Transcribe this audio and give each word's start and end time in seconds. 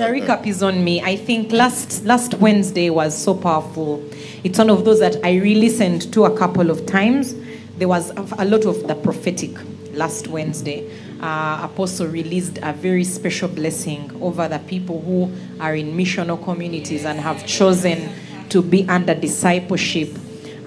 The 0.00 0.06
recap 0.06 0.46
is 0.46 0.62
on 0.62 0.82
me. 0.82 1.02
I 1.02 1.14
think 1.14 1.52
last 1.52 2.06
last 2.06 2.32
Wednesday 2.36 2.88
was 2.88 3.14
so 3.14 3.34
powerful. 3.34 4.02
It's 4.42 4.58
one 4.58 4.70
of 4.70 4.86
those 4.86 4.98
that 5.00 5.22
I 5.22 5.36
re-listened 5.36 6.10
to 6.14 6.24
a 6.24 6.34
couple 6.34 6.70
of 6.70 6.86
times. 6.86 7.34
There 7.76 7.86
was 7.86 8.08
a 8.08 8.46
lot 8.46 8.64
of 8.64 8.88
the 8.88 8.94
prophetic 8.94 9.50
last 9.92 10.26
Wednesday. 10.28 10.90
Uh, 11.20 11.68
Apostle 11.70 12.06
released 12.06 12.58
a 12.62 12.72
very 12.72 13.04
special 13.04 13.46
blessing 13.50 14.10
over 14.22 14.48
the 14.48 14.58
people 14.60 15.02
who 15.02 15.30
are 15.62 15.74
in 15.74 15.94
missional 15.94 16.42
communities 16.42 17.04
and 17.04 17.20
have 17.20 17.46
chosen 17.46 18.08
to 18.48 18.62
be 18.62 18.88
under 18.88 19.14
discipleship. 19.14 20.16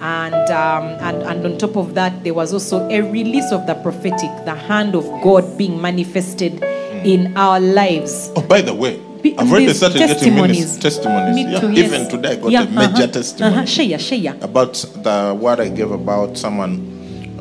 And, 0.00 0.50
um, 0.52 0.84
and, 1.00 1.22
and 1.24 1.44
on 1.44 1.58
top 1.58 1.76
of 1.76 1.94
that, 1.94 2.22
there 2.22 2.34
was 2.34 2.52
also 2.52 2.88
a 2.88 3.00
release 3.00 3.50
of 3.50 3.66
the 3.66 3.74
prophetic, 3.74 4.30
the 4.44 4.54
hand 4.54 4.94
of 4.94 5.04
God 5.24 5.58
being 5.58 5.82
manifested 5.82 6.62
in 7.04 7.36
our 7.36 7.58
lives. 7.58 8.30
Oh, 8.36 8.42
by 8.42 8.60
the 8.60 8.72
way, 8.72 9.03
Be- 9.24 9.38
I've 9.38 9.50
already 9.50 9.66
these 9.66 9.78
started 9.78 9.98
getting 10.00 10.16
testimonies. 10.16 10.76
testimonies. 10.76 11.34
Me 11.34 11.50
yeah. 11.50 11.60
too, 11.60 11.72
yes. 11.72 11.86
Even 11.92 12.08
today, 12.10 12.32
I 12.32 12.36
got 12.36 12.50
Yeah, 12.52 12.62
a 12.64 12.68
major 12.68 13.04
uh-huh, 13.04 13.06
testimony 13.06 13.54
uh-huh. 13.54 13.64
Share, 13.64 13.98
share. 13.98 14.36
about 14.42 14.74
the 14.74 15.34
word 15.40 15.60
I 15.60 15.70
gave 15.70 15.90
about 15.90 16.36
someone. 16.36 16.90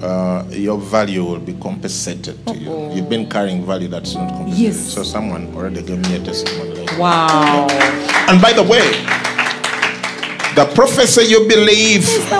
Uh, 0.01 0.45
your 0.51 0.77
value 0.77 1.23
will 1.23 1.39
be 1.39 1.53
compensated 1.53 2.45
to 2.47 2.55
you. 2.57 2.91
You've 2.93 3.09
been 3.09 3.29
carrying 3.29 3.65
value 3.65 3.89
that's 3.89 4.15
not 4.15 4.29
compensated. 4.29 4.59
Yes. 4.59 4.93
So 4.93 5.03
someone 5.03 5.53
already 5.55 5.81
gave 5.81 5.99
me 6.09 6.15
a 6.15 6.19
testimony. 6.23 6.85
Wow. 6.97 7.67
And 8.29 8.41
by 8.41 8.53
the 8.53 8.63
way, 8.63 8.83
the 10.55 10.65
prophecy 10.75 11.23
you 11.23 11.47
believe 11.47 12.03
is 12.03 12.29
the 12.29 12.39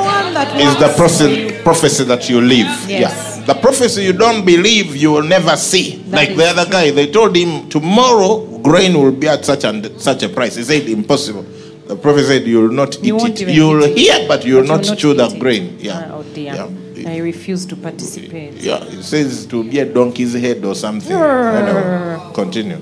is 0.58 0.76
the 0.80 0.94
prophecy, 0.96 1.62
prophecy 1.64 2.04
that 2.06 2.30
you 2.30 2.40
live. 2.42 2.68
Yes. 2.88 2.90
Yeah. 2.90 3.46
The 3.46 3.54
prophecy 3.56 4.04
you 4.04 4.14
don't 4.14 4.46
believe, 4.46 4.96
you 4.96 5.12
will 5.12 5.24
never 5.24 5.56
see. 5.58 5.98
That 6.08 6.16
like 6.16 6.36
the 6.38 6.46
other 6.46 6.70
guy, 6.70 6.92
they 6.92 7.12
told 7.12 7.36
him 7.36 7.70
tomorrow 7.70 8.53
grain 8.64 8.94
will 9.00 9.12
be 9.12 9.28
at 9.28 9.46
such 9.46 9.64
and 9.66 9.86
such 10.02 10.24
a 10.24 10.30
price. 10.30 10.56
He 10.56 10.64
said 10.64 10.88
impossible. 10.90 11.44
The 11.88 11.96
prophet 11.98 12.26
said 12.26 12.44
you 12.48 12.62
will 12.62 12.72
not 12.72 12.96
eat 13.00 13.04
You 13.06 13.16
won't 13.18 13.42
it. 13.42 13.50
You 13.50 13.68
will 13.68 13.86
eat 13.86 13.98
hear, 13.98 14.28
but 14.28 14.46
you 14.46 14.56
will 14.56 14.68
But 14.68 14.88
not, 14.88 14.98
chew 14.98 15.14
not 15.14 15.30
the 15.32 15.36
it. 15.36 15.40
grain. 15.40 15.78
Yeah. 15.80 16.08
Ah, 16.10 16.16
oh 16.18 16.24
dear. 16.24 16.54
Yeah. 16.56 17.10
I 17.10 17.18
refuse 17.18 17.66
to 17.66 17.76
participate. 17.76 18.54
Yeah. 18.54 18.82
It 18.86 19.04
says 19.04 19.46
to 19.48 19.64
be 19.64 19.80
a 19.80 19.86
donkey's 19.86 20.34
head 20.34 20.64
or 20.64 20.76
something. 20.76 21.12
Continue. 22.34 22.80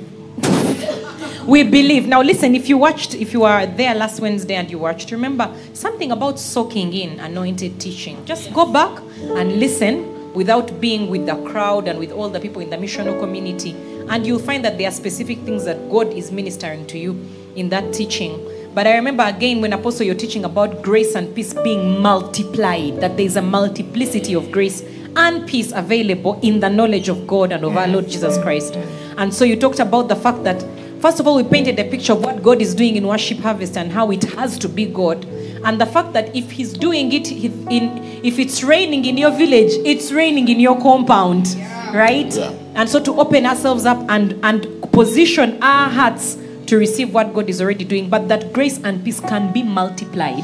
We 1.47 1.63
believe. 1.63 2.07
Now 2.07 2.21
listen, 2.21 2.53
if 2.55 2.69
you 2.69 2.77
watched, 2.77 3.15
if 3.15 3.33
you 3.33 3.41
were 3.41 3.65
there 3.65 3.95
last 3.95 4.19
Wednesday 4.21 4.53
and 4.55 4.69
you 4.69 4.77
watched, 4.77 5.11
remember 5.11 5.51
something 5.73 6.11
about 6.11 6.39
soaking 6.39 6.93
in 6.93 7.19
anointed 7.19 7.79
teaching. 7.79 8.23
Just 8.25 8.53
go 8.53 8.71
back 8.71 9.01
and 9.35 9.59
listen 9.59 10.33
without 10.33 10.79
being 10.79 11.09
with 11.09 11.25
the 11.25 11.35
crowd 11.49 11.87
and 11.87 11.97
with 11.99 12.11
all 12.11 12.29
the 12.29 12.39
people 12.39 12.61
in 12.61 12.69
the 12.69 12.77
missional 12.77 13.19
community. 13.19 13.75
And 14.11 14.27
you'll 14.27 14.39
find 14.39 14.63
that 14.65 14.77
there 14.77 14.89
are 14.89 14.91
specific 14.91 15.39
things 15.39 15.63
that 15.63 15.89
God 15.89 16.11
is 16.11 16.33
ministering 16.33 16.85
to 16.87 16.99
you 16.99 17.25
in 17.55 17.69
that 17.69 17.93
teaching. 17.93 18.45
But 18.75 18.85
I 18.85 18.95
remember 18.95 19.23
again 19.23 19.61
when 19.61 19.71
Apostle 19.71 20.05
you're 20.05 20.15
teaching 20.15 20.43
about 20.43 20.81
grace 20.81 21.15
and 21.15 21.33
peace 21.33 21.53
being 21.53 22.01
multiplied, 22.01 22.99
that 22.99 23.15
there's 23.15 23.37
a 23.37 23.41
multiplicity 23.41 24.35
of 24.35 24.51
grace 24.51 24.83
and 25.15 25.47
peace 25.47 25.71
available 25.71 26.37
in 26.41 26.59
the 26.59 26.69
knowledge 26.69 27.07
of 27.07 27.25
God 27.25 27.53
and 27.53 27.63
of 27.63 27.77
our 27.77 27.87
Lord 27.87 28.09
Jesus 28.09 28.37
Christ. 28.37 28.75
And 29.17 29.33
so 29.33 29.45
you 29.45 29.55
talked 29.55 29.79
about 29.79 30.09
the 30.09 30.15
fact 30.15 30.43
that 30.43 30.61
First 31.01 31.19
of 31.19 31.25
all, 31.25 31.35
we 31.35 31.43
painted 31.43 31.79
a 31.79 31.83
picture 31.83 32.13
of 32.13 32.23
what 32.23 32.43
God 32.43 32.61
is 32.61 32.75
doing 32.75 32.95
in 32.95 33.07
Worship 33.07 33.39
Harvest 33.39 33.75
and 33.75 33.91
how 33.91 34.11
it 34.11 34.23
has 34.35 34.59
to 34.59 34.69
be 34.69 34.85
God. 34.85 35.25
And 35.65 35.81
the 35.81 35.87
fact 35.87 36.13
that 36.13 36.35
if 36.35 36.51
He's 36.51 36.73
doing 36.73 37.11
it 37.11 37.31
if 37.31 37.51
in 37.71 38.21
if 38.23 38.37
it's 38.37 38.61
raining 38.61 39.05
in 39.05 39.17
your 39.17 39.31
village, 39.31 39.71
it's 39.83 40.11
raining 40.11 40.47
in 40.47 40.59
your 40.59 40.79
compound. 40.79 41.55
Right? 41.91 42.31
Yeah. 42.31 42.60
And 42.75 42.89
so 42.89 42.99
to 43.01 43.19
open 43.19 43.45
ourselves 43.45 43.85
up 43.85 43.99
and, 44.09 44.39
and 44.43 44.91
position 44.91 45.61
our 45.61 45.89
hearts 45.89 46.37
to 46.67 46.77
receive 46.77 47.13
what 47.13 47.33
God 47.33 47.49
is 47.49 47.61
already 47.61 47.83
doing, 47.83 48.09
but 48.09 48.27
that 48.29 48.53
grace 48.53 48.81
and 48.83 49.03
peace 49.03 49.19
can 49.19 49.51
be 49.51 49.61
multiplied 49.61 50.43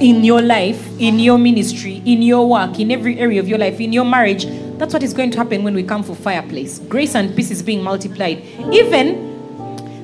in 0.00 0.24
your 0.24 0.40
life, 0.40 0.86
in 0.98 1.18
your 1.18 1.38
ministry, 1.38 2.02
in 2.06 2.22
your 2.22 2.48
work, 2.48 2.78
in 2.78 2.90
every 2.90 3.18
area 3.18 3.40
of 3.40 3.48
your 3.48 3.58
life, 3.58 3.80
in 3.80 3.92
your 3.92 4.04
marriage. 4.04 4.46
That's 4.78 4.94
what 4.94 5.02
is 5.02 5.12
going 5.12 5.30
to 5.32 5.38
happen 5.38 5.64
when 5.64 5.74
we 5.74 5.82
come 5.82 6.02
for 6.02 6.14
fireplace. 6.14 6.78
Grace 6.78 7.14
and 7.14 7.34
peace 7.34 7.50
is 7.50 7.62
being 7.62 7.82
multiplied. 7.82 8.42
Even 8.72 9.26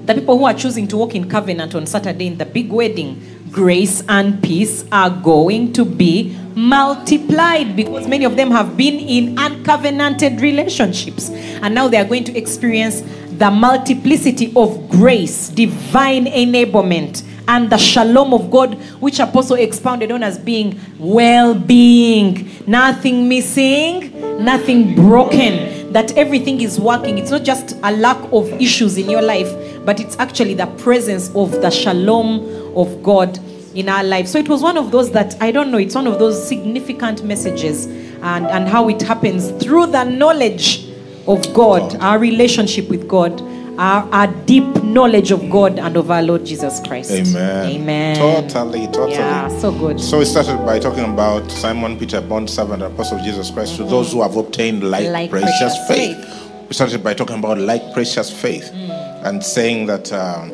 the 0.05 0.15
people 0.15 0.37
who 0.37 0.45
are 0.45 0.55
choosing 0.55 0.87
to 0.89 0.97
walk 0.97 1.15
in 1.15 1.31
covenant 1.31 1.75
on 1.75 1.87
Saturday 1.87 2.27
in 2.27 2.37
the 2.37 2.45
big 2.45 2.71
wedding, 2.71 3.23
grace 3.55 4.03
and 4.09 4.43
peace 4.43 4.85
are 4.91 5.11
going 5.11 5.73
to 5.73 5.85
be 5.85 6.37
multiplied 6.57 7.77
because 7.77 8.09
many 8.09 8.25
of 8.25 8.37
them 8.37 8.51
have 8.51 8.77
been 8.77 8.99
in 8.99 9.37
uncovenanted 9.37 10.41
relationships. 10.41 11.31
And 11.31 11.73
now 11.75 11.87
they 11.87 11.97
are 11.97 12.05
going 12.05 12.25
to 12.25 12.37
experience 12.37 13.03
the 13.39 13.51
multiplicity 13.51 14.53
of 14.57 14.89
grace, 14.89 15.49
divine 15.51 16.27
enablement, 16.27 17.23
and 17.47 17.71
the 17.71 17.79
shalom 17.79 18.35
of 18.35 18.51
God, 18.51 18.75
which 19.01 19.21
Apostle 19.21 19.57
expounded 19.57 20.11
on 20.11 20.23
as 20.23 20.37
being 20.37 20.81
well 20.99 21.55
being, 21.55 22.51
nothing 22.67 23.29
missing, 23.29 24.45
nothing 24.45 24.95
broken, 24.97 25.84
that 25.95 26.17
everything 26.19 26.61
is 26.61 26.81
working. 26.81 27.19
It's 27.19 27.31
not 27.31 27.45
just 27.45 27.77
a 27.85 27.93
lack 27.93 28.19
of 28.33 28.53
issues 28.61 28.99
in 28.99 29.09
your 29.09 29.23
life, 29.23 29.49
but 29.85 30.01
it's 30.01 30.19
actually 30.19 30.55
the 30.55 30.67
presence 30.67 31.29
of 31.37 31.53
the 31.53 31.71
shalom 31.71 32.77
of 32.77 33.01
God 33.01 33.39
in 33.77 33.89
our 33.89 34.03
life. 34.03 34.27
So 34.27 34.41
it 34.41 34.49
was 34.49 34.61
one 34.61 34.77
of 34.77 34.91
those 34.91 35.13
that 35.13 35.41
I 35.41 35.53
don't 35.53 35.71
know, 35.71 35.79
it's 35.79 35.95
one 35.95 36.09
of 36.09 36.19
those 36.19 36.49
significant 36.49 37.23
messages 37.23 37.87
and, 37.87 38.45
and 38.45 38.67
how 38.67 38.89
it 38.89 39.03
happens 39.03 39.53
through 39.63 39.87
the 39.87 40.03
knowledge 40.03 40.89
of 41.29 41.55
God, 41.55 41.95
our 42.01 42.19
relationship 42.19 42.89
with 42.89 43.07
God, 43.07 43.41
our, 43.79 44.09
our 44.13 44.27
deep 44.47 44.65
knowledge 44.83 45.31
of 45.31 45.49
God 45.51 45.79
and 45.79 45.97
of 45.97 46.11
our 46.11 46.23
Lord 46.23 46.45
Jesus 46.47 46.81
Christ. 46.87 47.11
Amen. 47.11 47.67
Amen. 47.71 48.17
Totally, 48.17 48.87
totally. 48.87 49.13
Yeah, 49.13 49.49
so 49.59 49.73
good. 49.73 50.01
So 50.01 50.19
we 50.19 50.25
started 50.25 50.59
by 50.65 50.79
talking 50.79 51.05
about 51.05 51.51
Simon 51.51 51.99
Peter, 51.99 52.21
bond 52.21 52.49
servant, 52.51 52.83
apostle 52.83 53.19
of 53.19 53.25
Jesus 53.25 53.51
Christ, 53.51 53.77
to 53.77 53.85
those 53.85 54.13
who 54.13 54.23
have 54.23 54.37
obtained 54.37 54.89
like, 54.89 55.09
Like 55.09 55.31
precious, 55.31 55.51
precious 55.87 55.89
faith. 55.89 56.51
We 56.69 56.75
started 56.75 57.03
by 57.05 57.15
talking 57.15 57.39
about 57.39 57.59
like 57.59 57.93
precious 57.93 58.31
faith 58.31 58.71
Mm. 58.73 59.25
and 59.27 59.45
saying 59.45 59.87
that 59.87 60.13
um, 60.13 60.51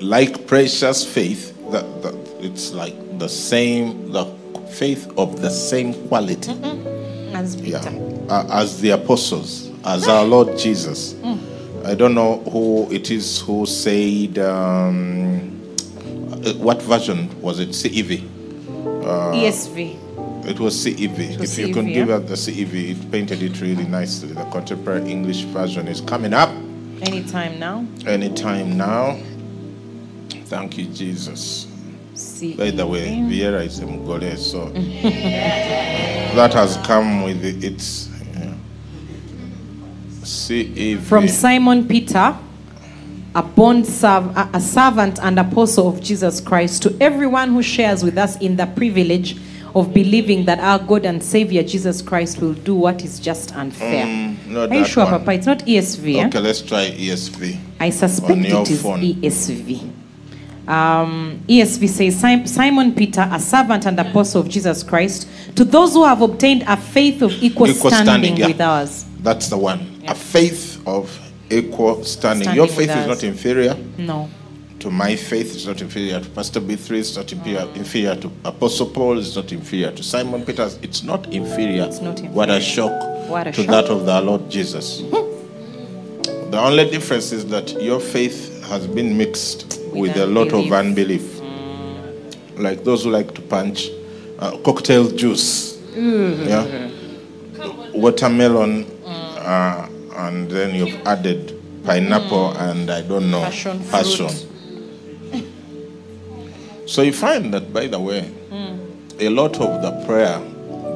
like 0.00 0.46
precious 0.46 1.04
faith, 1.04 1.54
that, 1.70 1.84
that 2.02 2.14
it's 2.40 2.72
like 2.72 2.94
the 3.18 3.28
same, 3.28 4.12
the 4.12 4.24
faith 4.70 5.10
of 5.16 5.40
the 5.40 5.50
same 5.50 5.94
quality. 6.08 6.52
As 7.32 7.56
Peter. 7.56 7.78
Yeah, 7.90 8.26
uh, 8.28 8.46
as 8.50 8.80
the 8.80 8.90
apostles, 8.90 9.70
as 9.84 10.08
our 10.08 10.24
Lord 10.34 10.58
Jesus. 10.58 11.14
I 11.84 11.94
don't 11.94 12.14
know 12.14 12.38
who 12.50 12.90
it 12.90 13.10
is 13.10 13.40
who 13.40 13.66
said, 13.66 14.38
um, 14.38 15.50
uh, 16.44 16.52
what 16.54 16.82
version 16.82 17.40
was 17.40 17.58
it? 17.58 17.70
CEV. 17.70 18.28
ESV. 19.02 20.46
It 20.46 20.58
was 20.60 20.74
CEV. 20.74 21.40
if 21.40 21.58
you 21.58 21.72
can 21.72 21.86
CEV, 21.86 21.94
give 21.94 22.08
yeah. 22.08 22.16
us 22.16 22.44
the 22.44 22.52
CEV, 22.52 22.90
it 22.90 23.10
painted 23.10 23.42
it 23.42 23.60
really 23.60 23.84
nicely. 23.84 24.32
The 24.32 24.44
contemporary 24.46 25.10
English 25.10 25.42
version 25.44 25.88
is 25.88 26.00
coming 26.00 26.32
up 26.34 26.50
Anytime 27.02 27.58
now. 27.58 27.86
anytime 28.06 28.76
now. 28.76 29.18
Thank 30.46 30.76
you, 30.78 30.86
Jesus. 30.86 31.66
See. 32.14 32.54
By 32.54 32.70
the 32.72 32.86
way, 32.86 33.06
Vieira 33.08 33.64
is 33.64 33.78
a 33.78 33.84
Mgole, 33.84 34.36
so 34.36 34.68
that 36.34 36.52
has 36.52 36.76
come 36.86 37.22
with 37.22 37.42
its 37.64 38.09
CEV. 40.30 41.00
From 41.00 41.28
Simon 41.28 41.86
Peter, 41.86 42.36
a 43.34 43.42
bond 43.42 43.86
serv- 43.86 44.36
a 44.36 44.48
a 44.54 44.60
servant 44.60 45.18
and 45.22 45.38
apostle 45.38 45.88
of 45.88 46.00
Jesus 46.00 46.40
Christ, 46.40 46.82
to 46.84 46.96
everyone 47.00 47.50
who 47.50 47.62
shares 47.62 48.02
with 48.04 48.16
us 48.18 48.36
in 48.40 48.56
the 48.56 48.66
privilege 48.66 49.36
of 49.74 49.92
believing 49.94 50.44
that 50.46 50.58
our 50.58 50.78
God 50.80 51.04
and 51.04 51.22
Savior 51.22 51.62
Jesus 51.62 52.02
Christ 52.02 52.40
will 52.40 52.54
do 52.54 52.74
what 52.74 53.04
is 53.04 53.20
just 53.20 53.54
and 53.54 53.72
fair. 53.72 54.04
Mm, 54.04 54.46
not 54.48 54.70
Are 54.70 54.74
you 54.74 54.80
that 54.80 54.88
sure, 54.88 55.04
one. 55.04 55.18
Papa? 55.20 55.32
It's 55.32 55.46
not 55.46 55.58
ESV. 55.60 56.16
eh? 56.16 56.26
Okay, 56.26 56.40
let's 56.40 56.60
try 56.62 56.90
ESV. 56.90 57.56
I 57.78 57.90
suspect 57.90 58.32
On 58.32 58.42
your 58.42 58.62
it 58.62 58.70
is 58.70 58.82
phone. 58.82 59.00
ESV. 59.00 59.90
Um, 60.66 61.40
ESV 61.48 61.88
says 61.88 62.16
"Sim- 62.20 62.46
Simon 62.46 62.92
Peter, 62.94 63.28
a 63.30 63.40
servant 63.40 63.86
and 63.86 63.98
apostle 63.98 64.40
of 64.42 64.48
Jesus 64.48 64.82
Christ, 64.82 65.26
to 65.56 65.64
those 65.64 65.94
who 65.94 66.04
have 66.04 66.20
obtained 66.22 66.64
a 66.66 66.76
faith 66.76 67.22
of 67.22 67.32
equal, 67.42 67.68
Equal 67.68 67.90
standing, 67.90 68.06
standing, 68.12 68.36
yeah. 68.36 68.46
with 68.48 68.60
ours. 68.60 69.04
That's 69.22 69.48
the 69.48 69.58
one. 69.58 69.99
A 70.10 70.14
faith 70.14 70.82
of 70.86 71.08
equal 71.50 72.04
standing. 72.04 72.42
Standing 72.44 72.56
Your 72.56 72.66
faith 72.68 72.90
is 72.90 73.06
not 73.06 73.22
inferior. 73.24 73.76
No. 73.96 74.28
to 74.80 74.90
my 74.90 75.14
faith, 75.14 75.54
it's 75.54 75.66
not 75.66 75.80
inferior 75.82 76.20
to 76.20 76.28
Pastor 76.30 76.58
B3, 76.60 76.98
it's 76.98 77.14
not 77.16 77.30
inferior, 77.32 77.68
inferior 77.74 78.16
to 78.16 78.30
Apostle 78.46 78.86
Paul, 78.86 79.18
it's 79.18 79.36
not 79.36 79.52
inferior 79.52 79.92
to 79.92 80.02
Simon 80.02 80.42
Peters, 80.44 80.78
it's 80.82 81.02
not 81.02 81.26
inferior. 81.32 81.84
It's 81.84 82.00
not 82.00 82.18
What 82.30 82.48
a 82.48 82.60
shock 82.60 83.28
What 83.28 83.46
a 83.46 83.52
to 83.52 83.62
shock. 83.62 83.70
that 83.70 83.84
of 83.90 84.06
the 84.06 84.20
Lord 84.22 84.50
Jesus. 84.50 85.00
the 85.02 86.58
only 86.58 86.88
difference 86.90 87.30
is 87.30 87.44
that 87.48 87.70
your 87.82 88.00
faith 88.00 88.64
has 88.68 88.86
been 88.86 89.18
mixed 89.18 89.78
with, 89.92 90.16
a 90.16 90.26
lot 90.26 90.52
of 90.54 90.72
unbelief. 90.72 91.40
Like 92.56 92.82
those 92.82 93.04
who 93.04 93.10
like 93.10 93.34
to 93.34 93.42
punch 93.42 93.88
uh, 94.38 94.56
cocktail 94.64 95.10
juice. 95.10 95.78
Yeah. 95.94 96.88
Watermelon, 97.92 98.86
uh, 99.04 99.89
and 100.26 100.50
then 100.50 100.74
you've 100.74 101.06
added 101.06 101.60
pineapple 101.84 102.52
hmm. 102.52 102.60
and 102.60 102.90
I 102.90 103.02
don't 103.02 103.30
know, 103.30 103.42
Passion 103.42 103.82
passion. 103.90 104.28
So 106.86 107.02
you 107.02 107.12
find 107.12 107.54
that, 107.54 107.72
by 107.72 107.86
the 107.86 108.00
way, 108.00 108.22
hmm. 108.22 108.76
a 109.20 109.28
lot 109.28 109.60
of 109.60 109.80
the 109.80 109.92
prayer 110.06 110.40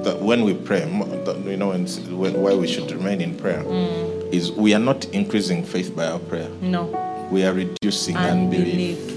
that 0.03 0.21
when 0.21 0.43
we 0.43 0.53
pray, 0.53 0.81
you 0.81 1.57
know, 1.57 1.71
and 1.71 1.89
why 2.19 2.53
we 2.53 2.67
should 2.67 2.91
remain 2.91 3.21
in 3.21 3.37
prayer, 3.37 3.63
hmm. 3.63 4.35
is 4.35 4.51
we 4.51 4.75
are 4.75 4.81
not 4.81 5.05
increasing 5.07 5.65
faith 5.65 5.95
by 5.95 6.07
our 6.07 6.19
prayer. 6.19 6.49
No. 6.61 6.87
We 7.31 7.45
are 7.45 7.53
reducing 7.53 8.17
unbelief. 8.17 8.99
Unbelief. 8.99 9.15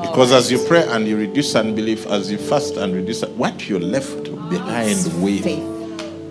Because 0.00 0.30
as 0.32 0.50
you 0.50 0.64
pray 0.66 0.86
and 0.88 1.06
you 1.08 1.16
reduce 1.16 1.56
unbelief, 1.56 2.06
as 2.06 2.30
you 2.30 2.38
fast 2.38 2.76
and 2.76 2.94
reduce, 2.94 3.22
what 3.22 3.68
you're 3.68 3.80
left 3.80 4.24
behind 4.48 4.96
with 5.22 5.42
Faith. 5.42 5.79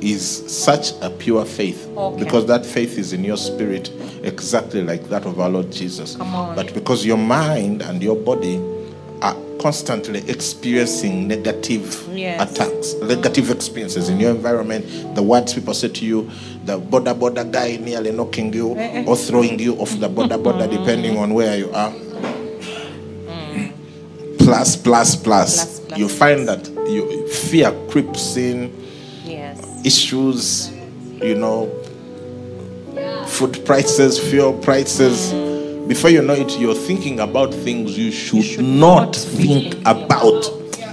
Is 0.02 0.24
such 0.52 0.92
a 1.02 1.10
pure 1.10 1.46
faith. 1.46 1.88
Okay. 1.98 2.24
Because 2.24 2.46
that 2.48 2.66
faith 2.66 2.98
is 2.98 3.14
in 3.14 3.24
your 3.24 3.38
spirit, 3.38 3.92
exactly 4.24 4.82
like 4.84 5.10
that 5.10 5.26
of 5.26 5.40
our 5.40 5.50
Lord 5.50 5.72
Jesus. 5.72 6.16
But 6.16 6.74
because 6.74 7.06
your 7.06 7.18
mind 7.18 7.82
and 7.82 8.02
your 8.02 8.16
body 8.16 8.62
are 9.22 9.36
constantly 9.62 10.20
experiencing 10.30 11.28
negative 11.28 12.08
Yes. 12.14 12.50
attacks, 12.52 12.94
negative 13.02 13.50
experiences 13.52 14.08
in 14.10 14.20
your 14.20 14.32
environment, 14.32 14.86
the 15.16 15.22
words 15.24 15.54
people 15.54 15.74
say 15.74 15.90
to 15.90 16.06
you, 16.06 16.30
the 16.66 16.78
border 16.78 17.14
border 17.14 17.44
guy 17.44 17.76
nearly 17.78 18.12
knocking 18.12 18.54
you 18.54 18.76
Eh, 18.78 19.02
eh. 19.02 19.06
or 19.06 19.18
throwing 19.18 19.60
you 19.60 19.76
off 19.76 19.98
the 20.00 20.08
border 20.08 20.38
border, 20.46 20.68
depending 20.68 21.18
on 21.18 21.34
where 21.34 21.58
you 21.58 21.70
are 21.74 21.94
plus 24.38 24.76
plus 24.76 25.16
plus, 25.16 25.56
Plus, 25.56 25.80
plus, 25.82 26.00
you 26.00 26.08
find 26.10 26.48
that 26.48 26.66
you 26.90 27.28
fear 27.28 27.72
creeps 27.90 28.38
in. 28.38 28.74
Issues 29.84 30.72
you 31.22 31.36
know 31.36 31.68
food 33.28 33.64
prices 33.66 34.20
fuel 34.20 34.54
prices 34.60 35.32
before 35.88 36.10
you 36.10 36.22
know 36.22 36.34
it 36.34 36.58
you're 36.60 36.76
thinking 36.76 37.20
about 37.20 37.54
things 37.54 37.98
you 37.98 38.12
should, 38.12 38.44
should 38.44 38.64
not 38.66 39.06
not 39.08 39.16
think 39.16 39.74
think 39.74 39.88
about 39.88 40.42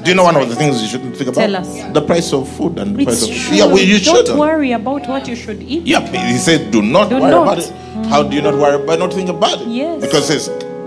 do 0.05 0.11
you 0.11 0.15
know 0.15 0.23
one 0.25 0.37
of 0.37 0.49
the 0.49 0.55
things 0.55 0.81
you 0.83 0.89
shouldn't 0.89 1.17
think 1.17 1.29
about 1.31 1.41
Tell 1.41 1.57
us. 1.57 1.83
the 1.93 2.01
price 2.03 2.33
of 2.33 2.49
food 2.57 2.79
and 2.79 2.95
the 2.97 3.03
It's 3.03 3.27
price 3.27 3.31
of 3.31 3.37
true. 3.47 3.57
yeah 3.57 3.65
well 3.67 3.79
you 3.79 3.99
Don't 3.99 4.39
worry 4.39 4.73
about 4.73 5.09
what 5.09 5.27
you 5.27 5.35
should 5.35 5.63
eat. 5.63 5.85
yeah, 5.85 6.01
but 6.01 6.15
he 6.15 6.37
said, 6.39 6.71
do 6.71 6.81
not 6.81 7.09
Do 7.09 7.17
worry 7.21 7.31
not. 7.33 7.43
about 7.43 7.59
it. 7.59 7.71
How 8.07 8.23
do 8.23 8.37
you 8.37 8.43
not 8.43 8.55
worry 8.55 8.77
about 8.83 8.99
not 9.01 9.13
think 9.13 9.29
about 9.31 9.61
it? 9.63 9.67
Yes. 9.69 10.01
Because 10.01 10.31
it's, 10.31 10.47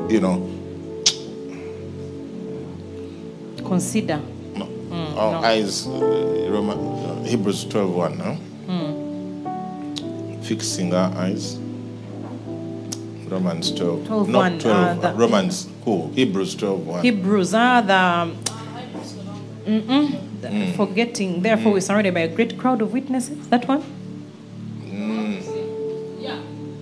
you 0.09 0.21
know, 0.21 0.39
Consider. 3.67 4.21
no. 4.55 4.67
our 5.17 5.45
eyes, 5.45 5.85
uh, 5.85 6.49
Roma, 6.49 6.73
uh, 6.73 7.08
Hebrews 7.29 7.65
12 7.65 7.93
1, 7.95 8.17
no? 8.17 8.37
Fixing 10.41 10.93
our 10.93 11.13
eyes. 11.15 11.57
Romans 13.27 13.71
12. 13.71 14.07
12, 14.07 14.29
not 14.29 14.39
1, 14.53 14.59
12. 14.59 15.05
uh, 15.05 15.13
Romans, 15.15 15.67
who? 15.85 16.09
Hebrews 16.15 16.55
12 16.55 16.87
1. 16.87 17.01
Hebrews 17.03 17.53
are 17.53 17.81
the. 17.83 18.31
Mm-mm, 19.65 20.41
the 20.41 20.47
Mm. 20.47 20.75
Forgetting, 20.75 21.41
therefore, 21.43 21.73
we're 21.73 21.81
surrounded 21.81 22.13
by 22.15 22.21
a 22.21 22.27
great 22.27 22.57
crowd 22.57 22.81
of 22.81 22.91
witnesses. 22.93 23.47
That 23.49 23.67
one? 23.67 23.83
Mm. 24.85 25.43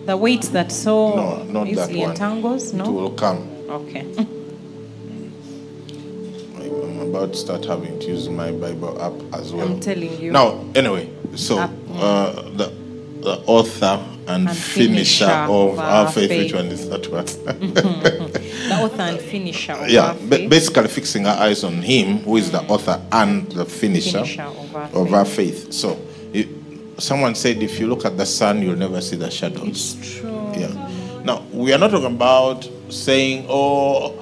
The 0.06 0.16
weight 0.16 0.44
that 0.54 0.72
so 0.72 1.16
No, 1.16 1.44
not 1.44 1.66
that 1.66 1.72
easily 1.72 2.00
one. 2.02 2.12
entangles? 2.12 2.72
It 2.74 2.78
No? 2.78 2.92
will 2.92 3.10
come. 3.12 3.40
Okay. 3.70 4.06
About 7.18 7.34
to 7.34 7.40
start 7.40 7.66
having 7.66 7.98
to 8.00 8.06
use 8.06 8.30
my 8.30 8.52
Bible 8.52 9.02
app 9.02 9.14
as 9.40 9.52
well. 9.52 9.68
I'm 9.68 9.80
telling 9.80 10.22
you. 10.22 10.32
Now, 10.32 10.64
anyway, 10.76 11.10
so 11.36 11.58
uh, 11.58 12.32
the, 12.52 12.68
the 13.22 13.42
author 13.48 14.00
and, 14.28 14.48
And 14.48 14.56
finisher, 14.56 15.26
finisher 15.26 15.26
of 15.50 15.50
of 15.74 15.80
our 15.80 16.12
faith, 16.12 16.30
faith. 16.30 16.44
which 16.44 16.54
one 16.54 16.66
is 16.68 16.88
that 16.90 17.08
one? 17.12 17.26
The 18.68 18.80
author 18.84 19.02
and 19.02 19.20
finisher 19.20 19.72
of 19.74 19.90
yeah, 19.90 20.10
our 20.10 20.14
ba- 20.14 20.20
faith. 20.38 20.50
basically 20.52 20.88
fixing 20.90 21.26
our 21.26 21.38
eyes 21.38 21.64
on 21.64 21.82
Him, 21.82 22.20
who 22.20 22.38
is 22.38 22.52
the 22.52 22.62
author 22.66 23.02
and 23.12 23.52
the 23.52 23.66
finisher, 23.66 24.20
Finisher 24.24 24.44
of 24.44 24.76
our 24.76 24.84
of 24.84 24.92
faith. 25.08 25.14
our 25.16 25.26
faith. 25.26 25.74
So, 25.74 26.00
it, 26.34 26.48
someone 27.00 27.34
said, 27.34 27.64
if 27.64 27.80
you 27.80 27.88
look 27.88 28.06
at 28.06 28.16
the 28.16 28.28
sun, 28.28 28.62
you'll 28.62 28.76
never 28.76 29.02
see 29.02 29.16
the 29.16 29.32
shadows. 29.32 29.96
It's 29.98 30.20
true. 30.20 30.52
Yeah. 30.56 31.22
Now, 31.24 31.42
we 31.52 31.74
are 31.74 31.80
not 31.80 31.90
talking 31.90 32.06
about 32.16 32.70
saying, 32.90 33.48
oh, 33.50 34.14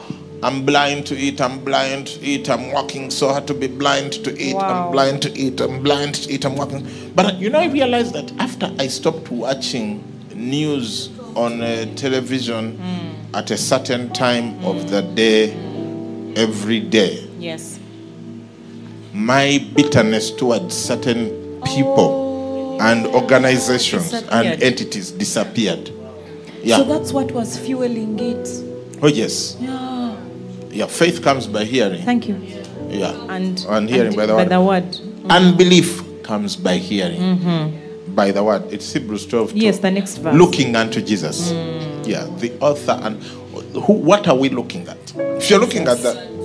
I'm 0.45 0.63
blind 0.63 1.07
to 1.07 1.18
eat, 1.18 1.42
I'm 1.42 1.63
blind 1.65 2.06
to 2.06 2.21
eat, 2.21 2.51
I'm 2.51 2.71
working 2.71 3.09
so 3.09 3.30
hard 3.30 3.47
to 3.47 3.56
be 3.56 3.65
blind 3.65 4.13
to 4.25 4.39
eat, 4.39 4.53
Wow. 4.56 4.86
I'm 4.86 4.92
blind 4.92 5.24
to 5.24 5.36
eat, 5.36 5.59
I'm 5.59 5.81
blind 5.81 6.13
to 6.13 6.31
eat, 6.31 6.45
I'm 6.45 6.56
working. 6.56 6.88
But 7.15 7.38
you 7.39 7.50
know, 7.50 7.57
I 7.57 7.65
realized 7.65 8.13
that 8.13 8.31
after 8.38 8.71
I 8.77 8.86
stopped 8.86 9.31
watching 9.31 10.03
news 10.36 11.09
on 11.36 11.62
uh, 11.62 11.92
television 11.95 12.80
at 13.33 13.50
a 13.50 13.57
certain 13.57 14.13
time 14.13 14.63
of 14.63 14.92
the 14.92 15.01
day, 15.01 15.51
every 16.36 16.80
day, 16.80 17.27
Yes. 17.39 17.80
my 19.13 19.65
bitterness 19.75 20.30
towards 20.30 20.75
certain 20.77 21.59
people 21.65 22.80
and 22.83 23.07
organizations 23.07 24.13
and 24.13 24.62
entities 24.62 25.09
disappeared. 25.09 25.89
Yeah. 26.62 26.77
So 26.77 26.83
that's 26.83 27.12
what 27.13 27.31
was 27.31 27.57
fueling 27.57 28.19
it. 28.19 28.47
Oh 29.01 29.07
yes. 29.07 29.57
Yeah. 29.59 29.94
Yeah. 30.75 30.88
Faith 30.88 31.22
comes 31.24 31.48
by 31.48 31.63
hearing. 31.66 32.04
Thank 32.04 32.27
you. 32.27 32.36
Yeah. 32.89 33.16
And, 33.30 33.66
And 33.69 33.89
hearing 33.89 34.16
by 34.16 34.25
the 34.25 34.36
word. 34.36 34.86
word. 34.86 35.00
Unbelief 35.30 36.04
comes 36.24 36.56
by 36.56 36.77
hearing. 36.77 37.81
By 38.10 38.31
the 38.31 38.44
word. 38.44 38.63
It's 38.72 38.92
Hebrews 38.94 39.25
12. 39.27 39.50
Mm-hmm. 39.50 39.57
Yes, 39.57 39.80
the 39.80 39.92
next 39.92 40.18
verse. 40.18 40.36
Looking 40.36 40.75
unto 40.75 41.01
Jesus. 41.01 41.51
Yeah. 42.06 42.26
The 42.40 42.52
author 42.59 43.00
and 43.04 43.21
who. 43.23 43.94
What 43.94 44.28
are 44.28 44.35
we 44.38 44.50
looking 44.50 44.88
at? 44.88 44.97
If 45.16 45.50
you're 45.50 45.59
looking 45.59 45.88
at 45.88 45.97
the. 46.00 46.35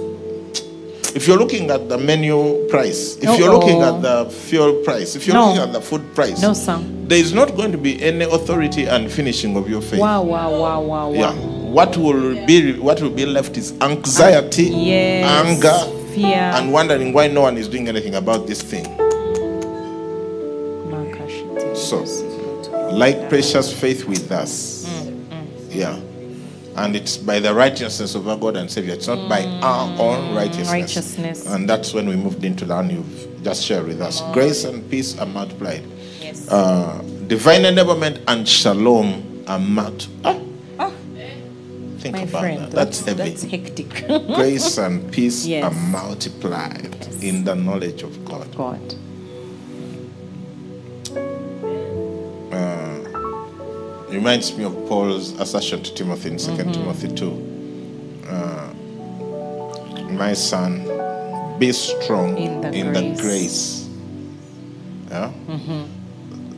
If 1.12 1.26
you're 1.26 1.38
looking 1.38 1.70
at 1.70 1.88
the 1.88 1.98
menu 1.98 2.68
price, 2.68 3.16
if 3.16 3.36
you're 3.36 3.50
looking 3.52 3.82
at 3.82 4.00
the 4.00 4.30
fuel 4.30 4.74
price, 4.84 5.16
if 5.16 5.26
you're 5.26 5.34
No. 5.34 5.46
looking 5.48 5.62
at 5.62 5.72
the 5.72 5.80
food 5.80 6.14
price, 6.14 6.40
No, 6.40 6.52
sir. 6.52 6.78
there 7.08 7.18
is 7.18 7.32
not 7.34 7.56
going 7.56 7.72
to 7.72 7.78
be 7.78 8.00
any 8.00 8.24
authority 8.26 8.84
and 8.84 9.10
finishing 9.10 9.56
of 9.56 9.68
your 9.68 9.80
faith. 9.80 9.98
Wow, 9.98 10.22
wow, 10.22 10.50
wow, 10.56 10.80
wow, 10.80 11.12
Yeah. 11.12 11.34
What 11.70 11.96
will 11.96 12.44
be 12.46 12.78
what 12.78 13.00
will 13.00 13.10
be 13.10 13.24
left 13.24 13.56
is 13.56 13.72
anxiety, 13.80 14.64
Yes. 14.64 15.46
anger, 15.46 16.14
Fear. 16.14 16.26
and 16.56 16.72
wondering 16.72 17.12
why 17.12 17.28
no 17.28 17.42
one 17.42 17.56
is 17.56 17.68
doing 17.68 17.86
anything 17.86 18.16
about 18.16 18.48
this 18.48 18.60
thing. 18.60 18.84
So, 21.74 22.04
like 22.92 23.28
precious 23.28 23.72
faith 23.72 24.04
with 24.04 24.30
us. 24.32 24.84
Mm, 24.86 25.24
mm. 25.28 25.46
Yeah. 25.70 25.98
And 26.76 26.94
it's 26.96 27.16
by 27.16 27.38
the 27.40 27.54
righteousness 27.54 28.14
of 28.14 28.28
our 28.28 28.36
God 28.36 28.56
and 28.56 28.70
Savior. 28.70 28.94
It's 28.94 29.06
not 29.06 29.28
by 29.28 29.42
mm. 29.42 29.62
our 29.62 29.98
own 29.98 30.34
righteousness. 30.34 30.70
Righteousness. 30.70 31.46
And 31.46 31.68
that's 31.68 31.94
when 31.94 32.08
we 32.08 32.16
moved 32.16 32.44
into 32.44 32.66
and 32.76 32.90
you've 32.90 33.42
just 33.42 33.64
shared 33.64 33.86
with 33.86 34.00
us. 34.00 34.20
Grace 34.32 34.64
and 34.64 34.88
peace 34.90 35.18
are 35.18 35.26
multiplied. 35.26 35.82
Yes. 36.20 36.48
Uh, 36.48 37.02
divine 37.28 37.62
enablement 37.62 38.22
and 38.28 38.46
shalom 38.46 39.44
are 39.46 39.58
multiplied. 39.58 40.36
Ah, 40.36 40.49
Think 42.00 42.14
My 42.16 42.22
about 42.22 42.40
friend, 42.40 42.62
that. 42.62 42.70
That's, 42.72 43.04
heavy. 43.04 43.22
That's 43.30 43.42
hectic. 43.42 44.06
Grace 44.34 44.78
and 44.78 45.12
peace 45.12 45.44
Yes. 45.46 45.64
are 45.64 45.74
multiplied 45.90 47.08
in 47.22 47.44
the 47.44 47.54
knowledge 47.54 48.02
of 48.02 48.24
God. 48.24 48.54
God. 48.56 48.94
reminds 54.10 54.56
me 54.56 54.64
of 54.64 54.74
Paul's 54.88 55.38
assertion 55.40 55.82
to 55.82 55.94
Timothy 55.94 56.30
in 56.30 56.36
2nd 56.36 56.56
Mm-hmm. 56.56 56.72
Timothy 56.72 57.14
2. 57.14 58.26
Uh, 58.28 58.72
my 60.12 60.32
son, 60.34 60.84
be 61.58 61.72
strong 61.72 62.36
In 62.36 62.60
the 62.60 62.72
in 62.72 62.92
grace. 62.92 63.16
the 63.16 63.22
grace 63.22 63.88
yeah? 65.08 65.32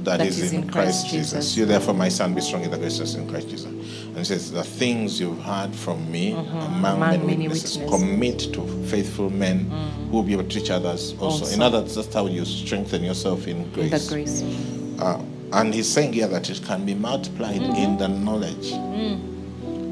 that 0.04 0.18
That 0.18 0.26
is, 0.26 0.38
is 0.40 0.52
in, 0.52 0.62
in 0.64 0.70
Christ, 0.70 1.00
Christ 1.02 1.10
Jesus. 1.12 1.30
Jesus. 1.32 1.56
You 1.56 1.66
therefore, 1.66 1.94
my 1.94 2.08
son, 2.08 2.34
be 2.34 2.40
strong 2.40 2.62
in 2.64 2.70
the 2.70 2.78
grace 2.78 2.98
that 2.98 3.04
is 3.04 3.14
in 3.14 3.28
Christ 3.28 3.48
Jesus. 3.48 3.70
And 4.14 4.18
he 4.18 4.24
says, 4.24 4.52
The 4.52 4.62
things 4.62 5.18
you've 5.20 5.40
heard 5.42 5.74
from 5.74 6.10
me 6.10 6.32
among, 6.32 6.44
Mm-hmm. 6.46 6.84
Among 6.84 7.00
many 7.00 7.18
many 7.26 7.48
witnesses, 7.48 7.78
witnesses. 7.78 8.00
commit 8.00 8.38
to 8.54 8.86
faithful 8.88 9.30
men 9.30 9.70
who 10.10 10.16
will 10.18 10.22
be 10.22 10.34
able 10.34 10.44
to 10.44 10.48
teach 10.60 10.70
others 10.70 11.14
also. 11.18 11.46
In 11.54 11.62
other 11.62 11.80
words, 11.80 11.94
that's 11.94 12.12
how 12.12 12.26
you 12.26 12.44
strengthen 12.44 13.02
yourself 13.04 13.46
in 13.48 13.58
In 13.58 13.70
grace. 13.72 14.08
the 14.08 14.14
grace. 14.14 14.42
Uh, 15.00 15.20
and 15.54 15.72
he's 15.74 15.88
saying 15.88 16.12
here 16.12 16.28
that 16.28 16.48
it 16.50 16.60
can 16.64 16.84
be 16.84 16.94
multiplied 16.94 17.60
Mm-hmm. 17.60 17.74
in 17.76 17.98
the 17.98 18.08
knowledge. 18.08 18.72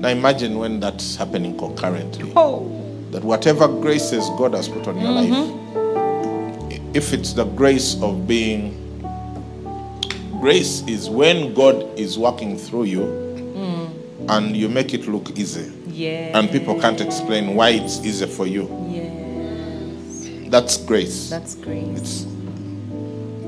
Now 0.01 0.09
imagine 0.09 0.59
when 0.59 0.81
that's 0.81 1.17
happening 1.17 1.57
concurrently. 1.59 2.33
Oh. 2.37 2.69
That 3.11 3.23
whatever 3.25 3.69
graces 3.69 4.29
God 4.39 4.55
has 4.55 4.69
put 4.69 4.87
on 4.87 4.99
your 5.01 5.11
life, 5.11 5.57
if 6.95 7.13
it's 7.13 7.33
the 7.35 7.45
grace 7.45 8.01
of 8.03 8.27
being, 8.27 8.77
grace 10.41 10.83
is 10.87 11.11
when 11.11 11.53
God 11.55 11.99
is 11.99 12.19
working 12.19 12.57
through 12.57 12.85
you 12.85 13.30
and 14.31 14.57
you 14.57 14.69
make 14.69 14.95
it 14.95 15.07
look 15.09 15.37
easy. 15.39 15.73
Yeah. 15.89 16.39
And 16.39 16.51
people 16.51 16.81
can't 16.81 17.01
explain 17.01 17.55
why 17.57 17.71
it's 17.71 17.99
easy 18.05 18.27
for 18.27 18.47
you. 18.47 18.69
Yes. 18.89 20.51
That's 20.51 20.77
grace. 20.77 21.29
That's 21.31 21.55
grace. 21.57 21.99
It's 21.99 22.27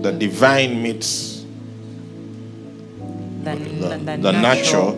the 0.03 0.13
divine 0.13 0.83
meets 0.83 1.45
The, 3.45 3.55
the, 3.57 3.99
the, 3.99 4.17
the 4.19 4.33
natural 4.33 4.91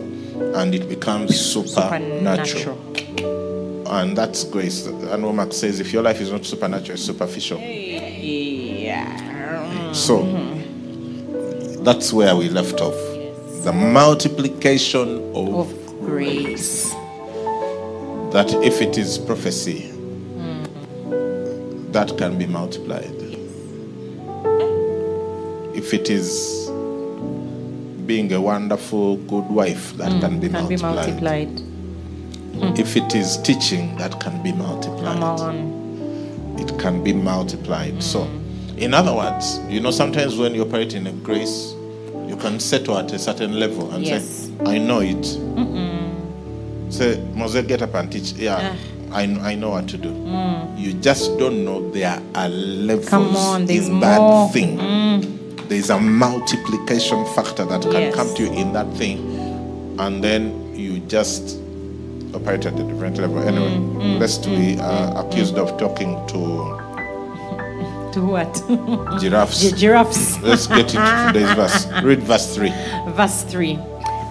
and 0.55 0.75
it 0.75 0.87
becomes 0.87 1.39
supernatural. 1.39 2.77
supernatural. 2.77 3.87
And 3.87 4.17
that's 4.17 4.43
grace. 4.43 4.85
And 4.85 5.23
Wommack 5.23 5.53
says 5.53 5.79
if 5.79 5.93
your 5.93 6.03
life 6.03 6.19
is 6.21 6.31
not 6.31 6.45
supernatural, 6.45 6.93
it's 6.93 7.03
superficial. 7.03 7.59
Yeah. 7.59 9.11
So 9.93 10.19
mm-hmm. 10.23 11.83
that's 11.83 12.11
where 12.13 12.35
we 12.35 12.49
left 12.49 12.81
off. 12.81 13.14
The 13.65 13.73
multiplication 13.73 15.17
of, 15.33 15.55
Of 15.55 15.99
grace. 16.01 16.91
that 18.31 18.53
if 18.63 18.79
it 18.79 18.95
is 18.95 19.17
prophecy, 19.17 19.89
mm-hmm. 19.91 21.91
that 21.91 22.15
can 22.15 22.37
be 22.37 22.45
multiplied. 22.45 23.05
Eh? 23.05 23.35
If 25.73 25.95
it 25.95 26.11
is 26.11 26.69
being 28.05 28.31
a 28.33 28.39
wonderful, 28.39 29.17
good 29.17 29.45
wife, 29.45 29.93
that 29.97 30.11
mm, 30.11 30.21
can 30.21 30.39
be 30.39 30.49
Can 30.49 30.67
be 30.67 30.77
multiplied. 30.77 31.07
multiplied. 31.07 31.59
Hmm. 31.59 32.75
If 32.79 32.95
it 32.95 33.15
is 33.15 33.37
teaching, 33.37 33.97
that 33.97 34.19
can 34.21 34.43
be 34.43 34.51
multiplied. 34.51 35.17
Come 35.17 35.23
on. 35.23 36.55
it 36.59 36.77
can 36.77 37.03
be 37.03 37.13
multiplied. 37.13 38.03
So, 38.03 38.25
mm. 38.25 38.77
in 38.77 38.93
other 38.93 39.15
words, 39.15 39.59
you 39.67 39.79
know, 39.79 39.89
sometimes 39.89 40.37
when 40.37 40.53
you 40.53 40.61
operate 40.61 40.93
in 40.93 41.07
a 41.07 41.11
grace, 41.11 41.74
you 42.35 42.41
can 42.41 42.59
settle 42.59 42.97
at 42.97 43.11
a 43.13 43.19
certain 43.19 43.59
level 43.59 43.91
and 43.91 44.03
Yes. 44.03 44.23
say, 44.25 44.51
I 44.65 44.77
know 44.77 44.99
it. 45.01 45.25
Say, 46.91 47.19
Mose, 47.33 47.61
get 47.65 47.81
up 47.81 47.93
and 47.95 48.11
teach. 48.11 48.33
Yeah, 48.33 48.75
ah. 49.11 49.15
I, 49.17 49.23
I 49.23 49.55
know 49.55 49.71
what 49.71 49.87
to 49.89 49.97
do. 49.97 50.09
Mm. 50.09 50.77
You 50.79 50.93
just 50.93 51.37
don't 51.37 51.63
know 51.65 51.89
there 51.91 52.21
are 52.35 52.49
levels 52.49 53.09
Come 53.09 53.35
on, 53.35 53.65
there's 53.65 53.87
in 53.87 53.99
that 54.01 54.19
more. 54.19 54.49
thing. 54.51 54.77
Mm. 54.77 55.67
There's 55.69 55.89
a 55.89 55.99
multiplication 55.99 57.25
factor 57.33 57.65
that 57.65 57.81
can 57.81 57.91
Yes. 57.93 58.15
come 58.15 58.33
to 58.35 58.43
you 58.43 58.53
in 58.53 58.73
that 58.73 58.91
thing, 58.93 59.17
and 59.99 60.23
then 60.23 60.73
you 60.75 60.99
just 60.99 61.57
operate 62.33 62.65
at 62.65 62.79
a 62.79 62.83
different 62.83 63.17
level. 63.17 63.39
Anyway, 63.39 63.71
mm, 63.75 64.19
lest 64.19 64.45
we 64.47 64.77
are 64.79 65.25
accused 65.25 65.57
of 65.57 65.75
talking 65.77 66.15
to 66.27 66.77
To 68.15 68.21
what? 68.21 68.53
giraffes. 69.19 69.61
Gi- 69.61 69.75
Giraffes. 69.75 70.41
Let's 70.41 70.67
get 70.67 70.95
into 70.95 71.23
today's 71.27 71.53
verse. 71.53 71.85
Read 72.03 72.23
verse 72.23 72.55
3. 72.55 72.69
Verse 73.09 73.43
3 73.43 73.77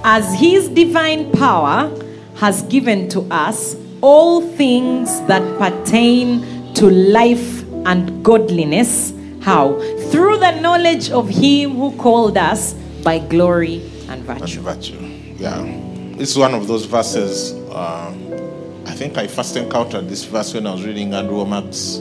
As 0.04 0.24
his 0.40 0.68
divine 0.70 1.30
power 1.32 1.92
has 2.36 2.62
given 2.62 3.08
to 3.10 3.20
us 3.30 3.76
all 4.00 4.40
things 4.56 5.20
that 5.26 5.42
pertain 5.58 6.72
to 6.74 6.88
life 6.90 7.62
and 7.86 8.24
godliness. 8.24 9.12
How? 9.42 9.74
Through 10.10 10.38
the 10.38 10.52
knowledge 10.60 11.10
of 11.10 11.28
him 11.28 11.72
who 11.76 11.94
called 11.98 12.38
us 12.38 12.72
by 13.04 13.18
glory 13.18 13.82
and 14.08 14.26
And 14.28 14.40
virtue. 14.40 14.60
virtue. 14.62 14.98
Yeah. 15.36 15.62
Is 16.18 16.38
one 16.38 16.54
of 16.54 16.66
those 16.68 16.86
verses. 16.86 17.52
Uh, 17.70 18.14
I 18.86 18.92
think 18.92 19.18
I 19.18 19.26
first 19.26 19.56
encountered 19.56 20.08
this 20.08 20.24
verse 20.24 20.54
when 20.54 20.66
I 20.66 20.72
was 20.72 20.84
reading 20.86 21.12
Andrew 21.12 21.36
Wommack's 21.44 21.98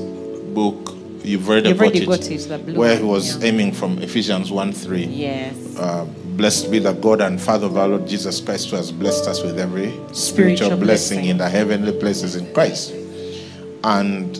book. 0.53 0.92
You've 1.23 1.47
read 1.47 1.65
You've 1.65 1.79
already 1.79 2.03
it, 2.03 2.07
got 2.07 2.29
it, 2.29 2.37
the 2.49 2.57
blue 2.57 2.75
Where 2.75 2.97
he 2.97 3.03
was 3.03 3.37
yeah. 3.37 3.49
aiming 3.49 3.71
from 3.71 3.97
Ephesians 3.99 4.51
1 4.51 4.73
3. 4.73 5.05
Yes. 5.05 5.77
Uh, 5.77 6.05
blessed 6.35 6.69
be 6.69 6.79
the 6.79 6.93
God 6.93 7.21
and 7.21 7.41
Father 7.41 7.67
of 7.67 7.77
our 7.77 7.87
Lord 7.87 8.07
Jesus 8.07 8.41
Christ, 8.41 8.69
who 8.71 8.75
has 8.75 8.91
blessed 8.91 9.27
us 9.27 9.41
with 9.41 9.57
every 9.57 9.91
spiritual, 9.91 10.15
Spiritual 10.15 10.69
blessing, 10.77 11.19
blessing. 11.19 11.25
in 11.25 11.37
the 11.37 11.49
heavenly 11.49 11.97
places 11.97 12.35
in 12.35 12.53
Christ. 12.53 12.93
And 13.83 14.39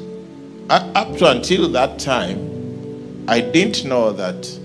up 0.70 1.18
to 1.18 1.30
until 1.32 1.70
that 1.70 2.00
time, 2.00 3.26
I 3.28 3.40
didn't 3.40 3.86
know 3.86 4.12
that 4.12 4.60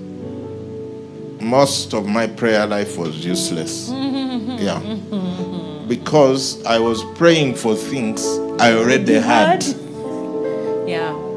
most 1.40 1.94
of 1.94 2.06
my 2.06 2.26
prayer 2.26 2.66
life 2.66 2.96
was 2.96 3.24
useless. 3.24 3.88
yeah. 3.92 4.80
Because 5.86 6.64
I 6.64 6.78
was 6.80 7.02
praying 7.16 7.54
for 7.54 7.76
things 7.76 8.24
I 8.60 8.72
already 8.72 9.14
had. 9.14 9.64
Yeah. 10.88 11.27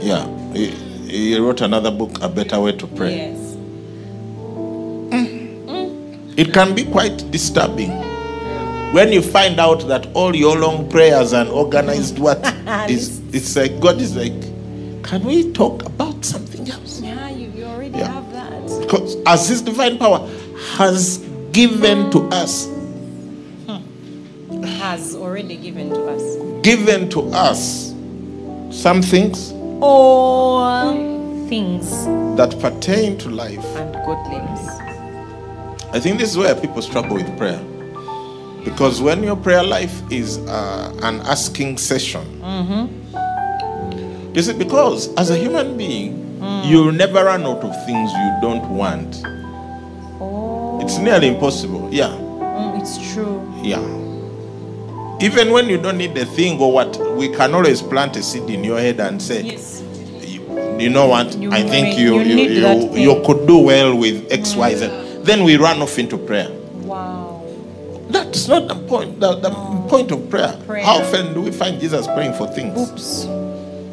Yeah. 0.00 0.26
He, 0.52 0.66
he 1.10 1.38
wrote 1.38 1.60
another 1.60 1.90
book, 1.90 2.18
A 2.22 2.28
Better 2.28 2.60
Way 2.60 2.72
to 2.76 2.86
Pray. 2.86 3.16
Yes. 3.16 3.46
It 6.36 6.54
can 6.54 6.74
be 6.74 6.84
quite 6.84 7.30
disturbing 7.30 7.90
when 8.94 9.12
you 9.12 9.20
find 9.20 9.60
out 9.60 9.86
that 9.88 10.06
all 10.14 10.34
your 10.34 10.56
long 10.56 10.88
prayers 10.88 11.32
and 11.32 11.48
organized 11.50 12.18
what 12.26 12.38
is 12.90 13.20
it's 13.34 13.54
like 13.56 13.78
God 13.80 14.00
is 14.00 14.16
like, 14.16 14.32
can 15.04 15.22
we 15.24 15.52
talk 15.52 15.84
about 15.84 16.24
something 16.24 16.68
else? 16.70 17.00
Yeah, 17.00 17.28
you, 17.28 17.50
you 17.50 17.64
already 17.64 17.98
Yeah. 17.98 18.10
have 18.12 18.32
that. 18.32 18.80
Because 18.80 19.16
as 19.26 19.48
His 19.48 19.60
divine 19.60 19.98
power 19.98 20.26
has 20.76 21.18
given 21.52 22.10
to 22.12 22.20
us, 22.28 22.68
Has 24.78 25.14
already 25.14 25.56
given 25.56 25.90
to 25.90 26.06
us. 26.08 26.62
given 26.62 27.08
to 27.10 27.22
us 27.32 27.94
some 28.70 29.02
things 29.02 29.52
all 29.82 30.94
things 31.48 31.90
that 32.36 32.56
pertain 32.60 33.18
to 33.18 33.28
life. 33.30 33.64
and 33.76 33.92
godliness. 34.06 34.68
I 35.92 35.98
think 36.00 36.18
this 36.18 36.30
is 36.30 36.38
where 36.38 36.54
people 36.54 36.82
struggle 36.82 37.16
with 37.16 37.36
prayer. 37.36 37.60
Because 38.64 39.00
when 39.00 39.22
your 39.22 39.36
prayer 39.36 39.62
life 39.64 40.02
is 40.12 40.38
uh, 40.38 40.92
an 41.02 41.20
asking 41.22 41.78
session, 41.78 42.24
you 44.34 44.42
see, 44.42 44.52
because 44.52 45.12
as 45.16 45.30
a 45.30 45.36
human 45.36 45.76
being, 45.76 46.18
you'll 46.64 46.92
never 46.92 47.24
run 47.24 47.42
out 47.42 47.64
of 47.64 47.86
things 47.86 48.12
you 48.12 48.38
don't 48.40 48.68
want. 48.70 49.22
Oh, 50.22 50.78
It's 50.82 50.98
nearly 50.98 51.28
impossible. 51.28 51.88
Yeah, 51.92 52.08
mm, 52.10 52.80
it's 52.80 52.96
true. 53.12 53.42
yeah. 53.62 53.80
Even 55.22 55.52
when 55.52 55.68
you 55.68 55.76
don't 55.76 55.98
need 55.98 56.14
the 56.14 56.24
thing 56.24 56.58
or 56.60 56.72
what, 56.72 56.96
we 57.16 57.28
can 57.28 57.54
always 57.54 57.82
plant 57.82 58.16
a 58.16 58.22
seed 58.22 58.48
in 58.48 58.64
your 58.64 58.78
head 58.78 59.00
and 59.00 59.20
say, 59.20 59.42
Yes. 59.42 59.82
you, 60.22 60.40
you 60.78 60.88
know 60.88 61.08
what, 61.08 61.36
You 61.36 61.52
I 61.52 61.62
think 61.62 61.88
may- 61.96 62.00
you, 62.02 62.20
you 62.20 62.36
you, 62.48 62.96
you, 62.96 63.22
could 63.26 63.46
do 63.46 63.58
well 63.58 63.96
with 63.96 64.30
X, 64.32 64.54
Y, 64.54 64.74
Z. 64.74 64.86
Then 65.22 65.44
we 65.44 65.56
run 65.56 65.82
off 65.82 65.98
into 65.98 66.16
prayer. 66.16 66.48
Wow. 66.82 67.44
That's 68.08 68.48
not 68.48 68.66
the 68.68 68.74
point. 68.74 69.20
The, 69.20 69.34
the 69.36 69.50
point 69.88 70.10
of 70.10 70.28
prayer. 70.30 70.58
Prayer. 70.66 70.84
How 70.84 71.00
often 71.02 71.34
do 71.34 71.42
we 71.42 71.50
find 71.50 71.78
Jesus 71.80 72.06
praying 72.06 72.32
for 72.34 72.46
things? 72.48 72.78
Oops. 72.90 73.24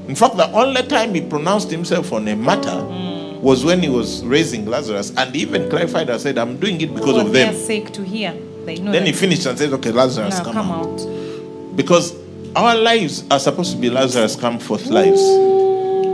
In 0.07 0.15
fact, 0.15 0.37
the 0.37 0.49
only 0.53 0.83
time 0.83 1.13
he 1.13 1.19
pronounced 1.21 1.69
himself 1.69 2.13
on 2.13 2.27
a 2.29 2.35
matter 2.35 2.69
Mm. 2.69 3.41
was 3.41 3.65
when 3.65 3.81
he 3.81 3.89
was 3.89 4.23
raising 4.25 4.65
Lazarus, 4.65 5.11
and 5.17 5.35
he 5.35 5.41
even 5.41 5.69
clarified 5.69 6.09
and 6.09 6.19
said, 6.21 6.37
"I'm 6.37 6.57
doing 6.57 6.79
it 6.81 6.93
because 6.95 7.15
For 7.15 7.21
of 7.27 7.33
their 7.33 7.51
them." 7.51 7.61
sake 7.61 7.91
to 7.91 8.03
hear. 8.03 8.33
They 8.67 8.79
know 8.79 8.91
Then 8.91 9.05
he 9.05 9.13
finished 9.13 9.45
and 9.45 9.57
said, 9.57 9.71
"Okay, 9.71 9.91
Lazarus, 9.91 10.39
now 10.39 10.43
come, 10.43 10.53
come 10.53 10.71
out. 10.71 10.99
out. 10.99 11.75
because 11.77 12.13
our 12.53 12.75
lives 12.75 13.23
are 13.31 13.39
supposed 13.39 13.71
to 13.71 13.77
be 13.77 13.89
Lazarus 13.89 14.35
come 14.35 14.59
forth 14.59 14.87
lives. 14.87 15.21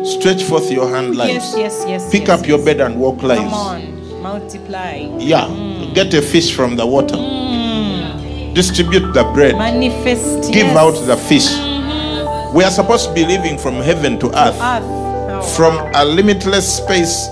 Stretch 0.07 0.43
forth 0.43 0.69
your 0.72 0.88
hand 0.88 1.15
lives. 1.15 1.33
Yes, 1.33 1.55
yes, 1.57 1.86
yes. 1.88 2.12
Pick 2.12 2.27
yes, 2.27 2.39
up 2.41 2.48
your 2.48 2.63
bed 2.63 2.79
and 2.79 3.00
walk 3.00 3.24
lives. 3.24 3.41
Come 3.41 3.53
on. 3.53 4.22
Multiply. 4.22 5.10
Yeah, 5.17 5.45
mm. 5.48 5.95
get 5.95 6.13
a 6.13 6.22
fish 6.22 6.53
from 6.55 6.75
the 6.75 6.86
water. 6.86 7.15
Mm. 7.15 8.53
Distribute 8.53 9.13
the 9.13 9.24
bread. 9.33 9.55
Manifest. 9.57 10.53
Give 10.53 10.67
yes. 10.67 10.77
out 10.77 11.07
the 11.07 11.17
fish. 11.17 11.50
Mm-hmm. 11.50 12.55
We 12.55 12.63
are 12.63 12.72
supposed 12.72 13.07
to 13.07 13.13
be 13.15 13.25
living 13.25 13.57
from 13.57 13.75
heaven 13.77 14.19
to 14.19 14.27
earth, 14.27 14.60
earth. 14.62 14.83
Oh, 14.86 15.41
from 15.57 15.74
a 15.95 16.05
limitless 16.05 16.77
space 16.77 17.29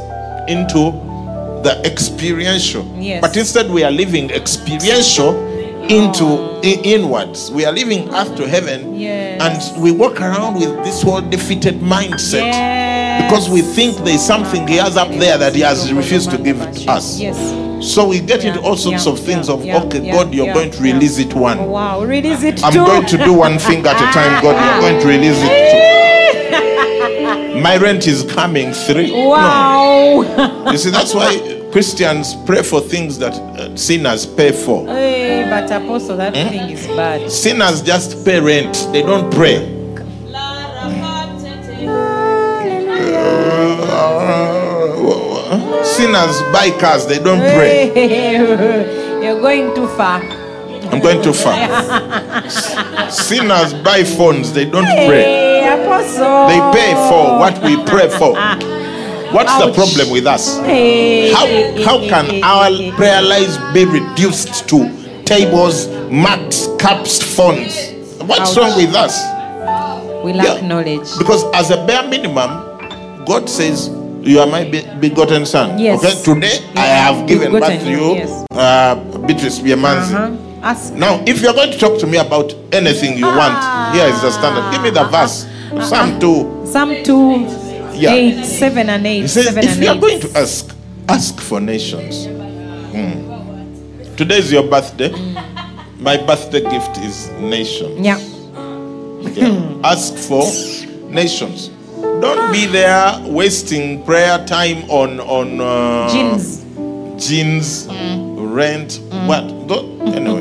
into 0.47 1.10
the 1.63 1.81
experiential. 1.85 2.85
Yes. 2.97 3.21
But 3.21 3.35
instead, 3.37 3.69
we 3.69 3.83
are 3.83 3.91
living 3.91 4.31
experiential 4.31 5.35
into 5.89 6.59
i- 6.63 6.81
inwards. 6.83 7.51
We 7.51 7.65
are 7.65 7.71
living 7.73 8.09
earth 8.13 8.35
to 8.37 8.47
heaven, 8.47 8.99
Yes. 8.99 9.41
and 9.41 9.81
we 9.83 9.91
walk 9.91 10.21
around 10.21 10.55
with 10.55 10.83
this 10.83 11.01
whole 11.01 11.21
defeated 11.21 11.79
mindset 11.81 12.45
Yes. 12.51 13.23
because 13.23 13.49
we 13.49 13.61
think 13.61 13.97
there 13.97 14.15
is 14.15 14.25
something 14.25 14.67
He 14.67 14.77
has 14.77 14.95
up 14.97 15.09
there 15.09 15.37
that 15.37 15.55
He 15.55 15.61
has 15.61 15.91
refused 15.91 16.31
to 16.31 16.37
give 16.37 16.59
to 16.59 16.91
us. 16.91 17.19
Yes. 17.19 17.37
So 17.81 18.07
we 18.07 18.19
get 18.19 18.45
into 18.45 18.61
all 18.61 18.77
sorts 18.77 19.05
yeah, 19.07 19.11
of 19.11 19.19
things 19.19 19.47
yeah, 19.47 19.53
of 19.55 19.65
yeah, 19.65 19.81
okay, 19.83 20.01
yeah, 20.05 20.13
God, 20.13 20.33
you're 20.33 20.45
yeah, 20.45 20.53
going 20.53 20.69
to 20.71 20.77
yeah. 20.77 20.93
release 20.93 21.17
it 21.17 21.33
one. 21.33 21.57
Oh, 21.57 21.65
wow. 21.65 22.03
Release 22.03 22.43
it 22.43 22.63
I'm 22.63 22.73
too. 22.73 22.85
going 22.85 23.05
to 23.07 23.17
do 23.17 23.33
one 23.33 23.57
thing 23.57 23.79
at 23.87 23.95
a 23.95 24.13
time, 24.13 24.39
God. 24.43 24.53
You're 24.53 24.77
ah. 24.77 24.79
going 24.81 25.01
to 25.01 25.07
release 25.07 25.37
it. 25.41 25.71
Two. 25.71 25.90
My 27.61 27.77
rent 27.77 28.07
is 28.07 28.23
coming. 28.23 28.73
Three. 28.73 29.11
Wow. 29.11 30.21
No. 30.37 30.71
You 30.71 30.77
see, 30.77 30.89
that's 30.89 31.13
why 31.13 31.59
Christians 31.71 32.35
pray 32.45 32.63
for 32.63 32.81
things 32.81 33.17
that 33.19 33.33
uh, 33.33 33.75
sinners 33.75 34.25
pay 34.25 34.51
for. 34.51 34.85
Hey, 34.87 35.45
but 35.49 35.71
apostle, 35.71 36.17
that 36.17 36.35
Hmm? 36.35 36.49
thing 36.49 36.69
is 36.71 36.87
bad. 36.87 37.31
Sinners 37.31 37.81
just 37.81 38.25
pay 38.25 38.39
rent, 38.39 38.87
they 38.91 39.01
don't 39.01 39.31
pray. 39.33 39.77
Sinners 45.83 46.41
buy 46.53 46.69
cars, 46.79 47.05
they 47.05 47.19
don't 47.19 47.39
pray. 47.39 47.91
You're 49.23 49.39
going 49.41 49.73
too 49.75 49.87
far. 49.97 50.21
I'm 50.91 50.99
going 50.99 51.21
too 51.23 51.33
far. 51.33 51.55
Sinners 53.09 53.73
buy 53.75 54.03
phones, 54.03 54.53
they 54.53 54.65
don't 54.65 54.85
pray. 55.07 55.49
They 55.61 56.59
pay 56.73 56.93
for 57.09 57.39
what 57.39 57.61
we 57.63 57.83
pray 57.85 58.09
for. 58.09 58.33
What's 59.33 59.57
the 59.59 59.71
problem 59.73 60.09
with 60.11 60.27
us? 60.27 60.57
How, 60.57 61.47
how 61.85 61.99
can 62.09 62.43
our 62.43 62.69
prayer 62.97 63.21
lives 63.21 63.57
be 63.73 63.85
reduced 63.85 64.67
to 64.69 65.23
tables, 65.25 65.87
mats, 66.11 66.67
cups, 66.77 67.21
phones? 67.35 67.93
What's 68.23 68.51
Ouch. 68.51 68.57
wrong 68.57 68.75
with 68.77 68.93
us? 68.95 69.15
We 70.23 70.33
lack 70.33 70.61
Yeah. 70.61 70.67
knowledge. 70.67 71.07
Because 71.17 71.43
as 71.53 71.71
a 71.71 71.77
bare 71.87 72.07
minimum, 72.07 73.25
God 73.25 73.49
says, 73.49 73.89
You 74.23 74.39
are 74.39 74.45
my 74.45 74.65
be- 74.69 74.85
begotten 74.99 75.47
son. 75.47 75.79
Yes. 75.79 75.97
Okay, 75.97 76.13
today 76.21 76.59
I 76.75 76.85
have 76.85 77.27
given 77.27 77.53
Begotten 77.53 77.77
birth 77.77 77.85
to 77.85 77.91
you, 77.91 77.97
you, 77.97 78.15
yes. 78.21 78.45
uh, 78.51 78.93
Beatrice 79.25 79.57
Biemanzi. 79.57 80.13
Uh-huh. 80.13 80.50
Ask. 80.63 80.93
Now, 80.93 81.23
if 81.25 81.41
you're 81.41 81.53
going 81.53 81.71
to 81.71 81.77
talk 81.77 81.99
to 81.99 82.07
me 82.07 82.17
about 82.17 82.53
anything 82.71 83.17
you 83.17 83.25
want, 83.25 83.55
ah. 83.55 83.91
here 83.93 84.05
is 84.07 84.21
the 84.21 84.31
standard. 84.31 84.71
Give 84.71 84.81
me 84.83 84.89
the 84.91 85.01
uh-huh. 85.01 85.21
verse. 85.21 85.45
Uh-huh. 85.45 85.81
Psalm 85.81 86.19
2. 86.19 86.65
Some 86.67 87.03
two, 87.03 87.47
Yeah. 87.93 88.13
eight, 88.13 88.45
seven 88.45 88.89
and 88.89 89.05
eight, 89.05 89.21
He 89.21 89.27
says, 89.27 89.45
seven 89.45 89.63
if 89.63 89.71
and 89.71 89.83
you 89.83 89.89
are 89.89 89.97
going 89.97 90.19
to 90.21 90.37
ask, 90.37 90.75
ask 91.09 91.39
for 91.39 91.59
nations. 91.59 92.25
Hmm. 92.25 94.15
Today 94.15 94.37
is 94.37 94.51
your 94.51 94.63
birthday. 94.63 95.09
Mm. 95.09 95.99
My 95.99 96.17
birthday 96.17 96.61
gift 96.61 96.97
is 96.99 97.29
nations. 97.39 97.99
yeah. 97.99 98.19
Yeah. 99.33 99.79
Ask 99.83 100.15
for 100.15 100.43
nations. 101.09 101.69
Don't 102.21 102.51
be 102.51 102.65
there 102.65 103.19
wasting 103.27 104.03
prayer 104.03 104.43
time 104.45 104.89
on 104.89 105.19
on 105.21 105.61
uh, 105.61 106.09
Jeans. 106.09 106.63
jeans, 107.27 107.87
mm. 107.87 108.55
rent, 108.55 108.99
mm. 109.09 109.27
what? 109.27 109.67
Don't, 109.67 110.01
anyway, 110.13 110.40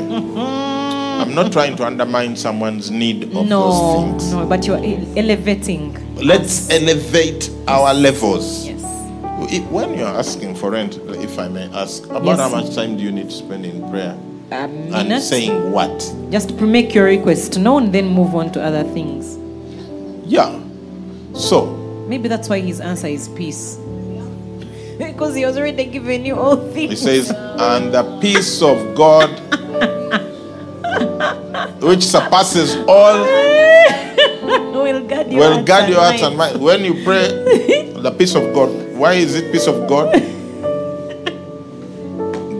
I'm 1.31 1.35
not 1.35 1.53
trying 1.53 1.77
to 1.77 1.85
undermine 1.85 2.35
someone's 2.35 2.91
need 2.91 3.23
of 3.23 3.31
those 3.31 3.47
No, 3.49 4.01
things. 4.01 4.33
no, 4.33 4.45
but 4.45 4.67
you're 4.67 4.81
elevating. 5.15 5.95
Let's 6.17 6.69
elevate 6.69 7.49
our 7.69 7.93
levels. 7.93 8.67
Yes. 8.67 8.83
When 9.69 9.97
you're 9.97 10.09
asking 10.09 10.55
for 10.55 10.71
rent, 10.71 10.97
if 11.07 11.39
I 11.39 11.47
may 11.47 11.69
ask, 11.71 12.03
about 12.07 12.25
Yes. 12.25 12.37
how 12.37 12.49
much 12.49 12.75
time 12.75 12.97
do 12.97 13.03
you 13.03 13.13
need 13.13 13.29
to 13.29 13.35
spend 13.35 13.65
in 13.65 13.89
prayer? 13.89 14.17
And 14.51 15.23
saying 15.23 15.71
what? 15.71 16.13
Just 16.31 16.49
to 16.57 16.65
make 16.65 16.93
your 16.93 17.05
request 17.05 17.57
known, 17.57 17.93
then 17.93 18.09
move 18.09 18.35
on 18.35 18.51
to 18.51 18.61
other 18.61 18.83
things. 18.83 19.37
Yeah. 20.25 20.59
So, 21.33 21.77
Maybe 22.09 22.27
that's 22.27 22.49
why 22.49 22.59
his 22.59 22.81
answer 22.81 23.07
is 23.07 23.29
peace. 23.29 23.77
because 24.97 25.33
he 25.33 25.43
has 25.43 25.57
already 25.57 25.85
given 25.85 26.25
you 26.25 26.35
all 26.35 26.57
things. 26.73 26.89
He 26.89 26.95
says, 26.97 27.29
and 27.31 27.93
the 27.93 28.19
peace 28.19 28.61
of 28.61 28.95
God, 28.95 29.29
which 31.81 32.03
surpasses 32.05 32.75
all, 32.87 33.19
will 34.73 35.01
guard 35.07 35.31
your 35.31 35.39
will 35.39 35.63
guard 35.63 35.89
your 35.89 35.99
and 36.01 36.37
mind. 36.37 36.61
When 36.61 36.83
you 36.85 37.03
pray, 37.03 37.27
the 38.01 38.11
peace 38.17 38.35
of 38.35 38.53
God. 38.53 38.69
Why 38.97 39.13
is 39.13 39.35
it 39.35 39.51
peace 39.51 39.67
of 39.67 39.87
God? 39.87 40.13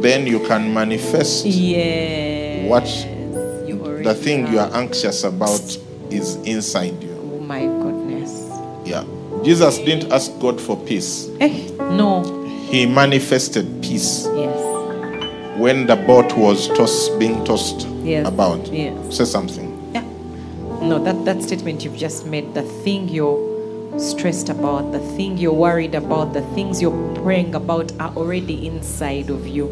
then 0.02 0.26
you 0.26 0.40
can 0.48 0.74
manifest 0.74 1.46
Yes. 1.46 2.68
what 2.68 2.84
the 4.04 4.16
thing 4.16 4.48
you 4.52 4.58
are 4.60 4.72
anxious 4.74 5.24
about 5.24 5.62
is 6.10 6.36
inside 6.38 7.02
you. 7.04 7.12
Oh 7.36 7.40
my 7.40 7.62
goodness. 7.62 8.50
Yeah. 8.86 9.04
Jesus 9.44 9.78
didn't 9.80 10.12
ask 10.12 10.32
God 10.40 10.60
for 10.60 10.76
peace. 10.78 11.30
Eh, 11.40 11.70
no. 11.78 12.24
He 12.70 12.86
manifested 12.88 13.82
peace 13.84 14.26
Yes. 14.34 14.71
When 15.62 15.86
the 15.86 15.96
boat 15.96 16.36
was 16.36 16.68
tossed, 16.70 17.20
being 17.20 17.46
tossed 17.46 17.88
Yes. 18.04 18.28
about. 18.28 18.74
Yes. 18.74 19.16
Say 19.16 19.26
something. 19.26 19.70
Yeah. 19.94 20.02
No, 20.82 20.98
that, 21.04 21.24
that 21.26 21.44
statement 21.44 21.86
you've 21.86 21.98
just 21.98 22.26
made, 22.26 22.56
the 22.56 22.64
thing 22.64 23.08
you're 23.08 24.00
stressed 24.00 24.50
about, 24.50 24.92
the 24.92 25.00
thing 25.16 25.38
you're 25.38 25.54
worried 25.54 25.94
about, 25.94 26.34
the 26.34 26.42
things 26.56 26.82
you're 26.82 27.14
praying 27.14 27.54
about 27.54 27.92
are 28.00 28.12
already 28.16 28.66
inside 28.66 29.30
of 29.30 29.48
you. 29.48 29.68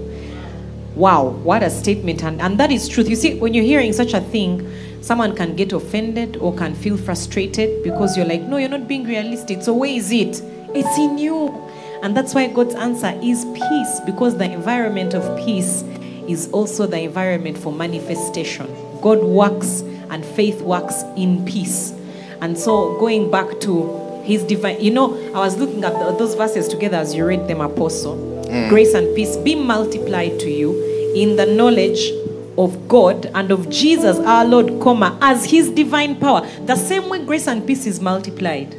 Wow, 0.95 1.29
what 1.43 1.63
a 1.63 1.71
statement. 1.71 2.23
And, 2.23 2.39
and 2.39 2.59
that 2.59 2.71
is 2.71 2.87
truth. 2.87 3.09
You 3.09 3.15
see, 3.15 3.39
when 3.39 3.55
you're 3.55 3.63
hearing 3.65 3.91
such 3.91 4.13
a 4.13 4.21
thing, 4.21 4.71
someone 5.01 5.35
can 5.35 5.55
get 5.55 5.73
offended 5.73 6.37
or 6.37 6.53
can 6.53 6.75
feel 6.75 6.97
frustrated 6.97 7.83
because 7.83 8.15
you're 8.15 8.27
like, 8.27 8.43
no, 8.43 8.57
you're 8.57 8.69
not 8.69 8.87
being 8.87 9.05
realistic. 9.05 9.63
So 9.63 9.73
where 9.73 9.89
is 9.89 10.11
it? 10.11 10.39
It's 10.75 10.97
in 10.99 11.17
you. 11.17 11.68
And 12.01 12.15
that's 12.15 12.33
why 12.33 12.47
God's 12.47 12.75
answer 12.75 13.17
is 13.21 13.45
peace 13.53 13.99
because 14.05 14.37
the 14.37 14.49
environment 14.51 15.13
of 15.13 15.37
peace 15.37 15.83
is 16.27 16.49
also 16.51 16.85
the 16.85 17.01
environment 17.01 17.57
for 17.57 17.73
manifestation. 17.73 18.67
God 19.01 19.23
works 19.23 19.81
and 20.09 20.25
faith 20.25 20.61
works 20.61 21.03
in 21.15 21.45
peace. 21.45 21.93
And 22.41 22.57
so 22.57 22.97
going 22.99 23.29
back 23.29 23.59
to 23.61 24.21
his 24.23 24.43
divine, 24.43 24.79
you 24.79 24.91
know, 24.91 25.15
I 25.33 25.39
was 25.39 25.57
looking 25.57 25.83
at 25.83 25.93
the- 25.99 26.15
those 26.17 26.35
verses 26.35 26.67
together 26.67 26.97
as 26.97 27.13
you 27.15 27.25
read 27.25 27.47
them, 27.47 27.61
Apostle. 27.61 28.15
Mm. 28.47 28.69
Grace 28.69 28.93
and 28.93 29.13
peace 29.15 29.35
be 29.37 29.55
multiplied 29.55 30.39
to 30.39 30.49
you 30.49 30.73
in 31.15 31.35
the 31.35 31.45
knowledge 31.45 32.11
of 32.57 32.87
God 32.87 33.29
and 33.33 33.51
of 33.51 33.69
Jesus 33.69 34.19
our 34.19 34.45
Lord, 34.45 34.79
comma, 34.81 35.17
as 35.21 35.45
his 35.45 35.69
divine 35.69 36.15
power. 36.15 36.45
The 36.65 36.75
same 36.75 37.09
way 37.09 37.19
grace 37.19 37.47
and 37.47 37.65
peace 37.65 37.85
is 37.85 37.99
multiplied 38.01 38.75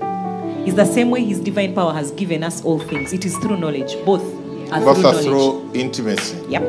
is 0.70 0.76
the 0.76 0.84
same 0.86 1.10
way 1.10 1.24
his 1.24 1.40
divine 1.40 1.74
power 1.74 1.92
has 1.92 2.12
given 2.12 2.42
us 2.44 2.64
all 2.64 2.78
things. 2.78 3.12
It 3.12 3.24
is 3.24 3.36
through 3.38 3.56
knowledge. 3.58 3.94
Both 4.04 4.22
are 4.72 4.80
Both 4.80 4.98
through 4.98 5.06
are 5.06 5.12
knowledge. 5.12 5.24
through 5.24 5.70
intimacy. 5.74 6.38
Yep. 6.48 6.62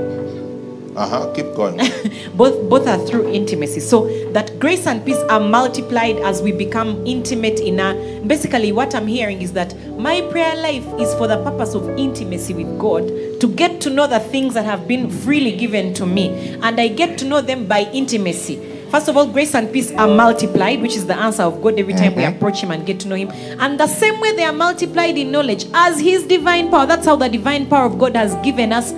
Uh 0.96 1.08
huh. 1.08 1.34
Keep 1.36 1.54
going. 1.56 1.78
both 2.36 2.68
both 2.70 2.88
are 2.88 2.98
through 3.08 3.32
intimacy 3.32 3.80
so 3.80 4.08
that 4.34 4.60
grace 4.60 4.88
and 4.88 5.06
peace 5.06 5.22
are 5.30 5.40
multiplied 5.40 6.18
as 6.18 6.42
we 6.42 6.52
become 6.52 7.06
intimate 7.06 7.60
in 7.62 7.80
our 7.80 7.94
basically 8.28 8.72
what 8.74 8.94
i'm 8.94 9.08
hearing 9.08 9.42
is 9.42 9.54
that 9.54 9.74
my 9.98 10.20
prayer 10.32 10.54
life 10.58 10.86
is 11.00 11.14
for 11.16 11.28
the 11.28 11.42
purpose 11.46 11.74
of 11.76 11.88
intimacy 11.98 12.54
with 12.54 12.78
god 12.78 13.08
to 13.40 13.48
get 13.56 13.80
to 13.80 13.90
know 13.90 14.06
the 14.06 14.20
things 14.20 14.54
that 14.54 14.66
have 14.66 14.86
been 14.88 15.10
freely 15.10 15.56
given 15.56 15.94
to 15.94 16.06
me 16.06 16.28
and 16.62 16.80
i 16.80 16.88
get 16.90 17.18
to 17.18 17.24
know 17.26 17.40
them 17.40 17.66
by 17.68 17.82
intimacy 17.94 18.58
First 18.92 19.08
of 19.08 19.16
all, 19.16 19.26
grace 19.26 19.56
and 19.56 19.72
peace 19.72 19.90
are 19.94 20.08
multiplied, 20.08 20.82
which 20.82 20.98
is 20.98 21.08
the 21.08 21.16
answer 21.16 21.44
of 21.44 21.62
God 21.62 21.80
every 21.80 21.94
time 21.94 22.14
we 22.14 22.24
mm-hmm. 22.24 22.36
approach 22.36 22.62
Him 22.62 22.72
and 22.72 22.86
get 22.86 23.00
to 23.00 23.08
know 23.08 23.16
Him. 23.16 23.32
And 23.62 23.80
the 23.80 23.88
same 23.88 24.20
way 24.20 24.36
they 24.36 24.44
are 24.44 24.52
multiplied 24.52 25.18
in 25.18 25.32
knowledge 25.32 25.66
as 25.74 25.98
His 25.98 26.24
divine 26.28 26.70
power. 26.70 26.86
That's 26.86 27.06
how 27.06 27.16
the 27.16 27.30
divine 27.30 27.68
power 27.68 27.86
of 27.86 27.98
God 27.98 28.18
has 28.18 28.36
given 28.44 28.74
us 28.74 28.92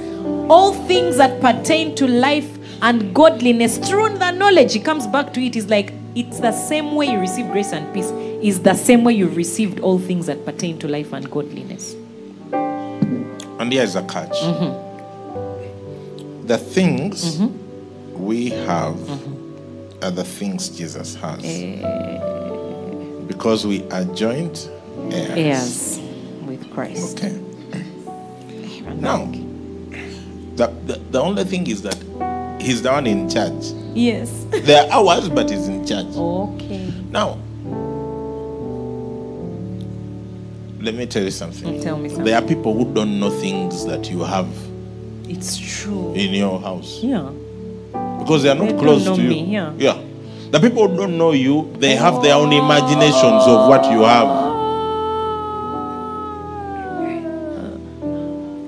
all 0.50 0.74
things 0.88 1.18
that 1.18 1.40
pertain 1.42 1.94
to 1.98 2.08
life 2.08 2.58
and 2.82 3.14
godliness 3.14 3.78
through 3.78 4.18
the 4.18 4.32
knowledge. 4.32 4.74
He 4.74 4.80
comes 4.80 5.06
back 5.06 5.32
to 5.34 5.40
it. 5.40 5.56
it. 5.56 5.58
Is 5.58 5.70
like 5.70 5.94
it's 6.16 6.40
the 6.40 6.54
same 6.54 6.96
way 6.96 7.12
you 7.12 7.20
receive 7.20 7.52
grace 7.52 7.72
and 7.72 7.94
peace. 7.94 8.10
Is 8.42 8.64
the 8.64 8.74
same 8.74 9.04
way 9.04 9.14
you've 9.14 9.38
received 9.38 9.80
all 9.82 10.00
things 10.00 10.26
that 10.26 10.44
pertain 10.44 10.80
to 10.80 10.88
life 10.88 11.14
and 11.14 11.30
godliness. 11.30 11.96
And 12.52 13.72
here's 13.72 13.96
a 13.96 14.02
catch. 14.02 14.32
Mm-hmm. 14.32 14.82
The 16.48 16.58
things 16.58 17.38
mm-hmm. 17.38 18.26
we 18.26 18.50
have 18.50 18.98
are 20.04 20.12
the 20.12 20.24
things 20.24 20.70
Jesus 20.70 21.16
has. 21.16 21.40
Eh. 21.44 21.78
Because 23.28 23.66
we 23.66 23.84
are 23.90 24.04
joint 24.14 24.70
heirs. 25.12 25.98
Heirs 25.98 26.00
with 26.46 26.70
Christ. 26.74 27.18
Okay. 27.18 27.40
Now, 28.96 29.26
the, 30.56 30.68
the, 30.86 31.02
the 31.12 31.22
only 31.22 31.44
thing 31.46 31.68
is 31.68 31.82
that 31.84 31.96
he's 32.62 32.82
the 32.82 32.92
one 32.92 33.08
in 33.08 33.30
charge. 33.30 33.64
Yes. 33.96 34.46
They 34.52 34.78
are 34.78 34.90
ours, 34.92 35.30
but 35.30 35.50
he's 35.50 35.68
in 35.68 35.86
charge. 35.86 36.08
Okay. 36.16 36.94
Now, 37.10 37.38
let 40.82 40.96
me 40.96 41.06
tell 41.06 41.24
you 41.24 41.32
something. 41.32 41.76
Mm, 41.80 41.84
tell 41.84 41.98
me 41.98 42.10
something. 42.10 42.26
There 42.26 42.36
are 42.42 42.46
people 42.46 42.74
who 42.74 42.94
don't 42.94 43.20
know 43.20 43.30
things 43.40 43.86
that 43.86 44.10
you 44.12 44.24
have 44.24 44.48
It's 45.30 45.58
true. 45.58 46.14
in 46.14 46.34
your 46.34 46.60
house 46.60 47.00
Yeah. 47.02 47.30
Because 48.24 48.44
they 48.44 48.50
are 48.50 48.56
not 48.56 48.68
They 48.70 48.78
close 48.78 49.04
to 49.06 49.16
you. 49.22 49.30
me, 49.30 49.46
yeah. 49.54 49.74
yeah. 49.78 50.02
The 50.52 50.60
people 50.60 50.88
who 50.88 50.98
don't 50.98 51.18
know 51.18 51.32
you, 51.32 51.74
they 51.80 51.96
have 51.96 52.22
their 52.22 52.36
own 52.36 52.54
imaginations 52.54 53.44
of 53.48 53.68
what 53.70 53.86
you 53.92 54.02
have. 54.04 54.54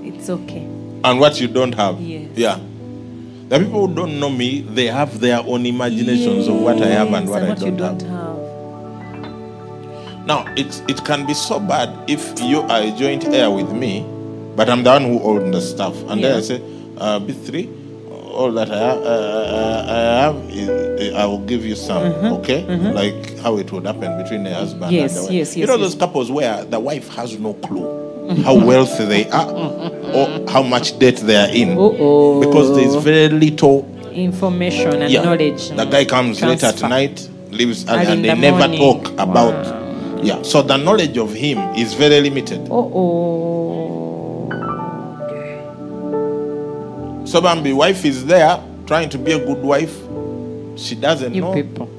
It's 0.03 0.29
okay. 0.29 0.67
and 1.03 1.19
what 1.19 1.39
you 1.39 1.47
don't 1.47 1.73
have. 1.75 1.99
Yes. 2.01 2.31
Yeah. 2.35 2.59
The 3.49 3.59
people 3.59 3.87
who 3.87 3.93
don't 3.95 4.19
know 4.19 4.29
me, 4.29 4.61
they 4.61 4.87
have 4.87 5.19
their 5.19 5.39
own 5.39 5.65
imaginations 5.67 6.47
of 6.47 6.55
what 6.59 6.81
I 6.81 6.87
have 6.87 7.13
and 7.13 7.27
Yes, 7.27 7.29
what, 7.29 7.43
I 7.43 7.49
you 7.49 7.55
don't, 7.77 7.77
don't 7.77 8.01
have. 8.01 8.11
have. 8.11 8.35
Now, 10.25 10.45
it, 10.57 10.81
it 10.89 11.05
can 11.05 11.27
be 11.27 11.35
so 11.35 11.59
bad 11.59 12.09
if 12.09 12.39
you 12.41 12.61
are 12.61 12.81
a 12.81 12.89
joint 12.91 13.25
heir 13.25 13.51
with 13.51 13.71
me 13.71 14.03
but 14.55 14.69
I'm 14.69 14.81
the 14.83 14.89
one 14.89 15.03
who 15.03 15.21
owned 15.21 15.53
the 15.53 15.61
stuff. 15.61 15.93
And 16.09 16.23
then 16.23 16.37
I 16.37 16.41
say, 16.41 16.55
uh, 16.97 17.19
B3, 17.19 17.74
all 18.35 18.51
that 18.53 18.69
I 18.71 18.77
have, 18.77 19.01
uh, 19.03 19.85
I 19.87 20.21
have, 20.23 20.35
is- 20.49 21.13
I 21.15 21.25
will 21.25 21.39
give 21.45 21.65
you 21.65 21.75
some, 21.75 22.03
okay? 22.39 22.63
Like 22.91 23.37
how 23.39 23.57
it 23.57 23.71
would 23.71 23.85
happen 23.85 24.21
between 24.21 24.43
the 24.43 24.53
husband 24.53 24.83
Mm-hmm. 24.91 24.93
Yes, 24.93 25.15
and 25.15 25.19
the 25.19 25.23
wife. 25.23 25.31
yes, 25.33 25.57
You 25.57 25.67
know 25.67 25.73
yes. 25.75 25.81
those 25.81 25.95
couples 25.95 26.31
where 26.31 26.63
the 26.65 26.79
wife 26.79 27.07
has 27.15 27.37
no 27.39 27.53
clue 27.53 28.03
how 28.43 28.55
wealthy 28.55 29.05
they 29.05 29.29
are 29.29 29.51
or 29.51 30.49
how 30.49 30.63
much 30.63 30.97
debt 30.99 31.17
they 31.17 31.35
are 31.35 31.49
in. 31.53 31.71
Uh-oh. 31.77 32.39
Because 32.39 32.75
there's 32.75 32.95
very 33.03 33.29
little 33.29 33.91
Information 34.11 35.01
and 35.03 35.11
yeah. 35.11 35.23
knowledge. 35.23 35.69
The 35.69 35.85
guy 35.85 36.05
comes 36.05 36.41
late 36.41 36.63
at 36.63 36.81
night, 36.81 37.29
leaves, 37.51 37.81
and, 37.83 37.91
And 37.99 38.07
and 38.09 38.25
they 38.25 38.29
the 38.29 38.35
never 38.35 38.59
morning. 38.67 38.79
talk 38.79 39.11
about. 39.19 40.23
Yeah, 40.25 40.41
so 40.41 40.61
the 40.63 40.77
knowledge 40.77 41.17
of 41.17 41.33
him 41.33 41.57
is 41.75 41.93
very 41.93 42.21
limited. 42.21 42.67
Oh, 42.71 42.91
oh. 42.95 43.44
So 47.25 47.41
Bambi, 47.41 47.73
wife 47.73 48.05
is 48.05 48.25
there 48.25 48.61
trying 48.85 49.09
to 49.09 49.17
be 49.17 49.31
a 49.33 49.39
good 49.43 49.61
wife. 49.61 49.95
She 50.77 50.95
doesn't 50.95 51.33
You 51.33 51.41
know 51.41 51.53
people. 51.53 51.89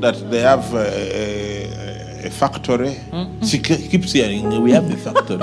that 0.00 0.30
they 0.30 0.40
have 0.40 0.72
a, 0.74 2.24
a, 2.24 2.26
a 2.26 2.30
factory. 2.30 2.96
She 3.46 3.58
keeps 3.58 4.12
hearing, 4.12 4.62
"We 4.62 4.72
have 4.72 4.88
the 4.88 4.96
factory." 4.96 5.40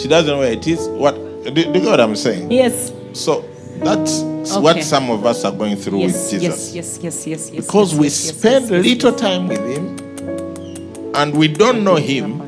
she 0.00 0.08
doesn't 0.08 0.26
know 0.32 0.38
where 0.38 0.52
it 0.52 0.66
is. 0.66 0.88
What? 0.88 1.14
Do, 1.44 1.50
do 1.52 1.60
you 1.60 1.72
get 1.72 1.84
what 1.84 2.00
I'm 2.00 2.16
saying? 2.16 2.50
Yes. 2.50 2.92
So 3.12 3.44
that's 3.78 4.20
Okay. 4.22 4.60
what 4.60 4.82
some 4.84 5.10
of 5.10 5.26
us 5.26 5.44
are 5.44 5.52
going 5.52 5.76
through 5.76 5.98
Yes, 6.00 6.32
with 6.32 6.40
Jesus. 6.42 6.74
yes, 6.74 6.98
yes, 7.02 7.26
yes, 7.26 7.26
yes, 7.26 7.50
yes. 7.52 7.66
because 7.66 7.92
yes, 7.92 8.00
we 8.00 8.08
spend 8.08 8.70
little 8.70 9.12
time 9.12 9.48
with 9.48 9.60
him 9.60 11.14
and 11.14 11.36
we 11.36 11.46
don't 11.48 11.84
know 11.84 11.96
him 11.96 12.40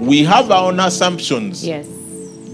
we 0.00 0.24
have 0.24 0.50
our 0.50 0.68
own 0.70 0.80
assumptions 0.80 1.64
Yes. 1.64 1.86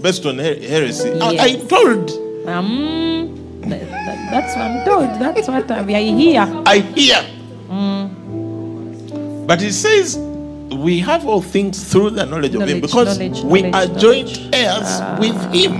based 0.01 0.25
on 0.27 0.37
her- 0.37 0.59
heresy 0.59 1.11
I, 1.19 1.37
I 1.39 1.55
told 1.67 2.11
Um, 2.47 3.61
th- 3.63 3.81
th- 3.81 3.89
that's 4.31 4.55
what 4.55 4.65
I'm 4.65 4.85
told. 4.85 5.09
That's 5.19 5.47
what 5.47 5.69
I, 5.71 5.81
we 5.81 5.95
are 5.95 5.99
here. 5.99 6.63
i 6.65 6.79
hear 6.79 7.23
Mm. 7.69 9.47
but 9.47 9.61
it 9.61 9.73
says 9.73 10.17
we 10.17 10.99
have 10.99 11.25
all 11.25 11.41
things 11.41 11.83
through 11.91 12.11
the 12.11 12.25
knowledge, 12.25 12.53
of 12.55 12.67
him 12.67 12.79
because 12.79 13.17
knowledge, 13.17 13.41
we 13.43 13.63
knowledge, 13.63 13.73
are 13.75 13.87
knowledge. 13.87 14.01
joint 14.01 14.55
heirs 14.55 15.19
with 15.19 15.35
him 15.53 15.73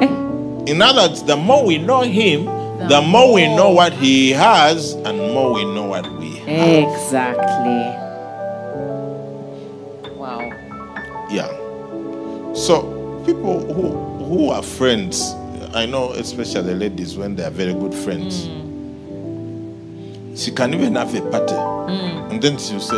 Eh, 0.00 0.70
in 0.70 0.82
other 0.82 1.02
words 1.08 1.22
the 1.22 1.36
more 1.36 1.64
we 1.64 1.78
know 1.78 2.00
him 2.02 2.44
the, 2.88 3.00
more, 3.00 3.32
we 3.34 3.46
know 3.54 3.70
what 3.70 3.92
he 3.92 4.30
has 4.32 4.94
and 4.94 5.16
more 5.18 5.52
we 5.52 5.64
know 5.64 5.86
what 5.86 6.04
we 6.18 6.34
have 6.38 6.88
exactly. 6.90 7.84
Wow. 10.16 10.40
Yeah. 11.30 11.46
So 12.54 13.22
people 13.24 13.60
who 13.72 14.11
who 14.32 14.48
are 14.48 14.62
friends, 14.62 15.34
I 15.74 15.84
know 15.84 16.12
especially 16.12 16.74
ladies 16.74 17.18
when 17.18 17.36
they 17.36 17.44
are 17.44 17.50
very 17.50 17.74
good 17.74 17.94
friends. 17.94 18.48
She 20.40 20.50
can 20.50 20.72
even 20.72 20.94
have 20.94 21.14
a 21.14 21.20
party, 21.30 21.54
and 22.32 22.40
then 22.42 22.56
she'll 22.56 22.80
say, 22.80 22.96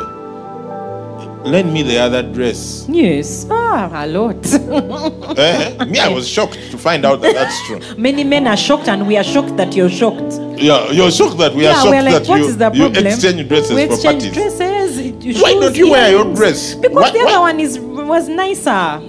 "Lend 1.45 1.73
me 1.75 1.83
the 1.83 1.99
other 1.99 2.23
dress." 2.23 2.87
Yes. 2.89 3.47
Ah, 3.51 3.91
a 3.93 4.07
lot. 4.07 4.37
Eh? 5.37 5.85
Me, 5.87 5.99
I 5.99 6.09
was 6.09 6.29
shocked 6.29 6.55
to 6.71 6.79
find 6.79 7.05
out 7.05 7.21
that 7.23 7.35
that's 7.35 7.59
true. 7.67 7.81
Many 7.99 8.23
men 8.23 8.47
are 8.47 8.57
shocked, 8.57 8.87
and 8.89 9.05
we 9.09 9.17
are 9.17 9.25
shocked 9.25 9.57
that 9.57 9.75
you're 9.75 9.91
shocked. 9.91 10.35
Yeah, 10.57 10.89
you're 10.93 11.11
shocked 11.11 11.39
that 11.39 11.53
we 11.53 11.67
are 11.67 11.75
shocked 11.75 11.91
we're 11.91 12.03
like, 12.03 12.23
that 12.23 12.29
what 12.29 12.39
you, 12.43 12.47
is 12.47 12.57
the 12.57 12.71
you 12.73 12.87
exchange 12.87 13.49
dresses 13.49 13.73
we 13.75 13.87
for 13.87 13.95
exchange 13.95 14.23
parties. 14.23 14.55
dresses. 14.57 15.43
Why 15.43 15.55
don't 15.55 15.75
you 15.77 15.91
wear 15.91 16.13
your 16.13 16.33
dress? 16.33 16.75
Because 16.77 16.95
Why- 16.95 17.11
the 17.11 17.19
other 17.27 17.41
why- 17.41 17.51
one 17.51 17.59
is 17.59 17.81
was 17.81 18.29
nicer. 18.29 19.03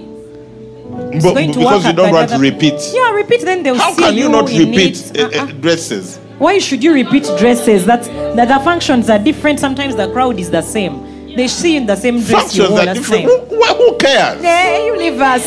It's 1.12 1.24
But- 1.24 1.34
going 1.34 1.52
to 1.52 1.58
because 1.58 1.84
work 1.84 1.90
you 1.92 1.96
don't 1.96 2.12
want 2.12 2.28
to 2.30 2.38
repeat. 2.38 2.74
Yeah, 2.92 3.10
repeat. 3.12 3.42
Then 3.42 3.62
they'll 3.62 3.76
How 3.78 3.92
see 3.92 4.02
can 4.02 4.14
you 4.16 4.28
not 4.28 4.50
in 4.50 4.70
repeat 4.70 4.98
it. 5.14 5.16
eh, 5.18 5.28
eh, 5.32 5.40
Uh-uh. 5.40 5.46
dresses? 5.60 6.18
Why 6.38 6.58
should 6.58 6.84
you 6.84 6.92
repeat 6.92 7.24
dresses? 7.38 7.86
That's 7.86 8.08
that 8.08 8.48
the 8.48 8.58
functions 8.64 9.08
are 9.08 9.18
different. 9.18 9.58
Sometimes 9.60 9.96
the 9.96 10.08
crowd 10.12 10.38
is 10.38 10.50
the 10.50 10.62
same. 10.62 11.14
They 11.36 11.48
see 11.48 11.76
in 11.76 11.84
the 11.86 11.96
same 11.96 12.20
dress 12.22 12.56
you 12.56 12.64
Functions 12.64 12.70
wore 12.70 12.80
are 12.80 12.94
different. 12.94 13.28
time. 13.28 13.38
Who, 13.48 13.56
who- 13.56 13.74
who 13.90 13.96
cares? 13.98 14.42
Yeah, 14.42 14.84
you 14.86 14.96
leave 14.96 15.20
us. 15.20 15.44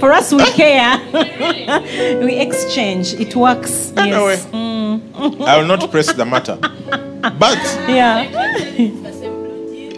For 0.00 0.12
us, 0.12 0.32
we 0.32 0.44
care. 0.62 0.98
we 2.24 2.34
exchange. 2.36 3.14
It 3.14 3.34
works. 3.36 3.92
Anyway. 3.96 4.32
Yes. 4.36 4.46
Mm, 4.46 5.44
I 5.46 5.58
will 5.58 5.66
not 5.66 5.90
press 5.90 6.12
the 6.12 6.24
matter. 6.26 6.56
But 7.38 7.58
yeah. 7.88 8.26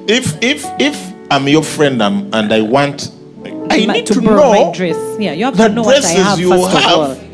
if 0.08 0.36
if 0.42 0.64
if 0.78 0.96
I'm 1.30 1.46
your 1.48 1.62
friend 1.62 2.00
um, 2.02 2.28
and 2.32 2.52
I 2.52 2.60
want, 2.62 3.10
I 3.70 3.86
need 3.86 4.06
to, 4.06 4.20
borrow 4.20 4.36
know 4.36 4.66
my 4.66 4.72
dress. 4.76 4.96
Yeah, 5.18 5.32
you 5.32 5.44
have 5.44 5.56
the 5.56 5.68
to 5.68 5.74
know 5.74 5.82
what 5.82 5.96
I 5.96 6.00
dresses 6.00 6.22
have 6.24 6.40
you 6.40 6.50
first 6.50 6.76
of 6.76 6.84
all. 6.86 7.14
have 7.14 7.30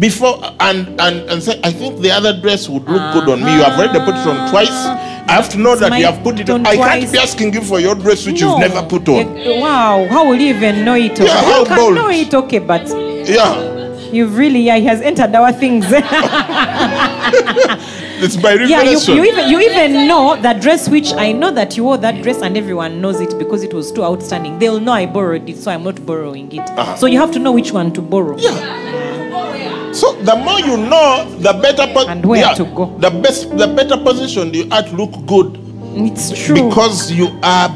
before 0.00 0.40
and 0.60 1.00
and 1.00 1.30
and 1.30 1.42
say 1.42 1.60
I 1.62 1.70
think 1.72 2.00
the 2.00 2.10
other 2.10 2.40
dress 2.40 2.68
would 2.68 2.84
look 2.88 3.12
good 3.14 3.28
on 3.28 3.44
me. 3.44 3.52
You 3.54 3.62
have 3.62 3.78
already 3.78 3.98
put 4.00 4.16
it 4.16 4.26
on 4.26 4.36
ah. 4.36 4.50
twice. 4.50 4.70
I 5.26 5.32
have 5.32 5.48
to 5.50 5.58
know 5.58 5.76
that 5.76 5.98
you 5.98 6.04
have 6.06 6.22
put 6.22 6.38
it 6.40 6.50
on. 6.50 6.60
on 6.60 6.66
I 6.66 6.76
can't 6.76 7.12
be 7.12 7.18
asking 7.18 7.54
you 7.54 7.62
for 7.62 7.80
your 7.80 7.94
dress 7.94 8.26
which 8.26 8.40
No. 8.40 8.50
you've 8.50 8.60
never 8.60 8.82
put 8.86 9.08
on. 9.08 9.34
Wow, 9.60 10.06
how 10.10 10.28
will 10.28 10.36
you 10.40 10.54
even 10.54 10.84
know 10.84 10.94
it? 10.94 11.18
Yeah, 11.18 11.42
how 11.42 11.60
you 11.60 11.66
can 11.66 11.76
bold. 11.76 11.94
know 11.94 12.08
it, 12.10 12.34
okay, 12.34 12.58
but 12.58 12.86
Yeah, 12.88 13.94
you've 14.12 14.36
really, 14.36 14.60
yeah, 14.60 14.76
he 14.76 14.84
has 14.86 15.00
entered 15.00 15.34
our 15.34 15.52
things. 15.52 15.84
it's 18.22 18.36
by 18.36 18.54
yeah, 18.54 18.82
you, 18.82 18.98
you 19.14 19.24
even 19.24 19.48
you 19.50 19.60
even 19.60 20.06
know 20.08 20.36
that 20.40 20.60
dress 20.62 20.88
which 20.88 21.12
I 21.14 21.32
know 21.32 21.50
that 21.52 21.76
you 21.76 21.84
wore 21.84 21.98
that 21.98 22.22
dress 22.22 22.42
and 22.42 22.56
everyone 22.56 23.00
knows 23.00 23.20
it 23.20 23.36
because 23.38 23.62
it 23.62 23.72
was 23.74 23.90
too 23.92 24.04
outstanding. 24.04 24.58
They'll 24.58 24.80
know 24.80 24.92
I 24.92 25.06
borrowed 25.06 25.48
it, 25.48 25.56
so 25.58 25.70
I'm 25.70 25.82
not 25.84 26.04
borrowing 26.06 26.52
it. 26.52 26.60
Uh-huh. 26.60 26.96
So 26.96 27.06
you 27.06 27.18
have 27.18 27.32
to 27.32 27.38
know 27.38 27.52
which 27.52 27.72
one 27.72 27.92
to 27.94 28.00
borrow. 28.02 28.36
Yeah. 28.38 29.92
So 29.92 30.12
the 30.22 30.34
more 30.36 30.58
you 30.60 30.76
know, 30.76 31.24
the 31.38 31.52
better. 31.62 31.86
Po- 31.92 32.08
And 32.08 32.24
where 32.24 32.40
yeah, 32.40 32.54
to 32.54 32.64
go. 32.64 32.96
The 32.98 33.10
best, 33.10 33.56
the 33.56 33.66
better 33.68 33.96
position 33.96 34.52
you 34.52 34.68
are 34.72 34.82
to 34.82 34.96
look 34.96 35.14
good 35.26 35.56
It's 35.94 36.30
true. 36.44 36.68
because 36.68 37.12
you 37.12 37.28
are 37.42 37.68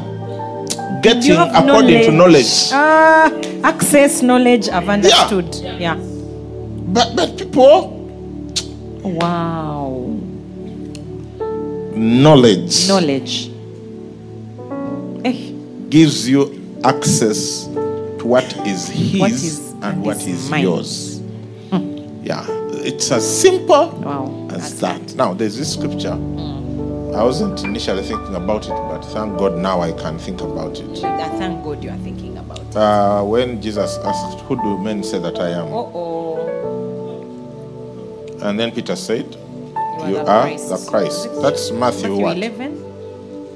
getting 1.01 1.23
you 1.31 1.39
according 1.39 2.03
to 2.05 2.11
knowledge. 2.11 2.71
Ah, 2.73 3.31
access 3.63 4.21
knowledge. 4.21 4.67
I've 4.69 4.89
understood. 4.89 5.55
Yeah. 5.79 5.95
But 6.91 7.15
but 7.15 7.37
people, 7.37 7.95
Wow. 9.01 9.88
Knowledge 11.99 12.87
Knowledge. 12.87 13.51
Eh, 15.25 15.51
gives 15.89 16.29
you 16.29 16.79
access 16.83 17.65
to 17.65 18.23
what 18.23 18.45
is 18.65 18.87
his 18.87 19.19
What 19.19 19.31
is- 19.31 19.73
and 19.81 20.03
what 20.05 20.25
is 20.27 20.49
mine. 20.49 20.63
yours. 20.63 21.19
Yeah, 22.23 22.45
it's 22.85 23.11
as 23.11 23.25
simple 23.41 23.89
wow. 24.03 24.47
as 24.51 24.79
that. 24.81 25.15
Now 25.15 25.33
there's 25.33 25.57
this 25.57 25.73
scripture. 25.73 26.13
I 26.13 27.23
wasn't 27.23 27.63
initially 27.63 28.03
thinking 28.03 28.35
about 28.35 28.65
it, 28.65 28.69
but 28.69 29.01
thank 29.05 29.37
God 29.39 29.57
now 29.57 29.81
I 29.81 29.91
can 29.93 30.19
think 30.19 30.41
about 30.41 30.79
it. 30.79 31.03
I 31.03 31.29
thank 31.39 31.63
God 31.63 31.83
you 31.83 31.89
are 31.89 31.97
thinking 31.97 32.37
about 32.37 32.59
it. 32.59 32.75
Uh, 32.75 33.23
when 33.23 33.59
Jesus 33.61 33.97
asked, 34.05 34.39
Who 34.41 34.55
do 34.61 34.77
men 34.77 35.01
say 35.03 35.17
that 35.19 35.39
I 35.39 35.49
am? 35.49 35.67
Oh, 35.73 35.91
oh. 35.93 36.37
And 38.47 38.59
then 38.59 38.71
Peter 38.71 38.95
said, 38.95 39.35
You 39.99 40.07
You 40.15 40.17
are 40.17 40.23
the 40.25 40.31
are 40.31 40.41
Christ. 40.43 40.69
the 40.69 40.77
Christ. 40.89 41.29
That's 41.41 41.71
Matthew, 41.71 42.09
Matthew 42.09 42.23
what? 42.23 42.37
11? 42.37 42.71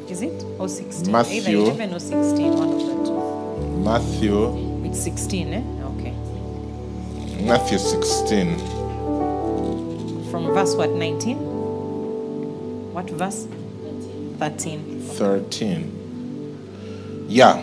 Is 0.10 0.22
it? 0.22 0.44
Or 0.60 0.68
16? 0.70 1.12
Matthew- 1.12 1.42
Either 1.42 1.52
11 1.52 1.94
or 1.94 2.00
16, 2.00 2.54
one 2.58 2.70
of 2.74 2.80
the 2.80 2.86
two. 3.06 3.20
Matthew, 3.84 4.84
It's 4.86 5.00
16, 5.02 5.54
eh? 5.54 5.62
Okay. 5.98 6.14
Matthew 7.46 7.78
16. 7.78 8.58
From 10.30 10.54
verse 10.54 10.76
what, 10.76 10.90
19? 10.92 11.38
What 12.94 13.10
verse? 13.10 13.48
13. 14.40 15.00
13. 15.16 15.92
Yeah. 17.30 17.62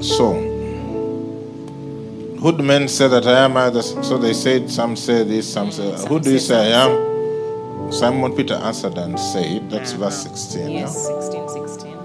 So, 0.00 0.34
who 2.40 2.52
do 2.56 2.62
men 2.62 2.88
say 2.88 3.08
that 3.08 3.26
I 3.26 3.44
am? 3.44 3.56
Others- 3.56 3.96
So 4.06 4.18
they 4.18 4.32
said, 4.34 4.70
some 4.70 4.96
say 4.96 5.24
this, 5.24 5.52
some 5.52 5.70
say, 5.72 5.96
Some 5.96 6.08
who 6.08 6.20
do 6.20 6.30
you 6.32 6.38
say 6.38 6.72
I 6.74 6.84
am? 6.86 7.92
Simon 7.92 8.32
Peter 8.34 8.54
answered 8.54 8.98
and 8.98 9.18
said, 9.18 9.70
that's 9.70 9.92
verse 9.92 10.22
16. 10.22 10.70
Yes, 10.70 11.06
16, 11.06 11.48
16. 11.48 11.96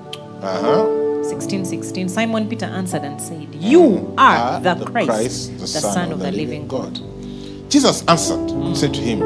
Uh 0.41 0.61
huh. 0.61 1.23
16, 1.23 1.65
16. 1.65 2.09
Simon 2.09 2.47
Peter 2.49 2.65
answered 2.65 3.03
and 3.03 3.19
said, 3.21 3.53
You 3.55 4.13
are 4.17 4.59
the, 4.59 4.75
Christ, 4.85 5.57
the, 5.59 5.67
Son, 5.67 6.11
of 6.11 6.19
the 6.19 6.31
living 6.31 6.67
God. 6.67 6.99
Jesus 7.69 8.03
answered 8.07 8.49
and 8.51 8.77
said 8.77 8.93
to 8.93 9.01
him, 9.01 9.21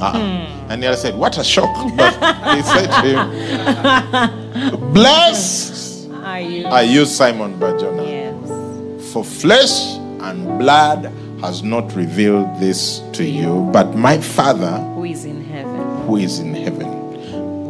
ah. 0.00 0.12
Hmm. 0.12 0.70
and 0.72 0.82
he 0.84 0.94
said, 0.96 1.14
What 1.16 1.38
a 1.38 1.44
shock. 1.44 1.70
But 1.96 2.14
he 2.56 2.62
said 2.62 2.86
to 2.86 3.02
him, 3.06 4.92
Blessed 4.92 6.10
Are 6.10 6.40
you? 6.40 6.66
are 6.66 6.82
you, 6.82 7.04
Simon 7.04 7.58
Barjona, 7.58 8.02
Yes. 8.04 9.12
for 9.12 9.24
flesh 9.24 9.93
and 10.24 10.58
blood 10.58 11.04
has 11.40 11.62
not 11.62 11.94
revealed 11.94 12.58
this 12.58 13.00
to 13.12 13.24
you, 13.24 13.68
but 13.72 13.94
my 13.94 14.18
Father 14.18 14.78
Who 14.94 15.04
is 15.04 15.24
in 15.24 15.44
heaven? 15.44 16.06
who 16.06 16.16
is 16.16 16.38
in 16.38 16.54
heaven. 16.54 16.88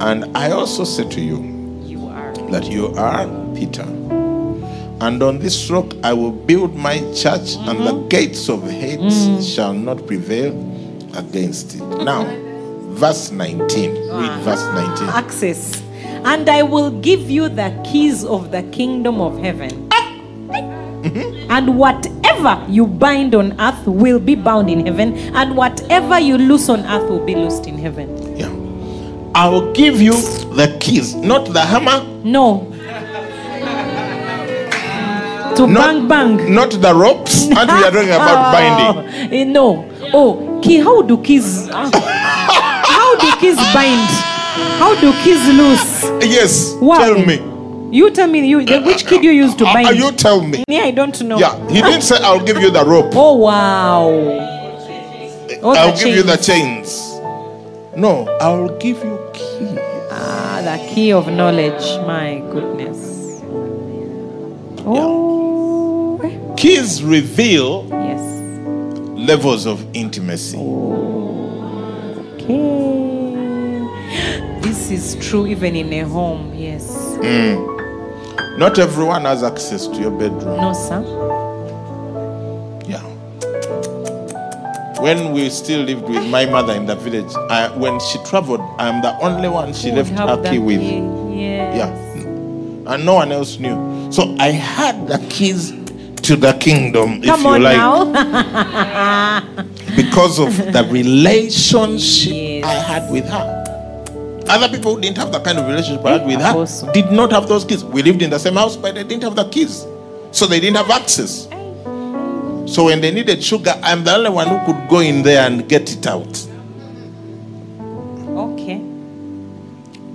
And 0.01 0.37
I 0.37 0.51
also 0.53 0.85
say 0.85 1.09
to 1.09 1.21
you 1.21 1.39
You 1.85 2.07
are. 2.07 2.33
that 2.51 2.67
you 2.71 2.89
are 2.95 3.27
Peter, 3.55 3.83
And 5.03 5.23
on 5.23 5.39
this 5.41 5.69
rock 5.71 5.93
I 6.05 6.13
will 6.13 6.31
build 6.33 6.75
my 6.75 6.99
church, 7.13 7.57
and 7.57 7.79
the 7.81 7.93
mm-hmm. 7.93 8.09
gates 8.09 8.49
of 8.49 8.63
Hades 8.71 9.27
mm. 9.27 9.55
shall 9.55 9.73
not 9.75 10.07
prevail 10.07 10.53
against 11.17 11.75
it. 11.75 11.83
Now, 11.83 12.25
verse 12.95 13.31
19. 13.33 13.91
Read 13.91 14.09
ah. 14.11 14.41
verse 14.45 14.65
19. 14.99 15.09
Access. 15.09 15.83
And 16.25 16.49
I 16.49 16.63
will 16.63 16.91
give 17.03 17.29
you 17.31 17.49
the 17.49 17.71
keys 17.85 18.25
of 18.25 18.51
the 18.51 18.63
kingdom 18.71 19.21
of 19.21 19.39
heaven. 19.39 19.91
And 21.51 21.79
whatever 22.43 22.71
you 22.71 22.87
bind 22.87 23.35
on 23.35 23.59
earth 23.61 23.87
will 23.87 24.19
be 24.19 24.35
bound 24.35 24.71
in 24.71 24.87
heaven, 24.87 25.15
and 25.35 25.57
whatever 25.57 26.19
you 26.19 26.37
loose 26.39 26.69
on 26.69 26.81
earth 26.87 27.09
will 27.09 27.25
be 27.25 27.35
loosed 27.35 27.67
in 27.67 27.79
heaven. 27.79 28.09
Yeah. 28.37 28.51
I 29.35 29.49
will 29.49 29.73
give 29.73 30.01
you 30.01 30.13
the 30.55 30.77
keys, 30.81 31.15
not 31.15 31.47
the 31.53 31.61
hammer, 31.61 32.05
No. 32.25 32.71
To 35.57 35.69
not, 35.69 36.09
bang 36.09 36.37
bang. 36.39 36.53
not 36.55 36.71
the 36.73 36.93
ropes. 36.93 37.43
And 37.45 37.55
we 37.55 37.61
are 37.63 37.91
talking 37.93 38.09
about 38.11 38.53
binding. 38.53 39.31
Oh, 39.31 39.37
eh, 39.37 39.45
no. 39.45 39.89
Oh, 40.13 40.61
key. 40.65 40.79
How 40.81 41.01
do 41.03 41.17
keys? 41.23 41.69
ah. 41.71 41.89
how 42.83 43.15
do 43.21 43.31
keys 43.39 43.55
bind? 43.73 44.11
How 44.83 44.99
do 45.01 45.13
keys 45.23 45.47
loose? 45.55 46.03
Yes. 46.29 46.75
Wow. 46.81 46.99
Tell 46.99 47.25
me. 47.25 47.54
You 47.95 48.11
tell 48.11 48.27
me. 48.27 48.45
You 48.49 48.65
the- 48.65 48.81
which 48.81 49.07
kid 49.07 49.23
you 49.23 49.31
use 49.31 49.55
to 49.55 49.65
bind? 49.65 49.97
you 49.97 50.11
tell 50.11 50.43
me. 50.43 50.65
yeah, 50.67 50.81
I 50.81 50.91
don't 50.91 51.19
know. 51.23 51.39
Yeah. 51.39 51.55
He 51.69 51.81
didn't 51.81 52.03
say 52.03 52.17
I'll 52.23 52.45
give 52.45 52.61
you 52.61 52.71
the 52.73 52.85
rope. 52.85 53.13
Oh 53.15 53.37
wow. 53.37 54.09
Oh, 55.63 55.75
I'll 55.77 55.97
give 55.97 56.09
you 56.17 56.25
the 56.25 56.37
chains. 56.37 56.91
chains. 56.91 57.97
No, 57.97 58.27
I'll 58.41 58.77
give 58.79 58.99
you 59.05 59.17
key. 59.33 59.79
Ah, 60.11 60.61
the 60.65 60.77
key 60.93 61.13
of 61.13 61.29
knowledge. 61.29 61.85
My 62.05 62.43
goodness. 62.51 63.41
Oh. 64.85 66.19
Keys 66.57 67.01
reveal 67.03 67.87
Yes. 67.91 68.21
levels 69.29 69.67
of 69.67 69.87
intimacy. 69.95 70.59
Okay. 72.35 73.87
This 74.63 74.91
is 74.91 75.15
true 75.25 75.47
even 75.47 75.77
in 75.77 75.93
a 75.93 76.01
home. 76.09 76.53
Yes. 76.57 76.91
Not 78.59 78.79
everyone 78.79 79.25
has 79.25 79.43
access 79.43 79.87
to 79.89 79.97
your 79.97 80.13
bedroom. 80.13 80.61
No, 80.61 80.73
sir. 80.73 81.03
Yeah. 82.87 83.03
When 85.01 85.33
we 85.33 85.51
still 85.51 85.83
lived 85.83 86.09
with 86.09 86.25
my 86.31 86.47
mother 86.47 86.73
in 86.75 86.87
the 86.87 86.95
village, 86.95 87.35
I, 87.51 87.69
when 87.77 87.99
she 88.01 88.19
traveled, 88.25 88.61
I'm 88.79 89.03
the 89.03 89.19
only 89.21 89.49
one 89.49 89.73
she 89.75 89.91
left 89.91 90.11
her 90.11 90.41
key 90.49 90.59
with. 90.59 90.81
Yes. 90.81 91.77
Yeah. 91.77 92.93
And 92.95 93.05
no 93.05 93.15
one 93.15 93.33
else 93.33 93.59
knew. 93.59 94.13
So 94.13 94.37
I 94.39 94.51
had 94.51 95.09
the 95.09 95.19
keys 95.31 95.73
to 96.23 96.37
the 96.37 96.53
kingdom, 96.55 97.21
if 97.23 97.27
you 97.27 97.59
like, 97.59 97.77
because 99.97 100.39
of 100.39 100.57
the 100.57 100.89
relationship 100.93 102.33
Yes. 102.33 102.65
I 102.65 102.75
had 102.93 103.11
with 103.13 103.27
her. 103.29 103.54
Other 104.49 104.69
people 104.69 104.95
who 104.95 105.01
didn't 105.01 105.17
have 105.19 105.33
that 105.33 105.43
kind 105.45 105.59
of 105.59 105.67
relationship 105.67 106.05
I 106.05 106.19
had 106.19 106.27
with 106.27 106.41
her 106.41 106.93
did 106.93 107.11
not 107.11 107.33
have 107.33 107.49
those 107.49 107.65
keys. 107.65 107.83
We 107.85 108.03
lived 108.03 108.23
in 108.23 108.31
the 108.31 108.39
same 108.39 108.55
house, 108.55 108.77
but 108.77 108.95
they 108.95 109.03
didn't 109.05 109.23
have 109.25 109.35
the 109.37 109.49
keys. 109.49 109.87
So 110.33 110.47
they 110.47 110.61
didn't 110.61 110.77
have 110.77 110.91
access. 110.91 111.49
So 112.67 112.85
when 112.87 113.01
they 113.01 113.11
needed 113.11 113.43
sugar, 113.43 113.75
I'm 113.83 114.05
the 114.05 114.15
only 114.17 114.31
one 114.31 114.49
who 114.49 114.59
could 114.67 114.89
go 114.89 115.01
in 115.01 115.23
there 115.23 115.47
and 115.47 115.69
get 115.69 115.91
it 115.93 116.07
out. 116.07 116.27
okay. 118.37 118.81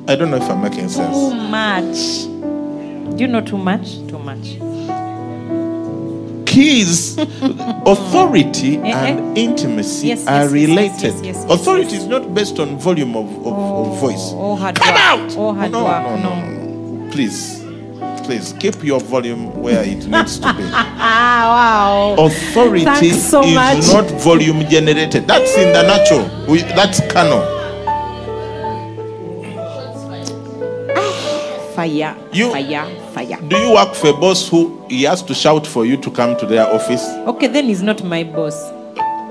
I 0.07 0.15
don't 0.15 0.31
know 0.31 0.37
if 0.37 0.49
I'm 0.49 0.61
making 0.61 0.89
sense. 0.89 1.15
Too 1.15 1.35
much. 1.35 3.15
Do 3.15 3.23
you 3.23 3.27
know 3.27 3.41
too 3.41 3.57
much? 3.57 3.95
Too 4.07 4.19
much. 4.19 4.57
Keys, 6.60 7.17
authority, 7.86 8.78
Eh, 8.84 8.91
eh. 8.91 9.08
and 9.08 9.38
intimacy 9.38 10.08
Yes, 10.08 10.28
are 10.28 10.43
yes, 10.43 10.52
yes, 10.52 10.67
related. 10.67 11.26
yes, 11.26 11.45
authority 11.45 11.95
is 11.95 12.06
not 12.06 12.34
based 12.34 12.60
on 12.60 12.78
volume 12.78 13.15
of, 13.15 13.30
of, 13.48 13.54
of 13.54 14.00
voice. 14.02 14.34
Oh, 14.34 14.58
Come 14.58 14.65
work. 14.65 15.00
out! 15.00 15.36
Oh, 15.38 15.54
hard 15.54 15.72
no, 15.72 15.86
work. 15.86 16.04
no, 16.04 16.15
no, 16.17 16.36
no, 16.36 17.06
no. 17.06 17.12
Please, 17.13 17.63
please 18.26 18.54
keep 18.60 18.84
your 18.84 19.00
volume 19.00 19.54
where 19.62 19.84
it 19.86 20.06
needs 20.06 20.38
to 20.39 20.54
be. 20.54 20.63
Ah, 21.02 22.15
wow. 22.17 22.26
Authority 22.26 23.12
so 23.12 23.41
is 23.41 23.56
much. 23.56 23.93
not 23.93 24.12
volume 24.22 24.67
generated. 24.67 25.28
That's 25.28 25.56
in 25.56 25.72
the 25.72 25.84
natural. 25.84 26.28
We, 26.45 26.60
that's 26.63 27.00
canon. 27.10 27.39
Fire. 31.79 32.13
You- 32.33 32.51
Fire. 32.51 32.85
Fire. 33.13 33.39
Do 33.47 33.55
you 33.57 33.71
work 33.73 33.93
for 33.95 34.09
a 34.09 34.13
boss 34.13 34.49
who 34.49 34.81
he 34.89 35.03
has 35.03 35.23
to 35.23 35.33
shout 35.33 35.65
for 35.65 35.85
you 35.85 35.95
to 35.95 36.11
come 36.11 36.35
to 36.35 36.45
their 36.45 36.67
office? 36.73 37.07
Okay, 37.25 37.47
then 37.47 37.65
he's 37.67 37.81
not 37.81 38.03
my 38.03 38.25
boss. 38.25 38.69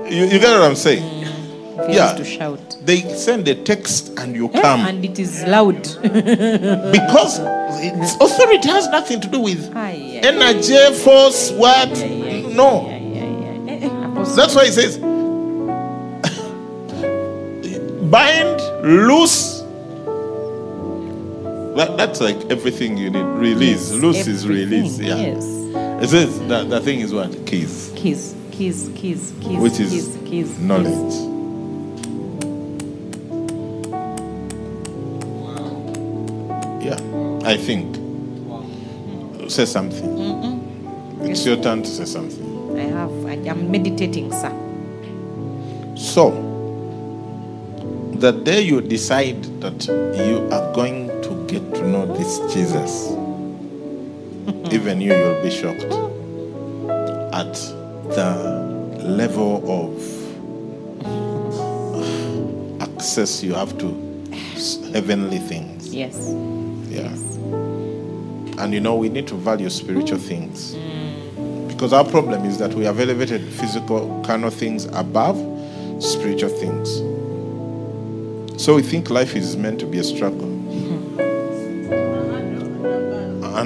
You, 0.09 0.23
you 0.23 0.39
get 0.39 0.49
what 0.57 0.63
I'm 0.63 0.73
saying? 0.75 1.03
Mm, 1.03 1.79
if 1.79 1.87
he 1.89 1.93
Yeah. 1.95 2.07
has 2.07 2.17
to 2.17 2.25
shout. 2.25 2.59
They 2.83 3.01
send 3.13 3.47
a 3.47 3.53
text 3.53 4.17
and 4.17 4.35
you 4.35 4.49
come 4.49 4.79
And 4.79 5.05
it 5.05 5.19
is 5.19 5.43
loud. 5.43 5.75
because 6.01 7.37
it's, 7.83 8.15
authority 8.15 8.67
has 8.67 8.87
nothing 8.89 9.21
to 9.21 9.27
do 9.27 9.41
with 9.41 9.71
energy, 9.75 10.75
force, 11.03 11.51
what? 11.51 11.89
No. 12.55 12.87
That's 14.35 14.55
why 14.55 14.65
he 14.65 14.71
says, 14.71 14.97
bind, 18.09 18.59
loose. 18.83 19.58
That, 21.75 21.97
that's 21.97 22.19
like 22.19 22.37
everything 22.49 22.97
you 22.97 23.09
need. 23.09 23.23
Release. 23.23 23.91
Loose 23.91 24.27
is 24.27 24.47
release. 24.47 24.99
Yeah. 24.99 25.15
Yes. 25.15 25.43
It 26.01 26.07
says 26.07 26.39
that 26.47 26.69
the 26.69 26.79
thing 26.81 27.01
is 27.01 27.13
what? 27.13 27.31
Keys, 27.45 27.91
Keys, 27.95 28.35
keys, 28.51 28.89
keys, 28.95 29.33
keys. 29.41 29.59
which 29.59 29.79
is 29.79 29.91
keys, 29.91 30.17
keys, 30.29 30.59
knowledge. 30.59 31.13
Yeah, 36.81 36.97
I 37.45 37.57
think. 37.57 37.97
Say 39.49 39.65
something. 39.65 41.19
It's 41.21 41.45
your 41.45 41.61
turn 41.61 41.83
to 41.83 41.89
say 41.89 42.05
something. 42.05 42.79
I 42.79 42.83
have. 42.83 43.25
I 43.25 43.33
am 43.49 43.69
meditating, 43.69 44.31
sir. 44.31 44.53
So, 45.97 46.31
the 48.13 48.31
day 48.31 48.61
you 48.61 48.79
decide 48.79 49.43
that 49.61 49.85
you 49.87 50.47
are 50.51 50.73
going 50.73 51.08
get 51.49 51.73
to 51.73 51.87
know 51.87 52.05
this 52.15 52.39
Jesus, 52.53 53.07
even 54.71 55.01
you, 55.01 55.15
you'll 55.15 55.41
be 55.41 55.49
shocked 55.49 55.81
at 57.33 57.53
the 58.13 58.99
level 59.03 59.63
of 59.67 60.19
access 62.81 63.41
you 63.41 63.53
have 63.55 63.75
to 63.79 63.87
heavenly 64.93 65.39
things. 65.39 65.93
Yes. 65.93 66.29
Yeah. 66.87 67.11
And 68.63 68.73
you 68.73 68.79
know, 68.79 68.95
we 68.95 69.09
need 69.09 69.27
to 69.29 69.35
value 69.35 69.69
spiritual 69.69 70.19
things. 70.19 70.75
Mm. 70.75 71.67
Because 71.67 71.93
our 71.93 72.03
problem 72.03 72.45
is 72.45 72.59
that 72.59 72.73
we 72.75 72.83
have 72.83 72.99
elevated 72.99 73.41
physical, 73.53 74.21
carnal 74.23 74.51
things 74.51 74.85
above 74.85 75.37
spiritual 76.03 76.49
things. 76.49 76.97
So 78.61 78.75
we 78.75 78.83
think 78.83 79.09
life 79.09 79.35
is 79.35 79.55
meant 79.57 79.79
to 79.79 79.85
be 79.87 79.97
a 79.97 80.03
struggle. 80.03 80.38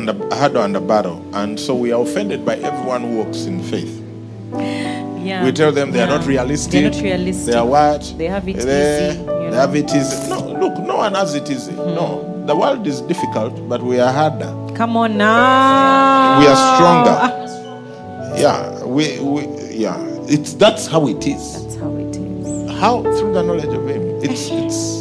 And 0.06 0.22
a 0.22 0.36
hard 0.36 0.58
and 0.58 0.76
a 0.76 0.82
battle. 0.82 1.24
And 1.34 1.58
so 1.58 1.74
we 1.74 1.94
are 1.94 2.02
offended 2.02 2.46
by 2.46 2.56
everyone 2.58 3.04
who 3.04 3.18
walks 3.20 3.46
in 3.46 3.64
faith. 3.64 4.04
Yeah. 4.52 5.46
We 5.46 5.54
tell 5.54 5.72
them 5.72 5.92
they 5.94 6.02
are 6.02 6.08
not 6.08 6.26
realistic. 6.28 6.72
They're 6.74 6.92
not 6.92 7.02
realistic. 7.02 7.54
They 7.54 7.58
are 7.58 7.66
what? 7.66 8.14
They 8.18 8.26
have 8.26 8.46
it 8.50 8.58
They- 8.58 9.12
easy, 9.12 9.20
you 9.22 9.50
They 9.52 9.56
have 9.56 9.74
it 9.78 9.96
easy. 9.96 10.30
No, 10.30 10.40
look, 10.60 10.78
no 10.80 10.98
one 10.98 11.14
has 11.16 11.36
it 11.36 11.50
easy. 11.50 11.72
Hmm. 11.72 11.96
No. 11.96 12.44
The 12.46 12.54
world 12.54 12.86
is 12.86 13.00
difficult, 13.00 13.70
but 13.70 13.82
we 13.82 14.02
are 14.02 14.12
harder. 14.12 14.54
Come 14.76 14.98
on 14.98 15.18
now. 15.18 16.40
We 16.42 16.48
are 16.48 16.76
stronger. 16.76 18.42
Yeah, 18.42 18.84
we, 18.84 19.22
we 19.22 19.48
yeah. 19.72 19.98
It's 20.28 20.54
that's 20.54 20.86
how 20.86 21.08
it 21.08 21.26
is. 21.26 21.64
That's 21.64 21.76
how 21.78 21.96
it 21.96 22.14
is. 22.18 22.72
How 22.82 23.04
through 23.04 23.34
the 23.36 23.44
knowledge 23.44 23.74
of 23.74 23.88
Him. 23.88 24.02
It's 24.22 24.50
it's 24.52 24.93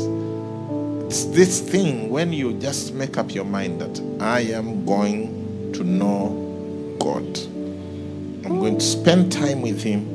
it's 1.12 1.24
this 1.24 1.60
thing 1.60 2.08
when 2.08 2.32
you 2.32 2.54
just 2.54 2.94
make 2.94 3.18
up 3.18 3.34
your 3.34 3.44
mind 3.44 3.78
that 3.82 4.00
I 4.18 4.40
am 4.54 4.86
going 4.86 5.70
to 5.74 5.84
know 5.84 6.96
God. 6.98 7.38
I'm 8.46 8.58
going 8.58 8.78
to 8.78 8.80
spend 8.82 9.30
time 9.30 9.60
with 9.60 9.82
Him. 9.82 10.08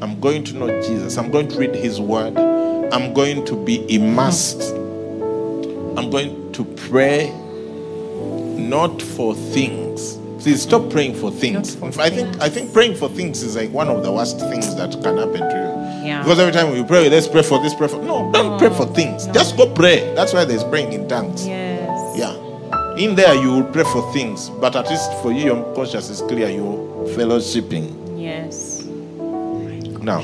I'm 0.00 0.18
going 0.18 0.44
to 0.44 0.54
know 0.54 0.68
Jesus. 0.80 1.18
I'm 1.18 1.30
going 1.30 1.48
to 1.48 1.58
read 1.58 1.74
His 1.74 2.00
Word. 2.00 2.38
I'm 2.38 3.12
going 3.12 3.44
to 3.44 3.64
be 3.66 3.84
immersed. 3.94 4.62
I'm 4.72 6.08
going 6.08 6.52
to 6.54 6.64
pray 6.88 7.30
not 8.56 9.02
for 9.02 9.34
things. 9.34 10.16
Please 10.42 10.62
stop 10.62 10.88
praying 10.90 11.16
for 11.16 11.30
things. 11.30 11.74
For 11.74 12.00
I 12.00 12.08
think 12.08 12.40
I 12.40 12.48
think 12.48 12.72
praying 12.72 12.94
for 12.94 13.10
things 13.10 13.42
is 13.42 13.56
like 13.56 13.70
one 13.72 13.88
of 13.88 14.02
the 14.02 14.10
worst 14.10 14.38
things 14.38 14.74
that 14.76 14.92
can 15.02 15.18
happen 15.18 15.40
to 15.50 15.54
you. 15.54 15.59
Yeah. 16.02 16.22
Because 16.22 16.38
every 16.38 16.52
time 16.52 16.72
we 16.72 16.82
pray, 16.84 17.08
let's 17.08 17.28
pray 17.28 17.42
for 17.42 17.60
this, 17.62 17.74
pray 17.74 17.88
for 17.88 18.02
no, 18.02 18.30
don't 18.32 18.52
oh. 18.54 18.58
pray 18.58 18.70
for 18.70 18.86
things. 18.94 19.26
Just 19.28 19.56
go 19.56 19.72
pray. 19.72 20.12
That's 20.14 20.32
why 20.32 20.44
there's 20.44 20.64
praying 20.64 20.92
in 20.92 21.08
tongues. 21.08 21.46
Yes. 21.46 22.18
Yeah. 22.18 22.50
In 22.96 23.14
there, 23.14 23.34
you 23.34 23.50
will 23.52 23.64
pray 23.64 23.84
for 23.84 24.12
things, 24.12 24.50
but 24.50 24.76
at 24.76 24.88
least 24.88 25.12
for 25.22 25.32
you, 25.32 25.44
your 25.44 25.74
conscience 25.74 26.10
is 26.10 26.20
clear. 26.22 26.48
You're 26.48 27.06
fellowshipping. 27.16 28.20
Yes. 28.20 28.84
Now, 30.02 30.22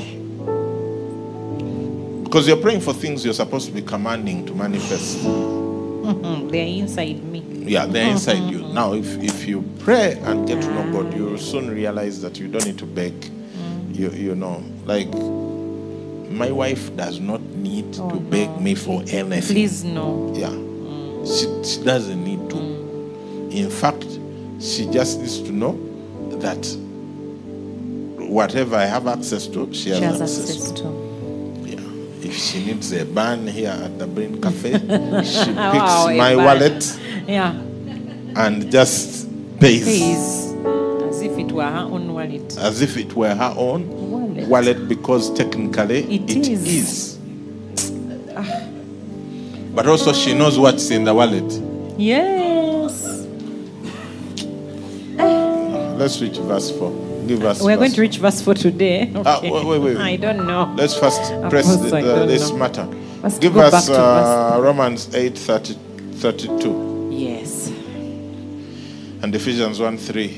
because 2.23 2.47
you're 2.47 2.57
praying 2.57 2.81
for 2.81 2.93
things 2.93 3.23
you're 3.23 3.33
supposed 3.33 3.67
to 3.67 3.73
be 3.73 3.81
commanding 3.81 4.45
to 4.47 4.53
manifest. 4.53 5.23
They're 6.51 6.65
inside 6.65 7.23
me. 7.23 7.39
Yeah, 7.67 7.85
they're 7.85 8.09
inside 8.09 8.49
you. 8.49 8.65
Now, 8.77 8.93
if, 8.93 9.17
if 9.21 9.47
you 9.47 9.63
pray 9.79 10.13
and 10.23 10.47
get 10.47 10.61
to 10.61 10.69
know 10.73 10.91
God, 10.91 11.13
ah. 11.13 11.17
you'll 11.17 11.37
soon 11.37 11.69
realize 11.69 12.21
that 12.21 12.39
you 12.39 12.47
don't 12.47 12.65
need 12.65 12.77
to 12.77 12.85
beg. 12.85 13.13
You, 13.91 14.11
you 14.11 14.35
know, 14.35 14.63
like 14.85 15.11
my 16.29 16.51
wife 16.51 16.95
does 16.95 17.19
not 17.19 17.41
need 17.41 17.97
Oh, 17.99 18.09
to 18.11 18.19
beg 18.19 18.49
no. 18.49 18.59
me 18.59 18.75
for 18.75 19.01
anything. 19.07 19.55
Please 19.55 19.83
no. 19.83 20.33
Yeah. 20.35 20.49
She, 21.25 21.45
she 21.63 21.83
doesn't 21.83 22.23
need 22.23 22.49
to. 22.49 22.55
Mm. 22.55 23.51
In 23.53 23.69
fact, 23.69 24.05
she 24.61 24.85
just 24.91 25.19
needs 25.19 25.39
to 25.41 25.51
know 25.51 25.73
that 26.39 26.65
whatever 28.29 28.75
I 28.75 28.85
have 28.85 29.07
access 29.07 29.47
to, 29.47 29.73
she 29.73 29.89
has, 29.89 29.99
She 29.99 30.03
has 30.03 30.21
access, 30.21 30.49
access 30.51 30.71
to. 30.73 30.83
to. 30.83 31.63
Yeah. 31.65 32.27
If 32.29 32.35
she 32.35 32.65
needs 32.65 32.91
a 32.91 33.05
ban 33.05 33.47
here 33.47 33.69
at 33.69 33.97
the 33.97 34.07
Brain 34.07 34.41
Cafe, 34.41 34.71
she 35.23 35.45
picks 35.45 35.55
Wow, 35.55 36.13
my 36.15 36.35
wallet 36.35 36.99
Yeah. 37.27 37.51
and 38.35 38.69
just 38.71 39.27
pays, 39.59 39.85
Pays. 39.85 40.45
As 41.09 41.21
if 41.21 41.37
it 41.37 41.51
were 41.51 41.63
her 41.63 41.79
own 41.89 42.13
wallet. 42.13 42.57
as 42.57 42.81
if 42.81 42.97
it 42.97 43.13
were 43.15 43.33
her 43.33 43.53
own. 43.57 44.26
Wallet 44.47 44.87
because 44.87 45.33
technically 45.33 46.03
It 46.15 46.29
it 46.29 46.47
is. 46.47 46.67
is. 46.67 47.17
But 49.73 49.87
also 49.87 50.11
she 50.13 50.33
knows 50.33 50.57
what's 50.57 50.89
in 50.89 51.03
the 51.03 51.13
wallet. 51.13 51.51
Yes. 51.97 53.25
Let's 55.97 56.21
reach 56.21 56.37
verse 56.37 56.71
4. 56.77 56.91
Give 57.27 57.43
us 57.43 57.61
We're 57.61 57.75
going 57.75 57.91
to 57.91 58.01
reach 58.01 58.17
verse 58.17 58.41
4 58.41 58.53
today. 58.53 59.11
Ah, 59.25 59.37
Okay. 59.39 59.51
wait, 59.51 59.65
wait, 59.65 59.79
wait. 59.81 59.97
I 59.97 60.15
don't 60.15 60.45
know. 60.47 60.73
Let's 60.77 60.95
first 60.97 61.19
Of 61.31 61.49
press 61.49 61.75
the, 61.75 61.89
the, 61.89 62.25
this 62.27 62.49
know. 62.51 62.57
matter. 62.57 62.87
Let's 63.23 63.39
Give 63.39 63.57
us 63.57 63.89
uh, 63.89 64.59
Romans 64.61 65.13
8 65.13 65.37
30, 65.37 65.73
32 66.13 67.09
Yes. 67.11 67.69
and 69.21 69.33
Ephesians 69.35 69.79
1 69.79 69.97
3. 69.97 70.37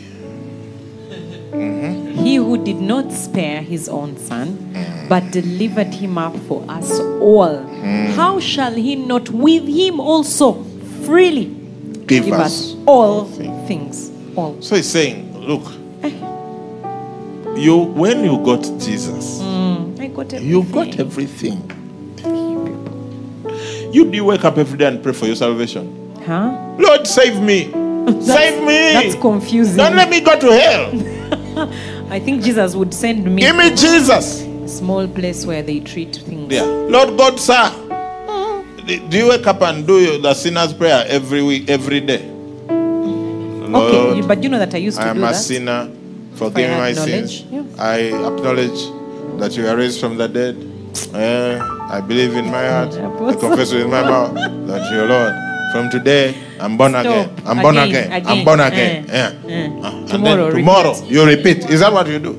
He 2.29 2.35
who 2.35 2.63
did 2.63 2.79
not 2.79 3.11
spare 3.11 3.63
his 3.63 3.89
own 3.89 4.15
son, 4.15 4.49
mm. 4.49 5.09
but 5.09 5.31
delivered 5.31 5.91
him 5.91 6.19
up 6.19 6.35
for 6.47 6.63
us 6.69 6.99
all, 6.99 7.57
mm. 7.57 8.13
how 8.13 8.39
shall 8.39 8.71
he 8.71 8.95
not 8.95 9.31
with 9.31 9.67
him 9.67 9.99
also 9.99 10.63
freely 11.07 11.45
Give, 12.05 12.25
give 12.25 12.35
us. 12.35 12.73
us 12.73 12.75
all 12.85 13.25
things. 13.25 13.67
things? 13.67 14.11
All. 14.37 14.61
So 14.61 14.75
he's 14.75 14.87
saying, 14.87 15.35
look, 15.39 15.73
eh. 16.03 16.09
you 17.57 17.77
when 17.97 18.23
you 18.23 18.37
got 18.45 18.61
Jesus, 18.79 19.39
mm, 19.41 19.99
I 19.99 20.07
got 20.09 20.31
everything. 20.31 20.47
you 20.47 20.63
got 20.65 20.99
everything. 20.99 21.57
You 23.91 24.05
do 24.11 24.23
wake 24.23 24.45
up 24.45 24.59
every 24.59 24.77
day 24.77 24.85
and 24.85 25.01
pray 25.01 25.13
for 25.13 25.25
your 25.25 25.35
salvation? 25.35 26.13
Huh? 26.27 26.75
Lord, 26.77 27.07
save 27.07 27.41
me. 27.41 27.63
save 28.21 28.61
me. 28.61 28.93
That's 28.93 29.15
confusing. 29.15 29.77
Don't 29.77 29.95
let 29.95 30.11
me 30.11 30.21
go 30.21 30.39
to 30.39 30.51
hell. 30.51 31.15
I 32.09 32.19
think 32.19 32.43
Jesus 32.43 32.75
would 32.75 32.93
send 32.93 33.23
me 33.25 33.41
Give 33.41 33.55
me 33.55 33.69
Jesus. 33.69 34.41
a 34.43 34.67
small 34.67 35.07
place 35.07 35.45
where 35.45 35.61
they 35.61 35.79
treat 35.79 36.15
things. 36.15 36.51
Yeah. 36.51 36.63
Lord 36.63 37.17
God, 37.17 37.39
sir. 37.39 37.71
Do 39.09 39.17
you 39.17 39.29
wake 39.29 39.45
up 39.45 39.61
and 39.61 39.85
do 39.85 40.19
the 40.19 40.33
sinner's 40.33 40.73
prayer 40.73 41.05
every 41.07 41.43
week, 41.43 41.69
every 41.69 41.99
day? 41.99 42.25
Okay, 42.69 43.69
Lord, 43.69 44.17
you- 44.17 44.23
but 44.23 44.41
you 44.43 44.49
know 44.49 44.57
that 44.57 44.73
I 44.73 44.77
used 44.77 44.97
to 44.97 45.03
I 45.05 45.09
am 45.09 45.17
do 45.17 45.23
a 45.23 45.27
that. 45.27 45.35
sinner. 45.35 45.87
Forgive 46.35 46.69
me 46.71 46.75
my 46.77 46.93
sins. 46.93 47.43
yeah. 47.51 47.61
I 47.77 47.97
acknowledge 48.29 48.79
that 49.37 49.55
you 49.55 49.67
are 49.67 49.75
raised 49.77 49.99
from 49.99 50.17
the 50.17 50.27
dead. 50.27 50.55
Eh, 51.13 51.59
I 51.91 52.01
believe 52.01 52.33
in 52.35 52.45
my 52.49 52.65
heart. 52.73 52.93
I 52.97 53.35
confess 53.35 53.71
with 53.71 53.85
my 53.87 54.01
mouth 54.01 54.33
that 54.67 54.89
you 54.91 55.01
are 55.01 55.05
Lord. 55.07 55.33
From 55.71 55.89
today, 55.91 56.33
I'm 56.59 56.77
born 56.77 56.91
Stop. 56.91 57.05
again. 57.05 57.29
I'm 57.45 57.61
born 57.61 57.77
Again, 57.77 58.11
again. 58.11 58.27
I'm 58.27 58.45
born 58.45 58.59
again. 58.59 59.05
Eh, 59.09 59.13
Yeah. 59.13 59.49
eh. 59.49 59.69
Ah, 59.83 59.89
and 59.97 60.07
Tomorrow, 60.09 60.45
then 60.51 60.55
tomorrow 60.57 60.93
repeat. 60.93 61.11
you 61.11 61.25
repeat. 61.25 61.69
Is 61.69 61.79
that 61.79 61.93
what 61.93 62.07
you 62.07 62.19
do? 62.19 62.33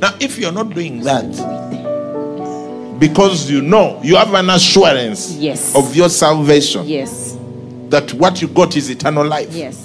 Now, 0.00 0.14
if 0.20 0.38
you're 0.38 0.52
not 0.52 0.74
doing 0.74 1.00
that, 1.02 1.24
because 2.98 3.50
you 3.50 3.60
know 3.62 4.00
you 4.02 4.16
have 4.16 4.32
an 4.34 4.50
assurance 4.50 5.32
Yes. 5.38 5.74
of 5.74 5.94
your 5.94 6.08
salvation 6.08 6.86
Yes. 6.86 7.36
that 7.90 8.12
what 8.14 8.40
you 8.40 8.48
got 8.48 8.76
is 8.76 8.90
eternal 8.90 9.26
life. 9.26 9.48
Yes. 9.54 9.76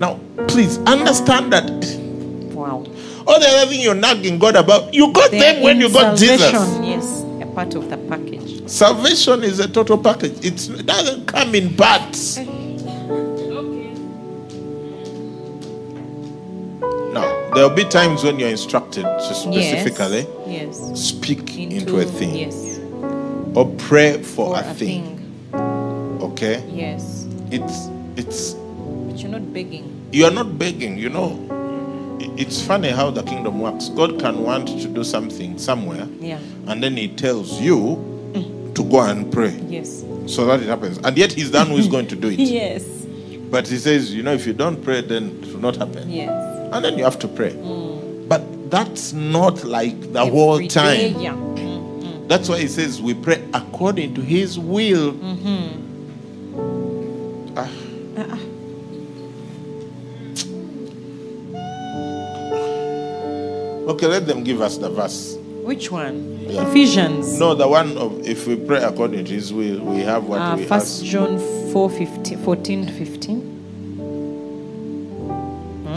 Now, 0.00 0.18
please 0.48 0.78
understand 0.86 1.52
that 1.52 1.70
Wow. 2.54 2.84
all 3.26 3.40
the 3.40 3.46
other 3.48 3.66
thing 3.70 3.80
you're 3.80 3.94
nagging 3.94 4.38
God 4.38 4.56
about, 4.56 4.92
you 4.94 5.12
got 5.12 5.30
They 5.30 5.38
them 5.40 5.62
when 5.62 5.80
you 5.80 5.88
got 5.88 6.18
salvation, 6.18 6.38
Jesus. 6.38 6.78
Yes, 6.84 7.24
a 7.42 7.46
part 7.46 7.74
of 7.74 7.88
the 7.90 7.96
package. 7.96 8.51
Salvation 8.66 9.42
is 9.42 9.58
a 9.58 9.68
total 9.68 9.98
package. 9.98 10.44
It's, 10.44 10.68
it 10.68 10.86
doesn't 10.86 11.26
come 11.26 11.54
in 11.54 11.74
parts. 11.76 12.38
Now, 17.12 17.50
there 17.54 17.68
will 17.68 17.74
be 17.74 17.84
times 17.84 18.24
when 18.24 18.38
you're 18.38 18.48
instructed 18.48 19.02
to 19.02 19.34
specifically 19.34 20.26
Yes. 20.46 20.80
yes. 20.88 21.00
speak 21.00 21.56
into, 21.58 21.98
a 21.98 22.04
thing 22.04 22.34
Yes. 22.34 22.78
or 23.54 23.66
pray 23.76 24.22
for, 24.22 24.54
For 24.56 24.60
a, 24.60 24.74
thing. 24.74 25.18
Okay? 26.22 26.64
Yes. 26.72 27.26
It's 27.50 27.88
it's 28.16 28.54
But 28.54 29.18
you're 29.18 29.30
not 29.30 29.52
begging. 29.52 30.08
you 30.12 30.24
are 30.24 30.30
not 30.30 30.56
begging, 30.58 30.96
you 30.98 31.08
know. 31.10 31.38
It's 32.38 32.62
funny 32.62 32.88
how 32.90 33.10
the 33.10 33.22
kingdom 33.24 33.60
works. 33.60 33.88
God 33.90 34.18
can 34.20 34.42
want 34.44 34.68
to 34.68 34.88
do 34.88 35.02
something 35.04 35.58
somewhere, 35.58 36.06
Yeah. 36.20 36.38
and 36.68 36.82
then 36.82 36.96
He 36.96 37.08
tells 37.08 37.60
you 37.60 38.11
to 38.74 38.84
go 38.84 39.00
and 39.02 39.30
pray 39.32 39.50
Yes. 39.68 40.02
so 40.26 40.44
that 40.46 40.60
it 40.60 40.68
happens. 40.68 40.98
And 40.98 41.16
yet 41.16 41.32
He's 41.32 41.50
the 41.50 41.58
one 41.58 41.68
who 41.68 41.76
is 41.76 41.88
going 41.88 42.06
to 42.08 42.16
do 42.16 42.28
it. 42.30 42.38
Yes. 42.38 42.84
But 43.50 43.68
He 43.68 43.78
says, 43.78 44.14
you 44.14 44.22
know, 44.22 44.32
if 44.32 44.46
you 44.46 44.52
don't 44.52 44.82
pray, 44.82 45.00
then 45.02 45.38
it 45.42 45.52
will 45.52 45.60
not 45.60 45.76
happen. 45.76 46.08
Yes. 46.10 46.30
And 46.72 46.84
then 46.84 46.96
you 46.98 47.04
have 47.04 47.18
to 47.20 47.28
pray. 47.28 47.54
But 48.28 48.70
that's 48.70 49.12
not 49.12 49.62
like 49.64 50.12
the 50.12 50.24
whole 50.24 50.54
Every 50.54 50.68
day, 50.68 51.12
time. 51.12 51.20
Yeah. 51.20 51.34
Mm. 51.34 52.28
That's 52.28 52.48
why 52.48 52.58
He 52.60 52.68
says 52.68 53.02
we 53.02 53.12
pray 53.14 53.42
according 53.52 54.14
to 54.14 54.22
His 54.22 54.58
will. 54.58 55.14
Ah. 57.56 57.68
Okay, 63.88 64.06
let 64.06 64.26
them 64.26 64.44
give 64.44 64.60
us 64.62 64.78
the 64.78 64.88
verse. 64.88 65.36
Which 65.62 65.90
one? 65.92 66.40
Yeah. 66.48 66.68
Ephesians. 66.68 67.38
No, 67.38 67.54
the 67.54 67.68
one 67.68 67.96
of 67.96 68.26
if 68.26 68.46
we 68.46 68.56
pray 68.56 68.82
according 68.82 69.24
to 69.26 69.32
His 69.32 69.52
will, 69.52 69.80
we 69.80 70.00
have 70.00 70.24
what 70.26 70.40
Uh, 70.40 70.56
we 70.56 70.64
First. 70.64 71.04
John 71.04 71.38
4, 71.72 71.88
15, 71.90 72.38
14 72.38 72.86
to 72.86 72.92
15. 72.92 73.48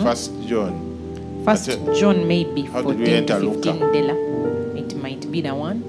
First 0.03 0.31
John. 0.47 1.41
First 1.45 1.65
That's 1.67 1.77
it. 1.79 1.95
John 1.99 2.27
maybe 2.27 2.61
How 2.63 2.81
did 2.81 2.97
14 2.97 2.99
we 2.99 3.13
enter 3.13 3.39
to 3.39 3.45
Luca? 3.49 3.73
15 3.73 3.91
Dela. 3.91 4.13
It 4.77 4.95
might 5.01 5.31
be 5.31 5.41
the 5.41 5.55
one. 5.55 5.83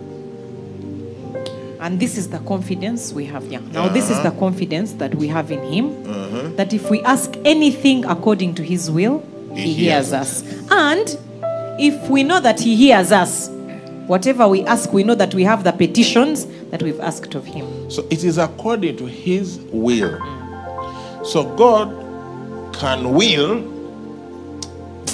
And 1.79 2.01
this 2.01 2.17
is 2.17 2.29
the 2.31 2.39
confidence 2.39 3.13
we 3.13 3.27
have 3.27 3.47
here. 3.49 3.61
Now, 3.73 3.89
this 3.89 4.05
is 4.11 4.17
Uh-huh. 4.19 4.31
the 4.31 4.37
confidence 4.39 4.93
that 4.95 5.15
we 5.15 5.29
have 5.29 5.51
in 5.51 5.61
Him 5.71 6.57
that 6.57 6.73
if 6.73 6.89
we 6.91 7.03
ask 7.03 7.35
anything 7.45 8.05
according 8.07 8.55
to 8.55 8.63
His 8.63 8.91
will, 8.91 9.23
He, 9.55 9.61
He 9.63 9.75
hears 9.75 10.11
hears 10.11 10.13
us. 10.15 10.43
And 10.71 11.19
if 11.79 12.09
we 12.09 12.23
know 12.23 12.41
that 12.41 12.59
He 12.61 12.75
hears 12.77 13.13
us, 13.13 13.51
whatever 14.07 14.47
we 14.49 14.65
ask, 14.65 14.93
we 14.93 15.03
know 15.05 15.15
that 15.15 15.35
we 15.35 15.43
have 15.45 15.65
the 15.65 15.73
petitions 15.73 16.47
that 16.71 16.83
we've 16.83 17.01
asked 17.01 17.35
of 17.35 17.45
Him. 17.45 17.91
So 17.91 18.07
it 18.11 18.25
is 18.25 18.39
according 18.39 18.97
to 18.99 19.07
His 19.07 19.59
will. 19.73 20.19
So 21.25 21.45
God 21.57 21.89
can 22.75 23.15
will 23.15 23.61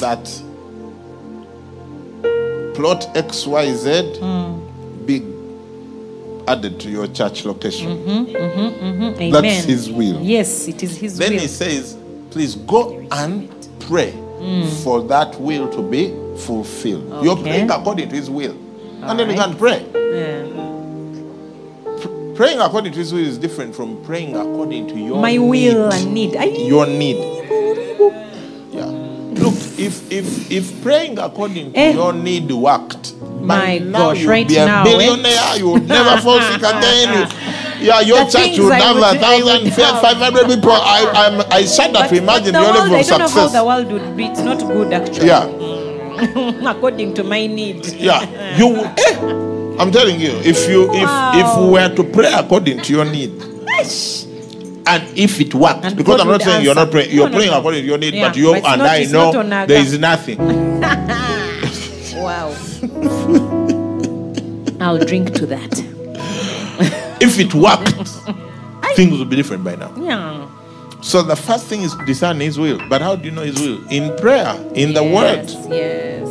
that 0.00 0.24
plot 2.74 3.06
XYZ 3.14 4.18
hmm. 4.18 5.06
be 5.06 5.22
added 6.48 6.80
to 6.80 6.90
your 6.90 7.06
church 7.06 7.44
location. 7.44 7.98
Mm-hmm, 7.98 8.36
mm-hmm, 8.36 8.84
mm-hmm. 8.84 9.22
Amen. 9.22 9.30
That's 9.32 9.64
His 9.64 9.90
will. 9.90 10.20
Yes, 10.20 10.68
it 10.68 10.82
is 10.82 10.96
His 10.96 11.16
Then 11.16 11.30
will. 11.30 11.38
Then 11.38 11.42
He 11.42 11.48
says, 11.48 11.96
please 12.30 12.56
go 12.56 13.06
and 13.12 13.48
pray 13.80 14.10
hmm. 14.10 14.66
for 14.82 15.02
that 15.04 15.40
will 15.40 15.70
to 15.72 15.82
be 15.82 16.08
fulfilled. 16.40 17.24
You're 17.24 17.36
praying 17.36 17.70
according 17.70 18.08
to 18.10 18.16
His 18.16 18.28
will. 18.28 18.61
And 19.02 19.18
then 19.18 19.28
you 19.30 19.36
can 19.36 19.56
pray. 19.56 19.84
Yeah. 19.94 20.48
Praying 22.34 22.60
according 22.60 22.92
to 22.92 22.98
His 22.98 23.12
will 23.12 23.20
is 23.20 23.36
different 23.38 23.74
from 23.74 24.02
praying 24.04 24.34
according 24.36 24.88
to 24.88 24.98
your 24.98 25.20
My 25.20 25.32
need. 25.32 25.38
will 25.38 25.92
and 25.92 26.14
need. 26.14 26.34
Ay- 26.36 26.46
Your 26.66 26.86
need. 26.86 27.16
Yeah. 28.72 28.86
Look, 29.42 29.54
if 29.78 30.10
if 30.10 30.50
if 30.50 30.82
praying 30.82 31.18
according 31.18 31.72
to 31.74 31.78
Eh. 31.78 31.92
your 31.92 32.12
need 32.14 32.50
worked, 32.50 33.14
My 33.42 33.78
now 33.78 34.12
gosh, 34.14 34.24
right 34.24 34.48
be 34.48 34.56
a 34.56 34.64
now, 34.66 34.80
eh? 34.82 34.84
billionaire. 34.84 35.58
You 35.58 35.66
will 35.68 35.80
never 35.82 36.20
fall 36.22 36.40
sick 36.40 36.62
again. 36.72 37.28
Yeah, 37.82 38.00
your 38.00 38.24
the 38.24 38.30
church 38.30 38.58
would 38.58 38.72
have 38.72 38.94
would- 38.96 39.02
a 39.04 39.08
I 39.08 39.18
thousand, 39.18 39.72
five 40.00 40.16
hundred 40.16 40.46
people. 40.46 40.70
I, 40.72 41.04
I'm, 41.14 41.40
I 41.50 41.62
But, 41.92 42.08
to 42.08 42.14
but 42.14 42.22
imagine 42.22 42.52
the 42.54 42.60
your 42.60 42.72
world, 42.72 42.92
I 42.92 43.02
don't 43.02 43.18
know 43.18 43.28
how 43.28 43.48
the 43.48 43.64
world 43.64 43.92
would 43.92 44.16
be. 44.16 44.24
It's 44.26 44.40
not 44.40 44.58
good, 44.60 44.92
actually. 44.92 45.26
Yeah, 45.26 45.44
According 46.66 47.14
to 47.14 47.24
my 47.24 47.46
need. 47.46 47.86
yeah. 47.86 48.56
You, 48.56 48.76
eh, 48.84 49.76
I'm 49.78 49.90
telling 49.90 50.20
you, 50.20 50.30
if 50.44 50.68
you, 50.68 50.88
if 50.92 51.08
if 51.34 51.56
we 51.58 51.70
were 51.70 51.88
to 51.94 52.04
pray 52.04 52.32
according 52.32 52.80
to 52.82 52.92
your 52.92 53.04
need, 53.04 53.30
and 54.86 55.02
if 55.18 55.40
it 55.40 55.54
worked, 55.54 55.84
And 55.84 55.96
because 55.96 56.18
God 56.18 56.20
I'm 56.20 56.28
not 56.28 56.42
saying 56.42 56.64
you're 56.64 56.74
not 56.74 56.90
praying, 56.90 57.10
you're 57.14 57.28
No, 57.28 57.34
praying 57.36 57.50
no. 57.50 57.58
according 57.58 57.80
to 57.82 57.86
your 57.86 57.98
need, 57.98 58.14
Yeah, 58.14 58.28
but 58.28 58.36
you 58.36 58.52
but 58.52 58.64
and 58.66 58.78
not- 58.82 58.90
I 58.90 59.04
know 59.04 59.66
there 59.66 59.80
is 59.80 59.98
nothing. 59.98 60.38
Wow. 62.22 62.54
I'll 64.80 64.98
drink 64.98 65.32
to 65.34 65.46
that. 65.46 65.72
If 67.20 67.38
it 67.38 67.52
worked, 67.54 67.88
things 68.96 69.18
would 69.18 69.28
be 69.30 69.34
different 69.36 69.64
by 69.64 69.74
now. 69.76 69.92
Yeah. 69.96 70.46
So 71.02 71.20
the 71.20 71.36
first 71.36 71.66
thing 71.66 71.82
is 71.82 71.94
to 71.96 72.04
discern 72.04 72.40
His 72.40 72.58
will. 72.58 72.80
But 72.88 73.02
how 73.02 73.16
do 73.16 73.24
you 73.24 73.32
know 73.32 73.42
His 73.42 73.60
will? 73.60 73.86
In 73.88 74.16
prayer, 74.18 74.54
in 74.74 74.94
the 74.94 75.02
Word. 75.02 75.48
Yes. 75.68 76.28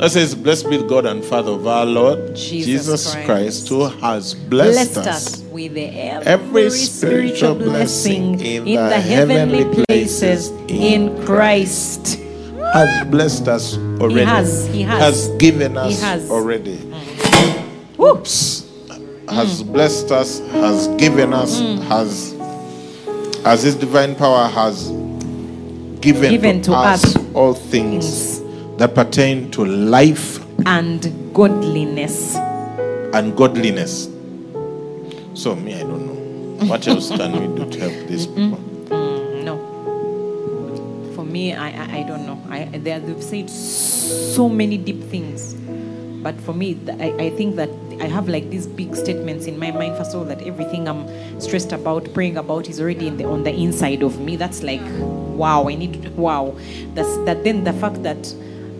That 0.00 0.10
says, 0.10 0.34
Blessed 0.34 0.70
be 0.70 0.78
God 0.86 1.04
and 1.04 1.22
Father 1.22 1.52
of 1.52 1.66
our 1.66 1.84
Lord 1.84 2.34
Jesus 2.34 2.66
Jesus, 2.66 3.12
Christ, 3.12 3.26
Christ, 3.26 3.68
who 3.68 3.84
has 4.00 4.34
blessed, 4.34 4.94
Blessed 4.94 4.96
us 4.96 5.06
us 5.06 5.40
with 5.50 5.76
every, 5.76 6.26
every 6.26 6.70
spiritual 6.70 7.54
spiritual 7.54 7.54
blessing 7.56 8.32
blessing 8.32 8.46
in, 8.46 8.68
in 8.68 8.76
the, 8.76 8.88
the 8.88 9.00
heavenly 9.00 9.84
places 9.84 10.48
in 10.48 10.70
in 10.70 11.26
Christ. 11.26 12.18
has 12.72 13.06
blessed 13.08 13.48
us 13.48 13.76
already. 13.76 14.20
He 14.20 14.24
has, 14.24 14.66
he 14.68 14.82
has. 14.82 15.28
given 15.36 15.76
us 15.76 16.00
has. 16.00 16.30
already. 16.30 16.78
Mm. 16.78 17.96
Whoops. 17.98 18.62
Oops. 18.62 19.30
Has 19.30 19.62
mm. 19.62 19.72
blessed 19.72 20.12
us, 20.12 20.38
has 20.38 20.88
given 20.96 21.34
us, 21.34 21.60
mm. 21.60 21.78
has 21.88 22.39
as 23.44 23.62
his 23.62 23.74
divine 23.74 24.14
power 24.14 24.48
has 24.48 24.88
given, 26.00 26.30
Given 26.30 26.62
to, 26.62 26.70
to 26.70 26.76
us, 26.76 27.16
us 27.16 27.24
all 27.34 27.54
things 27.54 28.40
that 28.78 28.94
pertain 28.94 29.50
to 29.52 29.64
life 29.64 30.38
And 30.66 31.02
godliness. 31.34 32.36
and 32.36 33.36
godliness. 33.36 34.08
So 35.34 35.54
me, 35.56 35.74
I 35.74 35.80
don't 35.80 36.06
know. 36.06 36.66
What 36.66 36.86
else 36.86 37.08
can 37.10 37.32
we 37.32 37.56
do 37.64 37.70
to 37.70 37.78
help 37.80 38.08
these 38.08 38.26
people? 38.26 38.58
Mm, 38.58 39.44
no. 39.44 41.14
For 41.14 41.24
me, 41.24 41.54
I, 41.54 41.68
I, 41.70 41.98
I 42.00 42.02
don't 42.02 42.26
know. 42.26 42.38
I, 42.50 42.64
they, 42.66 42.98
they've 42.98 43.22
said 43.22 43.48
so 43.48 44.48
many 44.48 44.76
deep 44.76 45.02
things. 45.04 45.54
But 46.22 46.38
for 46.42 46.52
me, 46.52 46.78
I, 47.00 47.12
I 47.18 47.30
think 47.30 47.56
that 47.56 47.70
I 48.00 48.06
have 48.06 48.28
like 48.28 48.48
these 48.48 48.66
big 48.66 48.96
statements 48.96 49.46
in 49.46 49.58
my 49.58 49.70
mind. 49.70 49.96
First 49.96 50.14
of 50.14 50.20
all, 50.20 50.24
that 50.24 50.42
everything 50.42 50.88
I'm 50.88 51.06
stressed 51.40 51.72
about, 51.72 52.12
praying 52.14 52.38
about, 52.38 52.68
is 52.68 52.80
already 52.80 53.10
the, 53.10 53.24
on 53.24 53.42
the 53.42 53.54
inside 53.54 54.02
of 54.02 54.18
me. 54.20 54.36
That's 54.36 54.62
like, 54.62 54.80
wow, 55.00 55.68
I 55.68 55.74
need, 55.74 56.16
wow. 56.16 56.56
That's 56.94 57.14
that. 57.26 57.44
Then 57.44 57.64
the 57.64 57.74
fact 57.74 58.02
that 58.02 58.34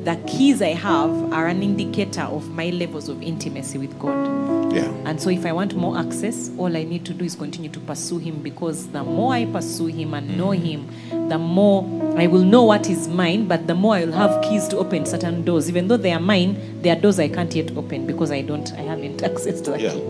the 0.04 0.16
keys 0.26 0.62
I 0.62 0.68
have 0.74 1.10
are 1.32 1.46
an 1.46 1.62
indicator 1.62 2.22
of 2.22 2.48
my 2.50 2.70
levels 2.70 3.08
of 3.08 3.22
intimacy 3.22 3.76
with 3.78 3.98
God. 3.98 4.72
Yeah. 4.72 4.84
And 5.04 5.20
so, 5.20 5.30
if 5.30 5.44
I 5.44 5.52
want 5.52 5.74
more 5.74 5.98
access, 5.98 6.50
all 6.56 6.74
I 6.76 6.84
need 6.84 7.04
to 7.06 7.12
do 7.12 7.24
is 7.24 7.34
continue 7.34 7.68
to 7.70 7.80
pursue 7.80 8.18
Him 8.18 8.40
because 8.40 8.88
the 8.88 9.02
more 9.02 9.34
I 9.34 9.44
pursue 9.44 9.86
Him 9.86 10.14
and 10.14 10.38
know 10.38 10.48
mm-hmm. 10.48 11.10
Him, 11.10 11.28
the 11.28 11.38
more 11.38 11.84
I 12.16 12.28
will 12.28 12.44
know 12.44 12.62
what 12.64 12.88
is 12.88 13.08
mine, 13.08 13.46
but 13.46 13.66
the 13.66 13.74
more 13.74 13.96
I 13.96 14.04
will 14.04 14.12
have 14.12 14.42
keys 14.42 14.68
to 14.68 14.78
open 14.78 15.04
certain 15.06 15.44
doors. 15.44 15.68
Even 15.68 15.88
though 15.88 15.96
they 15.96 16.12
are 16.12 16.20
mine, 16.20 16.80
they 16.82 16.90
are 16.90 16.96
doors 16.96 17.18
I 17.18 17.28
can't 17.28 17.54
yet 17.54 17.76
open 17.76 18.06
because 18.06 18.30
I 18.30 18.42
don't, 18.42 18.72
I 18.74 18.82
haven't 18.82 19.22
access 19.30 19.60
to 19.62 19.72
that 19.72 19.80
Yeah. 19.80 19.92
key. 19.92 20.00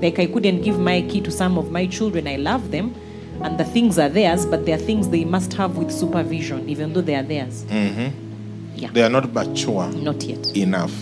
Like 0.00 0.18
I 0.18 0.26
couldn't 0.26 0.62
give 0.62 0.78
my 0.78 1.02
key 1.02 1.20
to 1.20 1.30
some 1.30 1.58
of 1.58 1.70
my 1.70 1.86
children. 1.86 2.26
I 2.26 2.36
love 2.36 2.70
them, 2.70 2.94
and 3.42 3.58
the 3.58 3.64
things 3.64 3.98
are 3.98 4.08
theirs, 4.08 4.46
but 4.46 4.64
they 4.66 4.72
are 4.72 4.78
things 4.78 5.10
they 5.10 5.24
must 5.24 5.52
have 5.52 5.76
with 5.76 5.92
supervision, 5.92 6.68
even 6.68 6.94
though 6.94 7.02
they 7.02 7.14
are 7.14 7.22
theirs. 7.22 7.64
Mm-hmm. 7.64 8.29
They 8.76 9.02
are 9.02 9.10
not 9.10 9.32
mature 9.32 9.88
Not 9.92 10.22
yet. 10.22 10.56
enough. 10.56 10.92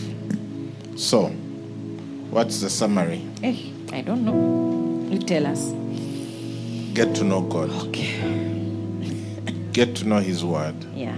So, 0.96 1.26
what's 2.30 2.60
the 2.60 2.70
summary? 2.70 3.22
Eh, 3.42 3.56
I 3.92 4.00
don't 4.02 4.24
know. 4.24 5.06
You 5.12 5.18
tell 5.20 5.46
us. 5.46 5.72
Get 6.94 7.14
to 7.16 7.24
know 7.24 7.42
God. 7.42 7.70
Okay. 7.88 8.20
Get 9.72 9.94
to 9.96 10.08
know 10.08 10.18
His 10.18 10.44
Word. 10.44 10.74
Yeah. 10.94 11.16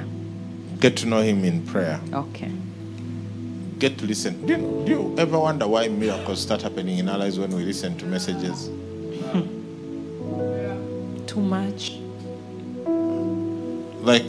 Get 0.80 0.96
to 0.98 1.06
know 1.06 1.22
Him 1.22 1.44
in 1.44 1.64
prayer. 1.66 2.00
Okay. 2.12 2.50
Get 3.78 3.96
to 3.98 4.06
listen. 4.06 4.44
Do 4.46 4.52
you, 4.52 4.82
do 4.84 4.90
you 4.92 5.14
ever 5.18 5.38
wonder 5.38 5.66
why 5.66 5.88
miracles 5.88 6.42
start 6.42 6.60
happening 6.60 6.98
in 6.98 7.08
our 7.08 7.16
lives 7.18 7.38
when 7.38 7.50
we 7.56 7.64
listen 7.64 7.96
to 7.98 8.04
messages? 8.04 8.66
Too 11.26 11.40
much. 11.40 11.92
Like, 14.02 14.26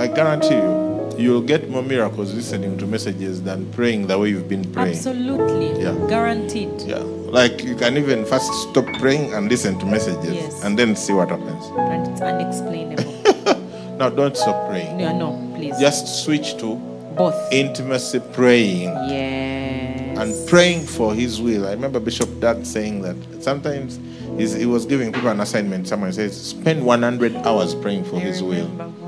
I 0.00 0.08
guarantee 0.08 0.56
you, 0.56 0.93
you'll 1.18 1.42
get 1.42 1.68
more 1.70 1.82
miracles 1.82 2.34
listening 2.34 2.76
to 2.78 2.86
messages 2.86 3.42
than 3.42 3.70
praying 3.72 4.06
the 4.06 4.18
way 4.18 4.28
you've 4.30 4.48
been 4.48 4.70
praying. 4.72 4.94
Absolutely. 4.96 5.80
Yeah. 5.82 5.94
Guaranteed. 6.08 6.82
Yeah. 6.82 6.98
Like, 6.98 7.64
you 7.64 7.74
can 7.76 7.96
even 7.96 8.24
first 8.24 8.50
stop 8.70 8.86
praying 9.00 9.32
and 9.34 9.48
listen 9.48 9.78
to 9.80 9.86
messages 9.86 10.34
Yes. 10.34 10.62
and 10.64 10.78
then 10.78 10.94
see 10.96 11.12
what 11.12 11.30
happens. 11.30 11.64
And 11.76 12.06
it's 12.06 12.20
unexplainable. 12.20 13.12
Now, 13.98 14.10
don't 14.10 14.36
stop 14.36 14.68
praying. 14.68 14.96
no, 14.98 15.16
no, 15.16 15.52
please. 15.56 15.78
Just 15.78 16.24
switch 16.24 16.56
to 16.58 16.74
Both. 17.16 17.34
intimacy 17.52 18.18
praying. 18.32 18.90
Yes. 19.08 20.18
and 20.18 20.48
praying 20.48 20.82
for 20.86 21.14
his 21.14 21.40
will. 21.40 21.66
I 21.66 21.70
remember 21.72 22.00
Bishop 22.00 22.28
Doug 22.40 22.64
saying 22.66 23.02
that 23.02 23.16
sometimes 23.40 23.98
he 24.36 24.66
was 24.66 24.84
giving 24.84 25.12
people 25.12 25.28
an 25.28 25.38
assignment. 25.40 25.86
Someone 25.86 26.12
says, 26.12 26.34
spend 26.50 26.84
100 26.84 27.36
hours 27.46 27.74
praying 27.76 28.02
for 28.04 28.16
I 28.16 28.20
his 28.20 28.42
will. 28.42 28.66
remember. 28.66 28.84
Wow. 28.88 29.03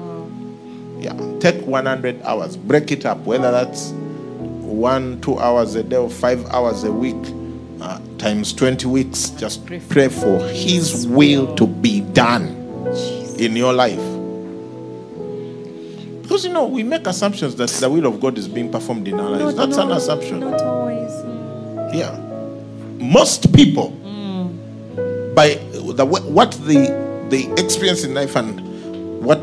Yeah, 0.99 1.15
take 1.41 1.61
100 1.67 2.23
hours, 2.23 2.57
break 2.57 2.91
it 2.91 3.05
up, 3.07 3.19
whether 3.19 3.51
that's 3.51 3.91
one, 3.91 5.21
two 5.21 5.39
hours 5.39 5.75
a 5.75 5.83
day 5.83 5.97
or 5.97 6.11
five 6.11 6.45
hours 6.47 6.85
a 6.85 6.93
week, 6.93 7.17
uh, 7.81 8.01
times 8.19 8.53
20 8.53 8.87
weeks. 8.89 9.31
Just 9.31 9.65
Pray 9.67 10.09
for 10.09 10.39
his 10.49 11.07
will 11.07 11.55
to 11.57 11.67
be 11.67 12.01
done 12.01 12.47
in 13.39 13.55
your 13.57 13.73
life. 13.73 14.01
Because 16.23 16.45
you 16.45 16.53
know, 16.53 16.67
we 16.67 16.83
make 16.83 17.07
assumptions 17.07 17.55
that 17.57 17.69
the 17.71 17.89
will 17.89 18.07
of 18.07 18.21
God 18.21 18.37
is 18.39 18.49
being 18.49 18.71
performed 18.71 19.07
in 19.07 19.21
our 19.21 19.31
lives. 19.31 19.55
Not- 19.55 19.67
That's 19.67 19.77
no, 19.77 19.87
an 19.91 19.93
assumption. 19.93 20.41
Not 20.41 20.61
always. 20.61 21.11
Mm. 21.13 21.95
Yeah. 21.95 22.19
Most 23.05 23.53
people, 23.55 23.91
by 25.35 25.55
the 25.95 26.05
what 26.05 26.53
they 26.63 26.87
they 27.29 27.45
experience 27.63 28.03
in 28.05 28.15
life 28.15 28.35
and 28.35 28.61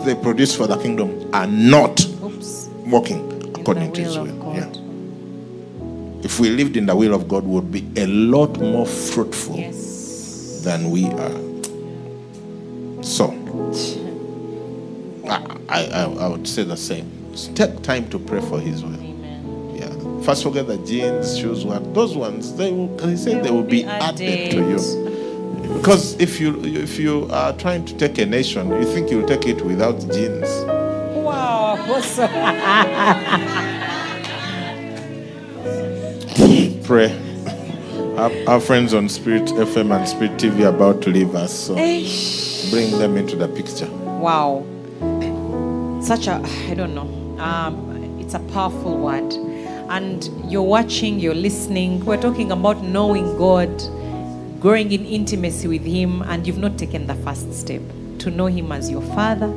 they 0.03 0.15
produce 0.15 0.55
for 0.55 0.67
the 0.67 0.77
kingdom, 0.77 1.29
are 1.33 1.47
not 1.47 2.03
Oops. 2.23 2.67
walking 2.85 3.31
In 3.31 3.55
according 3.59 3.93
to 3.93 4.01
His 4.01 4.17
will 4.17 4.25
will. 4.25 4.55
Yeah. 4.55 4.69
If 6.25 6.39
we 6.39 6.49
lived 6.49 6.77
in 6.77 6.85
the 6.85 6.95
will 6.95 7.13
of 7.13 7.27
God, 7.27 7.43
we 7.43 7.55
would 7.55 7.71
be 7.71 7.85
a 7.97 8.05
lot 8.07 8.59
more 8.59 8.85
fruitful 8.85 9.57
Yes. 9.57 10.61
than 10.63 10.89
we 10.91 11.05
are. 11.05 11.39
So, 13.03 13.31
I, 15.27 15.85
I, 15.85 16.03
I 16.03 16.27
would 16.27 16.47
say 16.47 16.63
the 16.63 16.77
same. 16.77 17.09
Take 17.55 17.81
time 17.81 18.09
to 18.09 18.19
pray 18.19 18.39
for 18.41 18.59
His 18.59 18.83
will. 18.83 18.93
Amen. 18.95 19.75
Yeah. 19.75 20.21
First, 20.23 20.43
forget 20.43 20.67
the 20.67 20.77
jeans, 20.79 21.37
shoes, 21.37 21.65
what 21.65 21.93
those 21.93 22.15
ones. 22.15 22.55
They 22.55 22.71
will. 22.71 22.95
They 22.97 23.15
say 23.15 23.39
they, 23.41 23.51
will 23.51 23.63
be 23.63 23.83
added 23.83 24.51
to 24.51 24.57
you. 24.57 25.12
Because 25.83 26.15
if 26.17 26.39
you 26.39 26.63
if 26.63 26.97
you 26.97 27.27
are 27.29 27.51
trying 27.57 27.83
to 27.83 27.93
take 27.97 28.17
a 28.17 28.25
nation, 28.25 28.69
you 28.69 28.85
think 28.85 29.11
you'll 29.11 29.27
take 29.27 29.45
it 29.45 29.61
without 29.65 29.99
jeans. 30.13 30.47
Wow. 31.13 31.75
Awesome. 31.89 32.29
Pray. 36.85 37.11
Our, 38.15 38.31
our 38.47 38.59
friends 38.61 38.93
on 38.93 39.09
Spirit 39.09 39.43
FM 39.43 39.93
and 39.93 40.07
Spirit 40.07 40.39
TV 40.39 40.63
are 40.63 40.73
about 40.73 41.01
to 41.01 41.09
leave 41.09 41.35
us, 41.35 41.51
so 41.51 41.75
bring 41.75 42.97
them 42.97 43.17
into 43.17 43.35
the 43.35 43.49
picture. 43.49 43.91
Wow. 43.91 44.63
Such 46.01 46.27
a, 46.27 46.41
I 46.69 46.75
don't 46.75 46.95
know. 46.95 47.09
Um, 47.43 48.17
it's 48.21 48.33
a 48.33 48.39
powerful 48.39 48.97
word. 48.97 49.33
And 49.89 50.29
you're 50.49 50.61
watching, 50.63 51.19
you're 51.19 51.35
listening. 51.35 52.05
We're 52.05 52.21
talking 52.21 52.53
about 52.53 52.81
knowing 52.83 53.37
God, 53.37 53.69
growing 54.63 54.93
in 54.93 55.05
intimacy 55.05 55.67
with 55.67 55.83
Him, 55.83 56.21
and 56.21 56.47
you've 56.47 56.57
not 56.57 56.77
taken 56.77 57.05
the 57.05 57.15
first 57.15 57.53
step 57.53 57.81
to 58.17 58.31
know 58.31 58.45
Him 58.45 58.71
as 58.71 58.89
your 58.89 59.01
Father, 59.01 59.53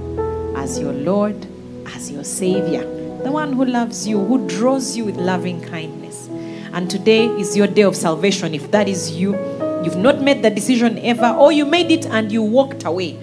as 0.57 0.81
your 0.81 0.93
Lord, 0.93 1.47
as 1.95 2.11
your 2.11 2.25
Savior, 2.25 2.81
the 3.23 3.31
one 3.31 3.53
who 3.53 3.65
loves 3.65 4.09
you, 4.09 4.19
who 4.19 4.49
draws 4.49 4.97
you 4.97 5.05
with 5.05 5.15
loving 5.17 5.61
kindness. 5.61 6.27
And 6.73 6.91
today 6.91 7.27
is 7.27 7.57
your 7.57 7.69
day 7.69 7.83
of 7.83 7.95
salvation. 7.95 8.53
If 8.53 8.73
that 8.73 8.89
is 8.89 9.13
you, 9.13 9.37
you've 9.85 9.97
not 9.97 10.23
made 10.23 10.43
the 10.43 10.51
decision 10.51 10.99
ever, 10.99 11.37
or 11.39 11.53
you 11.53 11.67
made 11.67 11.93
it 11.93 12.07
and 12.07 12.33
you 12.33 12.43
walked 12.43 12.83
away. 12.85 13.17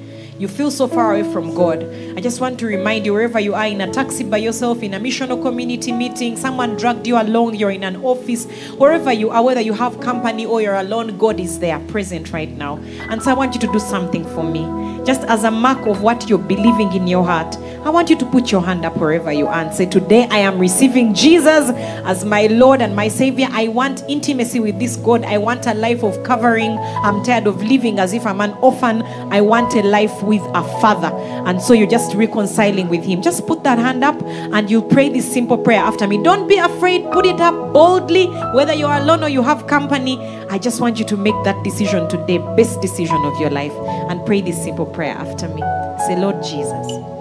You 0.44 0.50
feel 0.50 0.72
so 0.72 0.90
far 0.90 1.14
away 1.14 1.32
from 1.32 1.56
God, 1.56 1.86
I 2.18 2.20
just 2.20 2.42
want 2.42 2.60
to 2.60 2.66
remind 2.66 3.06
you 3.06 3.14
wherever 3.14 3.40
you 3.40 3.54
are 3.54 3.66
in 3.66 3.80
a 3.80 3.90
taxi 3.90 4.26
by 4.26 4.40
yourself, 4.40 4.84
in 4.84 4.94
a 4.94 5.00
missional 5.00 5.42
community 5.42 5.94
meeting, 5.94 6.36
someone 6.36 6.76
dragged 6.76 7.08
you 7.08 7.16
along, 7.16 7.56
you're 7.56 7.72
in 7.72 7.86
an 7.86 8.04
office, 8.04 8.46
wherever 8.78 9.14
you 9.14 9.30
are, 9.30 9.42
whether 9.42 9.62
you 9.62 9.72
have 9.72 10.02
company 10.02 10.46
or 10.46 10.62
you're 10.62 10.76
alone, 10.76 11.18
God 11.18 11.40
is 11.40 11.60
there 11.60 11.80
present 11.88 12.34
right 12.34 12.50
now. 12.58 12.76
And 13.10 13.24
so 13.24 13.32
I 13.32 13.36
want 13.36 13.54
you 13.54 13.62
to 13.62 13.72
do 13.72 13.80
something 13.80 14.26
for 14.36 14.44
me. 14.44 14.66
Just 15.06 15.22
as 15.30 15.46
a 15.46 15.52
mark 15.52 15.88
of 15.88 16.02
what 16.02 16.28
you're 16.28 16.40
believing 16.40 16.92
in 16.92 17.08
your 17.08 17.24
heart, 17.24 17.58
I 17.86 17.90
want 17.90 18.10
you 18.10 18.16
to 18.16 18.26
put 18.26 18.50
your 18.50 18.62
hand 18.62 18.86
up 18.86 18.96
wherever 18.96 19.30
you 19.34 19.46
are 19.46 19.62
and 19.62 19.76
say, 19.76 19.86
Today 19.86 20.26
I 20.32 20.38
am 20.38 20.58
receiving 20.58 21.14
Jesus 21.14 21.70
as 22.06 22.24
my 22.24 22.48
Lord 22.48 22.82
and 22.82 22.96
my 22.96 23.10
Savior. 23.10 23.48
I 23.52 23.68
want 23.68 24.04
intimacy 24.08 24.62
with 24.62 24.80
this 24.80 24.96
God. 24.96 25.26
I 25.26 25.38
want 25.38 25.68
a 25.68 25.74
life 25.74 26.02
of 26.02 26.24
covering. 26.24 26.78
I'm 26.80 27.22
tired 27.26 27.46
of 27.46 27.62
living 27.62 28.00
as 28.00 28.14
if 28.14 28.26
I'm 28.26 28.40
an 28.40 28.54
orphan. 28.62 29.02
I 29.04 29.42
want 29.42 29.76
a 29.76 29.82
life 29.82 30.24
with 30.24 30.42
a 30.54 30.64
father. 30.80 31.14
And 31.46 31.62
so 31.62 31.74
you're 31.74 31.90
just 31.90 32.16
reconciling 32.16 32.88
with 32.88 33.04
Him. 33.04 33.22
Just 33.22 33.46
put 33.46 33.66
that 33.66 33.78
hand 33.78 34.02
up 34.02 34.22
and 34.24 34.72
you 34.72 34.82
pray 34.82 35.10
this 35.10 35.30
simple 35.30 35.58
prayer 35.58 35.82
after 35.82 36.08
me. 36.08 36.24
Don't 36.24 36.48
be 36.48 36.60
afraid. 36.60 37.04
Put 37.12 37.26
it 37.26 37.42
up 37.42 37.74
boldly, 37.74 38.28
whether 38.56 38.74
you're 38.74 38.94
alone 38.94 39.26
or 39.26 39.30
you 39.30 39.44
have 39.44 39.68
company. 39.68 40.18
I 40.50 40.58
just 40.58 40.80
want 40.80 41.00
you 41.00 41.06
to 41.06 41.18
make 41.18 41.36
that 41.44 41.62
decision 41.66 42.08
today, 42.08 42.38
best 42.56 42.80
decision 42.80 43.18
of 43.26 43.38
your 43.42 43.50
life, 43.50 43.74
and 44.10 44.26
pray 44.26 44.40
this 44.40 44.64
simple 44.64 44.86
prayer 44.86 45.16
after 45.16 45.50
me. 45.50 45.62
Say, 46.08 46.16
Lord 46.18 46.42
Jesus. 46.42 47.13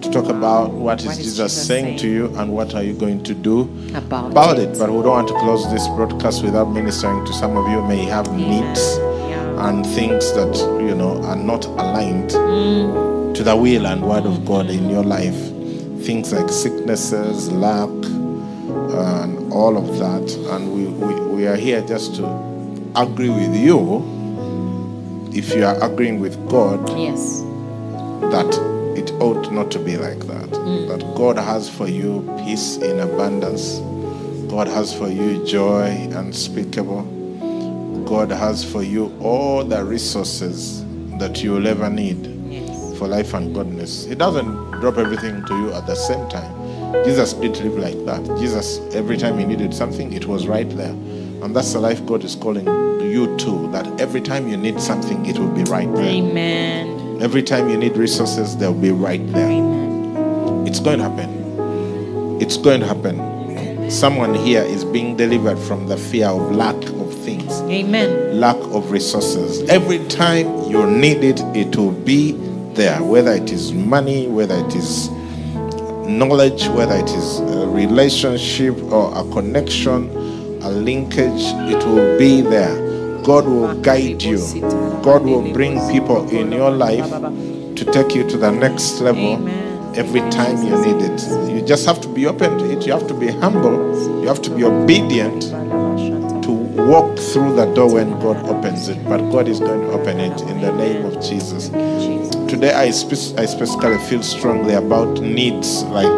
to 0.03 0.11
talk 0.11 0.27
about 0.27 0.71
what 0.73 1.01
is, 1.01 1.07
What 1.07 1.19
is 1.19 1.25
Jesus, 1.25 1.37
Jesus 1.37 1.67
saying, 1.67 1.85
saying? 1.85 1.99
to 1.99 2.09
you 2.09 2.27
and 2.39 2.53
what 2.53 2.75
are 2.75 2.83
you 2.83 2.95
going 2.95 3.23
to 3.25 3.35
do 3.35 3.63
About, 3.95 4.31
about 4.31 4.59
it. 4.59 4.79
But 4.79 4.91
we 4.91 5.03
don't 5.03 5.09
want 5.09 5.29
to 5.29 5.35
close 5.35 5.71
this 5.71 5.87
broadcast 5.89 6.43
without 6.43 6.67
ministering 6.67 7.25
to 7.27 7.33
some 7.35 7.57
of 7.57 7.69
you 7.71 7.83
may 7.83 8.05
have 8.05 8.33
needs 8.33 8.81
Yeah. 9.29 9.69
and 9.69 9.85
things 9.87 10.33
that 10.33 10.55
you 10.81 10.95
know 10.95 11.23
are 11.25 11.37
not 11.37 11.67
aligned 11.67 12.31
Mm. 12.31 13.35
to 13.35 13.43
the 13.45 13.55
will 13.57 13.87
and 13.87 14.03
word 14.09 14.25
of 14.27 14.45
God 14.45 14.71
in 14.71 14.89
your 14.89 15.05
life. 15.05 15.37
Things 16.05 16.33
like 16.33 16.49
sicknesses, 16.49 17.51
lack, 17.53 17.89
and 17.89 19.53
all 19.53 19.77
of 19.77 19.99
that. 19.99 20.27
And 20.53 20.73
we, 20.75 20.87
we, 20.87 21.15
we 21.37 21.47
are 21.47 21.57
here 21.57 21.83
just 21.83 22.15
to 22.17 22.25
agree 22.97 23.29
with 23.29 23.55
you 23.55 24.03
if 25.33 25.55
you 25.55 25.65
are 25.65 25.77
agreeing 25.83 26.21
with 26.21 26.37
God 26.49 26.89
Yes. 26.99 27.43
that 28.33 28.49
it 28.49 28.80
ought 29.21 29.51
not 29.53 29.71
to 29.73 29.79
be 29.79 29.97
like 29.97 30.21
that. 30.27 30.49
Mm. 30.51 30.89
That 30.89 31.15
God 31.17 31.37
has 31.37 31.69
for 31.69 31.89
you 31.89 32.23
peace 32.45 32.77
in 32.79 33.01
abundance. 33.01 33.79
God 34.51 34.67
has 34.69 34.93
for 34.93 35.09
you 35.09 35.45
joy 35.47 36.09
unspeakable. 36.13 37.03
God 38.07 38.31
has 38.33 38.65
for 38.65 38.83
you 38.83 39.17
all 39.21 39.63
the 39.65 39.85
resources 39.85 40.85
that 41.19 41.43
you 41.43 41.53
will 41.53 41.67
ever 41.67 41.89
need 41.89 42.27
Yes. 42.51 42.99
for 42.99 43.07
life 43.07 43.35
and 43.35 43.55
godliness. 43.55 44.05
He 44.07 44.15
doesn't 44.17 44.53
drop 44.81 44.99
everything 44.99 45.45
to 45.45 45.55
you 45.55 45.73
at 45.73 45.87
the 45.87 45.95
same 45.95 46.29
time. 46.29 46.53
Jesus 47.05 47.33
did 47.35 47.57
live 47.59 47.79
like 47.79 48.05
that. 48.07 48.25
Jesus, 48.39 48.81
every 48.95 49.17
time 49.17 49.39
he 49.39 49.45
needed 49.45 49.73
something, 49.73 50.13
it 50.13 50.27
was 50.27 50.49
right 50.49 50.69
there. 50.77 50.91
And 50.91 51.55
that's 51.55 51.73
the 51.73 51.79
life 51.79 52.05
God 52.05 52.25
is 52.25 52.35
calling 52.35 52.67
you 53.01 53.37
to, 53.39 53.71
that 53.71 54.01
every 54.01 54.21
time 54.21 54.49
you 54.49 54.57
need 54.57 54.81
something, 54.81 55.25
it 55.27 55.39
will 55.39 55.51
be 55.51 55.63
right 55.65 55.91
there. 55.95 56.05
Amen. 56.05 57.00
Every 57.21 57.43
time 57.43 57.69
you 57.69 57.77
need 57.77 57.99
resources, 57.99 58.57
they'll 58.57 58.73
be 58.73 58.91
right 58.91 59.21
there. 59.33 59.51
It's 60.67 60.81
going 60.81 61.01
to 61.01 61.09
happen. 61.11 62.41
It's 62.41 62.57
going 62.57 62.81
to 62.81 62.87
happen. 62.87 63.91
Someone 63.91 64.35
here 64.35 64.63
is 64.63 64.87
being 64.87 65.19
delivered 65.19 65.59
from 65.59 65.87
the 65.87 65.99
fear 65.99 66.29
of 66.29 66.53
lack 66.53 66.77
of 66.77 67.13
things, 67.23 67.61
Amen. 67.63 68.41
lack 68.41 68.57
of 68.57 68.91
resources. 68.91 69.69
Every 69.69 69.99
time 70.09 70.47
you 70.71 70.87
need 70.87 71.23
it, 71.23 71.41
it 71.55 71.77
will 71.77 71.93
be 71.93 72.33
there, 72.73 73.03
whether 73.03 73.33
it 73.33 73.53
is 73.53 73.73
money, 73.73 74.27
whether 74.27 74.55
it 74.55 74.75
is 74.75 75.11
knowledge, 76.09 76.69
whether 76.69 76.95
it 76.95 77.11
is 77.11 77.41
a 77.41 77.69
relationship 77.69 78.77
or 78.85 79.13
a 79.15 79.25
connection, 79.33 80.09
a 80.63 80.71
linkage, 80.71 81.43
it 81.71 81.85
will 81.87 82.19
be 82.19 82.41
there. 82.41 82.90
God 83.23 83.47
will 83.47 83.75
guide 83.81 84.23
you. 84.23 84.39
God 85.03 85.25
will 85.25 85.53
bring 85.53 85.79
people 85.91 86.29
in 86.31 86.53
your 86.53 86.71
life 86.71 87.09
to 87.77 87.85
take 87.93 88.15
you 88.15 88.29
to 88.29 88.37
the 88.37 88.51
next 88.51 89.01
level 89.01 89.49
every 89.97 90.21
time 90.31 90.57
you 90.65 90.77
need 90.85 91.03
it. 91.03 91.53
You 91.55 91.63
just 91.63 91.87
have 91.87 92.01
to 92.03 92.09
be 92.09 92.27
open 92.27 92.59
to 92.59 92.71
it. 92.73 92.87
You 92.87 92.93
have 92.93 93.07
to 93.09 93.15
be 93.15 93.29
humble. 93.29 94.21
You 94.23 94.29
have 94.29 94.43
to 94.43 94.51
be 94.51 94.65
obedient 94.65 95.43
to 96.45 96.51
walk 96.51 97.19
through 97.19 97.57
the 97.57 97.73
door 97.75 97.95
when 97.95 98.19
God 98.21 98.37
opens 98.49 98.89
it. 98.89 99.03
But 99.05 99.31
God 99.31 99.49
is 99.49 99.61
going 99.61 99.81
to 99.81 99.93
open 99.93 100.21
it 100.21 100.41
in 100.43 100.61
the 100.61 100.73
name 100.73 101.05
of 101.05 101.23
Jesus. 101.23 101.69
Today, 102.49 102.73
I, 102.73 102.91
spe- 102.91 103.39
I 103.39 103.47
specifically 103.47 103.99
feel 104.09 104.23
strongly 104.23 104.75
about 104.75 105.21
needs 105.21 105.85
like 105.85 106.11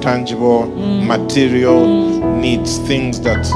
tangible, 0.00 0.64
mm. 0.64 1.06
material 1.06 1.80
mm. 1.80 2.40
needs, 2.40 2.78
things 2.78 3.20
that 3.22 3.46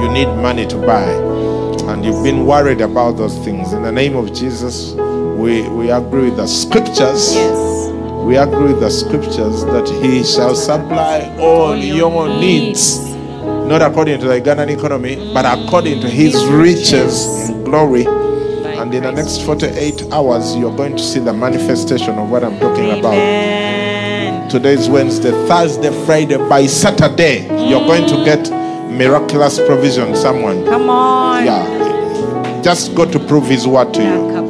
you 0.00 0.08
need 0.10 0.26
money 0.42 0.66
to 0.66 0.76
buy. 0.76 1.51
And 1.92 2.02
you've 2.06 2.24
been 2.24 2.46
worried 2.46 2.80
about 2.80 3.18
those 3.18 3.36
things. 3.44 3.74
In 3.74 3.82
the 3.82 3.92
name 3.92 4.16
of 4.16 4.32
Jesus, 4.32 4.92
we, 4.92 5.68
we 5.68 5.90
agree 5.90 6.30
with 6.30 6.38
the 6.38 6.46
scriptures. 6.46 7.34
Yes. 7.34 7.90
We 8.24 8.38
agree 8.38 8.72
with 8.72 8.80
the 8.80 8.88
scriptures 8.88 9.62
that 9.66 9.86
He 10.02 10.24
shall 10.24 10.54
supply 10.54 11.36
all 11.38 11.76
your 11.76 12.28
needs, 12.28 12.98
not 13.44 13.82
according 13.82 14.20
to 14.20 14.26
the 14.26 14.40
Ugandan 14.40 14.74
economy, 14.74 15.16
but 15.34 15.44
according 15.44 16.00
to 16.00 16.08
His 16.08 16.42
riches 16.46 17.50
in 17.50 17.62
glory. 17.62 18.06
And 18.06 18.94
in 18.94 19.02
the 19.02 19.12
next 19.12 19.42
48 19.42 20.12
hours, 20.12 20.56
you're 20.56 20.74
going 20.74 20.96
to 20.96 21.02
see 21.02 21.20
the 21.20 21.34
manifestation 21.34 22.14
of 22.14 22.30
what 22.30 22.42
I'm 22.42 22.58
talking 22.58 22.98
about. 22.98 24.50
Today 24.50 24.72
is 24.72 24.88
Wednesday, 24.88 25.32
Thursday, 25.46 25.90
Friday. 26.06 26.38
By 26.48 26.64
Saturday, 26.64 27.42
you're 27.68 27.84
going 27.86 28.08
to 28.08 28.24
get 28.24 28.61
miraculous 29.02 29.58
provision. 29.58 30.14
Someone, 30.14 30.64
Come 30.64 30.88
on. 30.88 31.44
yeah, 31.44 32.62
just 32.62 32.94
go 32.94 33.04
to 33.10 33.18
prove 33.18 33.46
His 33.46 33.66
word 33.66 33.92
to 33.94 34.02
you. 34.02 34.42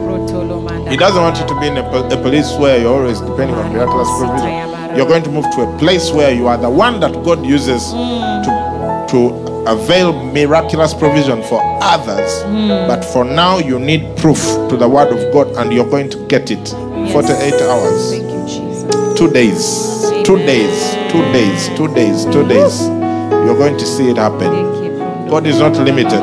He 0.89 0.97
doesn't 0.99 1.23
want 1.23 1.39
you 1.41 1.47
to 1.47 1.61
be 1.61 1.69
in 1.69 1.79
a, 1.79 1.85
a 1.89 2.23
place 2.23 2.53
where 2.59 2.79
you're 2.79 2.93
always 2.93 3.21
depending 3.21 3.57
on 3.57 3.73
miraculous 3.73 4.09
provision. 4.19 4.97
You're 4.97 5.09
going 5.09 5.23
to 5.23 5.31
move 5.31 5.47
to 5.55 5.63
a 5.63 5.79
place 5.79 6.11
where 6.11 6.35
you 6.35 6.49
are 6.49 6.59
the 6.59 6.69
one 6.69 7.01
that 7.01 7.13
God 7.25 7.47
uses 7.47 7.83
mm. 7.83 8.45
to 8.45 8.73
to 9.13 9.43
avail 9.67 10.13
miraculous 10.33 10.93
provision 10.95 11.43
for 11.45 11.61
others. 11.83 12.31
Mm. 12.45 12.89
But 12.89 13.05
for 13.05 13.25
now, 13.25 13.59
you 13.59 13.79
need 13.79 14.17
proof 14.17 14.39
to 14.69 14.77
the 14.77 14.89
word 14.89 15.13
of 15.13 15.33
God, 15.33 15.49
and 15.57 15.73
you're 15.73 15.89
going 15.89 16.11
to 16.11 16.27
get 16.27 16.51
it. 16.51 16.69
48 17.13 17.55
hours, 17.63 18.11
Thank 18.11 18.31
you, 18.31 18.47
Jesus. 18.47 19.19
two 19.19 19.31
days, 19.31 20.25
two 20.25 20.39
days, 20.39 20.95
two 21.13 21.23
days, 21.33 21.69
two 21.77 21.95
days, 21.95 22.25
two 22.27 22.49
days. 22.49 23.02
You're 23.45 23.57
going 23.59 23.77
to 23.79 23.87
see 23.87 24.09
it 24.11 24.17
happen. 24.17 25.29
God 25.29 25.47
is 25.47 25.59
not 25.59 25.73
limited. 25.77 26.21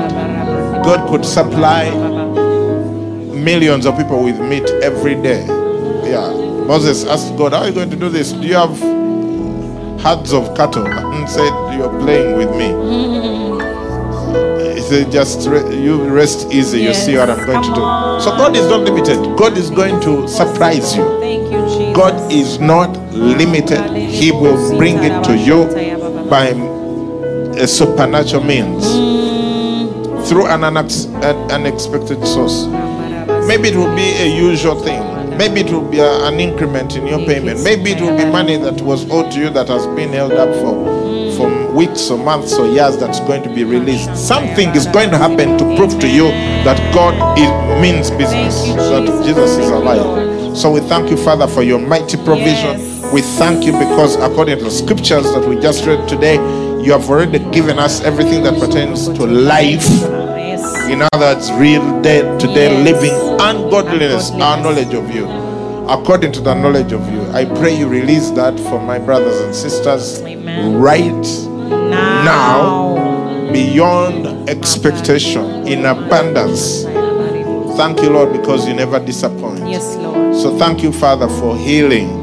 God 0.83 1.09
could 1.09 1.25
supply 1.25 1.89
millions 3.33 3.85
of 3.85 3.97
people 3.97 4.23
with 4.23 4.39
meat 4.39 4.69
every 4.81 5.15
day. 5.15 5.45
Yeah. 6.09 6.31
Moses 6.65 7.05
asked 7.05 7.35
God, 7.37 7.53
How 7.53 7.59
are 7.59 7.67
you 7.67 7.73
going 7.73 7.89
to 7.89 7.95
do 7.95 8.09
this? 8.09 8.31
Do 8.31 8.47
you 8.47 8.53
have 8.55 8.77
herds 10.01 10.33
of 10.33 10.55
cattle? 10.55 10.85
And 11.19 11.27
said, 11.29 11.51
You're 11.77 11.99
playing 11.99 12.37
with 12.37 12.51
me. 12.55 12.69
He 14.75 14.81
said, 14.81 15.11
Just 15.11 15.47
re- 15.49 15.75
you 15.75 16.03
rest 16.09 16.51
easy. 16.51 16.81
You 16.81 16.93
see 16.93 17.17
what 17.17 17.29
I'm 17.29 17.45
going 17.45 17.63
to 17.63 17.69
do. 17.69 17.75
So 18.23 18.31
God 18.37 18.55
is 18.55 18.67
not 18.69 18.81
limited. 18.81 19.17
God 19.37 19.57
is 19.57 19.69
going 19.69 19.99
to 20.01 20.27
surprise 20.27 20.95
you. 20.95 21.03
God 21.93 22.31
is 22.31 22.59
not 22.59 22.95
limited. 23.13 23.91
He 23.95 24.31
will 24.31 24.77
bring 24.77 24.97
it 24.99 25.23
to 25.25 25.35
you 25.37 25.65
by 26.29 26.53
a 27.59 27.67
supernatural 27.67 28.43
means 28.43 28.85
through 30.29 30.47
an 30.47 30.63
unexpected 30.63 32.25
source. 32.25 32.65
Maybe 33.47 33.69
it 33.69 33.75
will 33.75 33.93
be 33.95 34.09
a 34.21 34.27
usual 34.27 34.75
thing. 34.75 35.01
Maybe 35.37 35.61
it 35.61 35.71
will 35.71 35.81
be 35.89 35.99
a- 35.99 36.25
an 36.27 36.39
increment 36.39 36.95
in 36.95 37.07
your 37.07 37.19
payment. 37.19 37.63
Maybe 37.63 37.91
it 37.91 38.01
will 38.01 38.15
be 38.17 38.25
money 38.25 38.57
that 38.57 38.81
was 38.81 39.09
owed 39.09 39.31
to 39.31 39.39
you 39.39 39.49
that 39.51 39.67
has 39.69 39.85
been 39.87 40.09
held 40.13 40.33
up 40.33 40.53
for 40.55 40.75
for 41.37 41.47
weeks 41.73 42.09
or 42.11 42.17
months 42.17 42.57
or 42.57 42.67
years 42.67 42.97
that's 42.97 43.21
going 43.21 43.41
to 43.43 43.49
be 43.49 43.63
released. 43.63 44.13
Something 44.17 44.69
is 44.75 44.85
going 44.87 45.09
to 45.09 45.17
happen 45.17 45.57
to 45.57 45.63
prove 45.77 45.97
to 45.99 46.07
you 46.07 46.27
that 46.65 46.77
God 46.93 47.13
is, 47.39 47.49
means 47.81 48.11
business, 48.11 48.55
that 48.75 49.05
Jesus. 49.05 49.25
Jesus 49.25 49.51
is 49.57 49.69
alive. 49.69 50.57
So 50.57 50.69
we 50.71 50.81
thank 50.81 51.09
you, 51.09 51.15
Father, 51.15 51.47
for 51.47 51.63
your 51.63 51.79
mighty 51.79 52.17
provision. 52.17 52.81
We 53.13 53.21
thank 53.21 53.63
you 53.65 53.71
because 53.71 54.17
according 54.17 54.57
to 54.57 54.65
the 54.65 54.71
scriptures 54.71 55.23
that 55.33 55.47
we 55.47 55.55
just 55.61 55.85
read 55.85 56.05
today, 56.09 56.37
you 56.83 56.91
have 56.91 57.09
already 57.09 57.39
given 57.51 57.77
us 57.79 58.01
everything 58.01 58.43
that 58.43 58.59
pertains 58.59 59.07
to 59.09 59.25
life. 59.25 59.85
In 60.89 61.01
other 61.13 61.25
words, 61.35 61.51
real 61.53 62.01
day 62.01 62.21
to 62.21 62.47
day 62.47 62.69
Yes. 62.71 62.85
living 62.85 63.15
ungodliness, 63.41 64.31
our 64.31 64.57
knowledge 64.61 64.93
of 64.93 65.13
you. 65.13 65.27
According 65.87 66.31
to 66.33 66.41
the 66.41 66.53
knowledge 66.53 66.91
of 66.91 67.01
you, 67.11 67.21
I 67.33 67.45
pray 67.45 67.75
you 67.77 67.87
release 67.87 68.29
that 68.31 68.59
for 68.59 68.79
my 68.79 68.99
brothers 68.99 69.39
and 69.41 69.53
sisters 69.55 70.21
Amen. 70.21 70.79
right 70.79 71.25
Now. 72.23 72.97
beyond 73.51 74.47
expectation 74.49 75.67
in 75.67 75.85
abundance. 75.85 76.83
Thank 77.77 78.01
you, 78.01 78.09
Lord, 78.11 78.31
because 78.33 78.67
you 78.67 78.73
never 78.75 78.99
disappoint. 78.99 79.67
Yes, 79.67 79.95
Lord. 79.95 80.35
So 80.35 80.55
thank 80.57 80.83
you, 80.83 80.91
Father, 80.91 81.27
for 81.27 81.57
healing. 81.57 82.18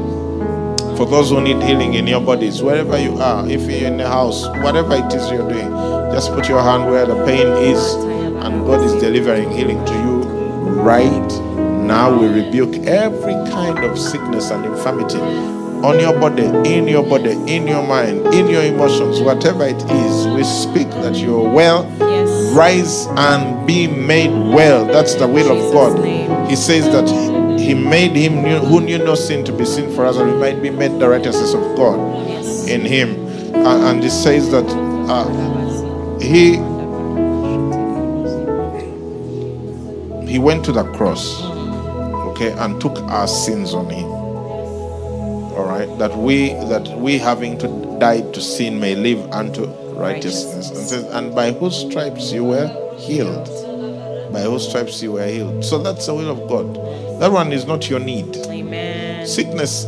For 0.97 1.05
those 1.05 1.29
who 1.29 1.41
need 1.41 1.61
healing 1.61 1.93
in 1.93 2.07
your 2.07 2.19
bodies, 2.21 2.63
wherever 2.63 2.97
you 2.99 3.17
are, 3.19 3.47
if 3.47 3.61
you're 3.69 3.87
in 3.87 3.97
the 3.97 4.07
house, 4.07 4.47
whatever 4.63 4.95
it 4.95 5.13
is 5.13 5.29
you're 5.29 5.47
doing, 5.47 5.69
just 6.11 6.31
put 6.33 6.49
your 6.49 6.61
hand 6.61 6.89
where 6.89 7.05
the 7.05 7.13
pain 7.23 7.45
is, 7.47 7.93
and 8.43 8.65
God 8.65 8.81
is 8.83 8.93
delivering 8.99 9.51
healing 9.51 9.83
to 9.85 9.93
you 9.93 10.23
right 10.81 11.31
now. 11.85 12.17
We 12.19 12.27
rebuke 12.27 12.75
every 12.87 13.33
kind 13.51 13.77
of 13.85 13.97
sickness 13.99 14.49
and 14.49 14.65
infirmity 14.65 15.19
on 15.85 15.99
your 15.99 16.19
body, 16.19 16.45
in 16.67 16.87
your 16.87 17.03
body, 17.03 17.33
in 17.45 17.67
your 17.67 17.85
mind, 17.85 18.33
in 18.33 18.47
your 18.47 18.63
emotions, 18.63 19.21
whatever 19.21 19.65
it 19.67 19.75
is. 19.91 20.27
We 20.29 20.43
speak 20.43 20.89
that 21.03 21.15
you're 21.17 21.47
well 21.47 21.83
Yes. 21.99 22.53
rise 22.55 23.05
and 23.17 23.67
be 23.67 23.85
made 23.85 24.31
well. 24.51 24.85
That's 24.85 25.13
the 25.13 25.27
will 25.27 25.51
of 25.51 25.71
God. 25.73 26.01
name. 26.01 26.47
He 26.47 26.55
says 26.55 26.85
that 26.85 27.07
He 27.67 27.73
made 27.73 28.11
him 28.15 28.43
knew- 28.43 28.59
who 28.59 28.79
knew 28.79 28.97
no 28.97 29.15
sin 29.15 29.43
to 29.43 29.51
be 29.51 29.65
sin 29.65 29.93
for 29.93 30.05
us, 30.05 30.15
and 30.15 30.31
we 30.31 30.37
might 30.37 30.61
be 30.61 30.69
made 30.69 30.99
the 30.99 31.09
righteousness 31.09 31.53
of 31.53 31.61
God 31.75 31.99
Yes. 32.29 32.67
in 32.67 32.81
Him. 32.85 33.09
And, 33.55 33.83
and 33.83 34.03
He 34.03 34.09
says 34.09 34.49
that 34.51 34.65
uh, 35.09 35.27
He 36.19 36.59
He 40.31 40.39
went 40.39 40.63
to 40.65 40.71
the 40.71 40.83
cross, 40.93 41.41
okay, 42.31 42.51
and 42.51 42.79
took 42.79 42.97
our 43.03 43.27
sins 43.27 43.73
on 43.73 43.89
Him. 43.89 44.05
All 45.57 45.65
right, 45.65 45.89
that 45.99 46.15
we 46.17 46.49
that 46.71 46.87
we 46.99 47.17
having 47.17 47.57
to 47.59 47.67
die 47.99 48.21
to 48.31 48.41
sin 48.41 48.79
may 48.79 48.95
live 48.95 49.19
unto 49.31 49.65
righteousness. 49.95 50.69
And 50.69 50.77
says, 50.87 51.03
and 51.05 51.33
by 51.35 51.51
whose 51.51 51.75
stripes 51.75 52.31
you 52.31 52.43
were 52.45 52.67
healed. 52.97 53.49
By 54.31 54.41
whose 54.41 54.67
stripes 54.69 55.01
you 55.01 55.13
were 55.13 55.25
healed. 55.27 55.65
So 55.65 55.79
that's 55.79 56.05
the 56.05 56.13
will 56.13 56.29
of 56.29 56.47
God. 56.47 56.77
That 57.19 57.31
one 57.31 57.51
is 57.51 57.65
not 57.65 57.89
your 57.89 57.99
need. 57.99 58.35
Amen. 58.47 59.25
Sickness 59.27 59.85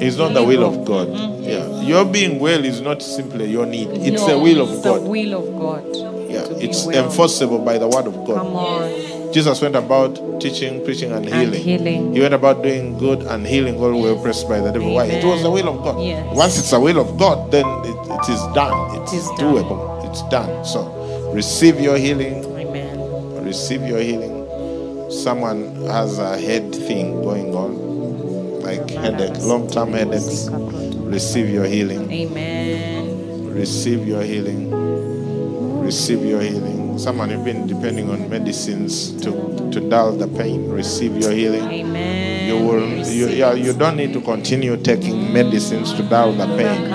is 0.00 0.18
not 0.18 0.34
the 0.34 0.42
will 0.44 0.64
of 0.64 0.84
God. 0.84 1.08
Yeah, 1.40 1.82
your 1.82 2.04
being 2.04 2.38
well 2.40 2.64
is 2.64 2.80
not 2.80 3.02
simply 3.02 3.50
your 3.50 3.66
need. 3.66 3.88
It's 3.90 4.22
the 4.24 4.32
No, 4.36 4.42
will 4.42 4.60
of 4.62 4.70
it's 4.72 4.84
God. 4.84 5.02
The 5.04 5.10
will 5.10 5.34
of 5.34 5.60
God. 5.60 5.96
Yeah, 6.30 6.46
it's 6.58 6.84
well. 6.86 7.04
enforceable 7.04 7.58
by 7.60 7.78
the 7.78 7.86
word 7.88 8.06
of 8.06 8.14
God. 8.26 8.36
Come 8.38 8.56
on. 8.56 9.32
Jesus 9.32 9.62
went 9.62 9.76
about 9.76 10.40
teaching, 10.40 10.84
preaching, 10.84 11.10
and 11.12 11.24
healing. 11.24 11.46
and 11.46 11.54
healing. 11.54 12.14
He 12.14 12.20
went 12.20 12.34
about 12.34 12.62
doing 12.62 12.98
good 12.98 13.22
and 13.22 13.46
healing 13.46 13.76
all 13.76 13.90
who 13.90 14.02
were 14.02 14.12
oppressed 14.12 14.48
by 14.48 14.60
the 14.60 14.70
devil. 14.72 14.92
Why? 14.94 15.06
It 15.06 15.24
was 15.24 15.42
the 15.42 15.50
will 15.50 15.68
of 15.68 15.82
God. 15.84 16.02
Yes. 16.02 16.36
Once 16.36 16.58
it's 16.58 16.70
the 16.70 16.80
will 16.80 16.98
of 17.00 17.16
God, 17.18 17.50
then 17.50 17.64
it, 17.64 17.96
it 17.96 18.28
is 18.28 18.40
done. 18.54 19.00
It's 19.02 19.12
It 19.12 19.16
is 19.18 19.26
done. 19.28 19.38
doable. 19.54 20.10
It's 20.10 20.22
done. 20.28 20.64
So 20.66 21.30
receive 21.32 21.80
your 21.80 21.96
healing. 21.96 22.44
Amen. 22.58 23.44
Receive 23.44 23.82
your 23.86 24.00
healing. 24.00 24.41
Someone 25.12 25.76
has 25.86 26.18
a 26.18 26.38
head 26.38 26.74
thing 26.74 27.20
going 27.22 27.54
on, 27.54 28.62
like 28.62 28.88
headache, 28.88 29.36
long-term 29.42 29.92
headaches. 29.92 30.48
Receive 30.48 31.50
your 31.50 31.66
healing. 31.66 32.10
Amen. 32.10 33.52
Receive 33.52 34.08
your 34.08 34.22
healing. 34.22 34.70
Receive 35.84 36.24
your 36.24 36.40
healing. 36.40 36.98
Someone 36.98 37.28
been 37.44 37.66
depending 37.66 38.08
on 38.08 38.30
medicines 38.30 39.12
to, 39.22 39.70
to 39.70 39.86
dull 39.90 40.12
the 40.12 40.28
pain. 40.28 40.70
Receive 40.70 41.14
your 41.18 41.32
healing. 41.32 41.64
Amen. 41.70 42.31
You 42.46 42.56
will 42.58 42.88
you, 43.06 43.28
yeah, 43.28 43.52
you 43.54 43.72
don't 43.72 43.96
need 43.96 44.12
to 44.14 44.20
continue 44.20 44.76
taking 44.76 45.32
medicines 45.32 45.92
to 45.94 46.02
dull 46.02 46.32
the 46.32 46.46
pain. 46.56 46.90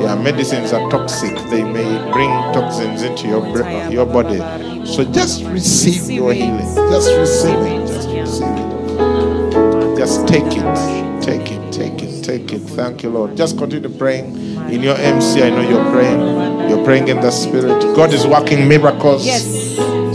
Yeah, 0.00 0.14
medicines 0.16 0.72
are 0.72 0.88
toxic. 0.90 1.36
They 1.50 1.62
may 1.62 2.12
bring 2.12 2.30
toxins 2.54 3.02
into 3.02 3.28
your 3.28 3.46
your 3.90 4.06
body. 4.06 4.38
So 4.86 5.04
just 5.04 5.44
receive 5.44 6.10
your 6.10 6.32
healing. 6.32 6.66
Just 6.90 7.14
receive 7.16 7.58
it. 7.58 7.86
Just 7.86 8.08
receive 8.08 8.48
it. 8.48 9.96
Just 9.98 10.26
take 10.28 10.44
it. 10.46 11.22
Take 11.22 11.52
it. 11.52 11.72
Take 11.72 12.02
it. 12.02 12.24
Take 12.24 12.52
it. 12.52 12.60
Thank 12.60 13.02
you, 13.02 13.10
Lord. 13.10 13.36
Just 13.36 13.58
continue 13.58 13.88
praying. 13.90 14.34
In 14.70 14.82
your 14.82 14.96
MC, 14.96 15.42
I 15.42 15.50
know 15.50 15.60
you're 15.68 15.90
praying. 15.92 16.68
You're 16.70 16.84
praying 16.84 17.08
in 17.08 17.20
the 17.20 17.30
spirit. 17.30 17.80
God 17.96 18.12
is 18.14 18.26
working 18.26 18.66
miracles. 18.68 19.26
Yes. 19.26 19.44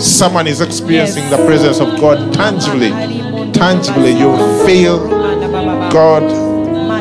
Someone 0.03 0.47
is 0.47 0.59
experiencing 0.61 1.23
Yes. 1.23 1.31
the 1.37 1.45
presence 1.45 1.79
of 1.79 1.99
God 1.99 2.33
tangibly. 2.33 2.91
Tangibly, 3.55 4.11
you 4.11 4.35
feel 4.65 5.07
God 5.89 6.23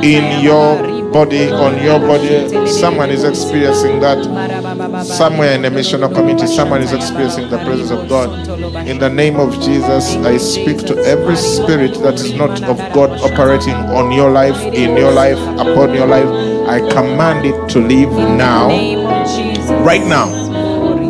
in 0.04 0.44
your 0.44 1.10
body, 1.10 1.50
on 1.50 1.82
your 1.82 1.98
body. 1.98 2.66
Someone 2.68 3.10
is 3.10 3.24
experiencing 3.24 3.98
that 4.00 4.22
somewhere 5.04 5.52
in 5.52 5.62
the 5.62 5.68
missional 5.68 6.14
community. 6.14 6.46
Someone 6.46 6.80
is 6.80 6.92
experiencing 6.92 7.50
the 7.50 7.58
presence 7.58 7.90
of 7.90 8.08
God. 8.08 8.48
In 8.86 8.98
the 8.98 9.10
name 9.10 9.36
of 9.36 9.54
Jesus, 9.60 10.14
I 10.16 10.36
speak 10.36 10.78
to 10.86 10.96
every 11.04 11.36
spirit 11.36 11.94
that 12.02 12.14
is 12.14 12.32
not 12.34 12.62
of 12.62 12.78
God 12.92 13.10
operating 13.20 13.74
on 13.74 14.12
your 14.12 14.30
life, 14.30 14.60
in 14.74 14.96
your 14.96 15.12
life, 15.12 15.38
upon 15.58 15.92
your 15.92 16.06
life. 16.06 16.28
I 16.68 16.78
command 16.90 17.46
it 17.46 17.68
to 17.70 17.80
leave 17.80 18.10
now. 18.10 18.68
Right 19.84 20.06
now. 20.06 20.30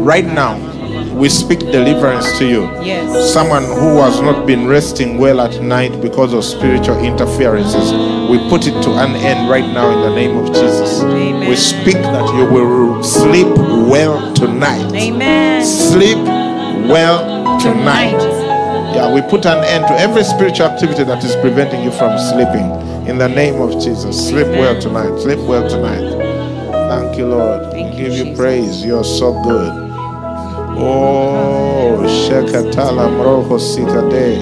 Right 0.00 0.24
now. 0.24 0.73
We 1.14 1.28
speak 1.28 1.60
deliverance 1.60 2.38
to 2.38 2.44
you 2.46 2.62
Yes. 2.82 3.32
someone 3.32 3.64
who 3.64 3.98
has 4.02 4.20
not 4.20 4.46
been 4.46 4.66
resting 4.66 5.16
well 5.16 5.40
at 5.40 5.62
night 5.62 6.00
because 6.02 6.32
of 6.32 6.44
spiritual 6.44 6.98
interferences, 6.98 7.92
we 8.28 8.38
put 8.50 8.66
it 8.66 8.74
to 8.82 8.90
an 8.98 9.14
end 9.16 9.48
right 9.48 9.66
now 9.72 9.90
in 9.90 10.00
the 10.00 10.14
name 10.14 10.36
of 10.36 10.48
Jesus. 10.48 11.02
Amen. 11.02 11.48
We 11.48 11.56
speak 11.56 11.94
that 11.94 12.26
you 12.34 12.44
will 12.52 13.02
sleep 13.04 13.46
well 13.88 14.34
tonight. 14.34 14.92
Amen. 14.92 15.64
Sleep 15.64 16.18
well 16.88 17.58
tonight. 17.60 18.20
Yeah, 18.94 19.12
we 19.12 19.22
put 19.22 19.46
an 19.46 19.62
end 19.64 19.86
to 19.86 19.94
every 19.94 20.24
spiritual 20.24 20.66
activity 20.66 21.04
that 21.04 21.22
is 21.24 21.36
preventing 21.36 21.82
you 21.82 21.90
from 21.92 22.18
sleeping. 22.18 22.68
In 23.08 23.18
the 23.18 23.28
name 23.28 23.60
of 23.60 23.72
Jesus, 23.82 24.28
sleep 24.28 24.48
well 24.48 24.80
tonight. 24.80 25.18
Sleep 25.20 25.38
well 25.40 25.68
tonight. 25.68 26.24
Thank 26.88 27.18
you, 27.18 27.26
Lord. 27.26 27.70
Thank 27.72 27.94
we 27.94 28.02
give 28.02 28.12
you 28.14 28.36
praise. 28.36 28.84
You're 28.84 29.04
so 29.04 29.32
good. 29.42 29.83
Oh, 30.76 32.02
Shekatala 32.04 33.08
Mroho 33.08 33.58
Sikade. 33.58 34.38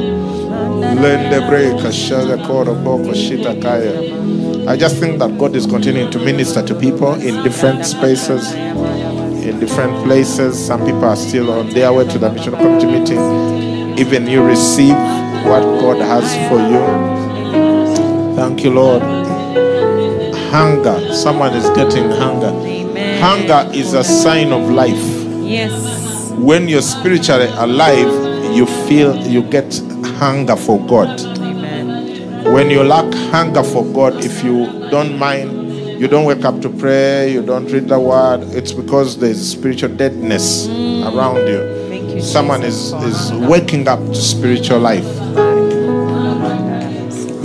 Lende 0.97 1.41
Breka 1.49 1.91
Shaga 1.91 2.47
Koro 2.47 2.75
Boko 2.75 3.13
Shita 3.13 3.61
Kaya. 3.61 4.69
I 4.69 4.77
just 4.77 4.97
think 4.97 5.19
that 5.19 5.37
God 5.39 5.55
is 5.57 5.67
continuing 5.67 6.11
to 6.13 6.19
minister 6.19 6.63
to 6.65 6.75
people 6.75 7.15
in 7.15 7.43
different 7.43 7.85
spaces, 7.85 8.53
in 8.55 9.59
different 9.61 10.05
places. 10.05 10.59
Some 10.65 10.85
people 10.87 11.05
are 11.05 11.17
still 11.17 11.51
on 11.51 11.69
their 11.71 11.93
way 11.93 12.07
to 12.09 12.19
the 12.19 12.31
mission 12.33 12.55
committee 12.55 12.87
meeting. 12.87 13.99
Even 13.99 14.27
you 14.27 14.43
receive 14.43 14.95
what 15.45 15.63
God 15.81 15.99
has 15.99 16.33
for 16.49 16.61
you. 16.61 18.37
Thank 18.37 18.65
you, 18.65 18.71
Lord. 18.71 19.03
Hunger. 20.51 21.13
Someone 21.15 21.53
is 21.55 21.69
getting 21.71 22.11
hunger. 22.11 22.53
Hunger 23.21 23.71
is 23.75 23.93
a 23.95 24.05
sign 24.05 24.53
of 24.53 24.71
life. 24.71 24.93
Yes. 25.43 26.02
When 26.39 26.69
you're 26.69 26.83
spiritually 26.83 27.47
alive, 27.57 28.55
you 28.55 28.67
feel 28.87 29.17
you 29.17 29.43
get 29.43 29.73
hunger 30.19 30.57
for 30.57 30.79
God. 30.87 31.21
Amen. 31.39 32.53
When 32.53 32.71
you 32.71 32.83
lack 32.83 33.13
hunger 33.31 33.63
for 33.63 33.85
God, 33.85 34.25
if 34.25 34.43
you 34.45 34.67
don't 34.91 35.19
mind, 35.19 35.63
you 36.01 36.09
don't 36.09 36.25
wake 36.25 36.45
up 36.45 36.61
to 36.63 36.69
pray, 36.69 37.33
you 37.33 37.43
don't 37.43 37.67
read 37.67 37.89
the 37.89 37.99
word, 37.99 38.43
it's 38.55 38.73
because 38.73 39.19
there's 39.19 39.53
spiritual 39.53 39.95
deadness 39.95 40.67
mm. 40.67 41.15
around 41.15 41.47
you. 41.47 41.89
Thank 41.89 42.15
you. 42.15 42.21
Someone 42.21 42.63
Jesus, 42.63 42.93
is, 43.05 43.31
is 43.31 43.49
waking 43.49 43.89
up 43.89 44.01
to 44.01 44.15
spiritual 44.15 44.81
life. 44.81 45.05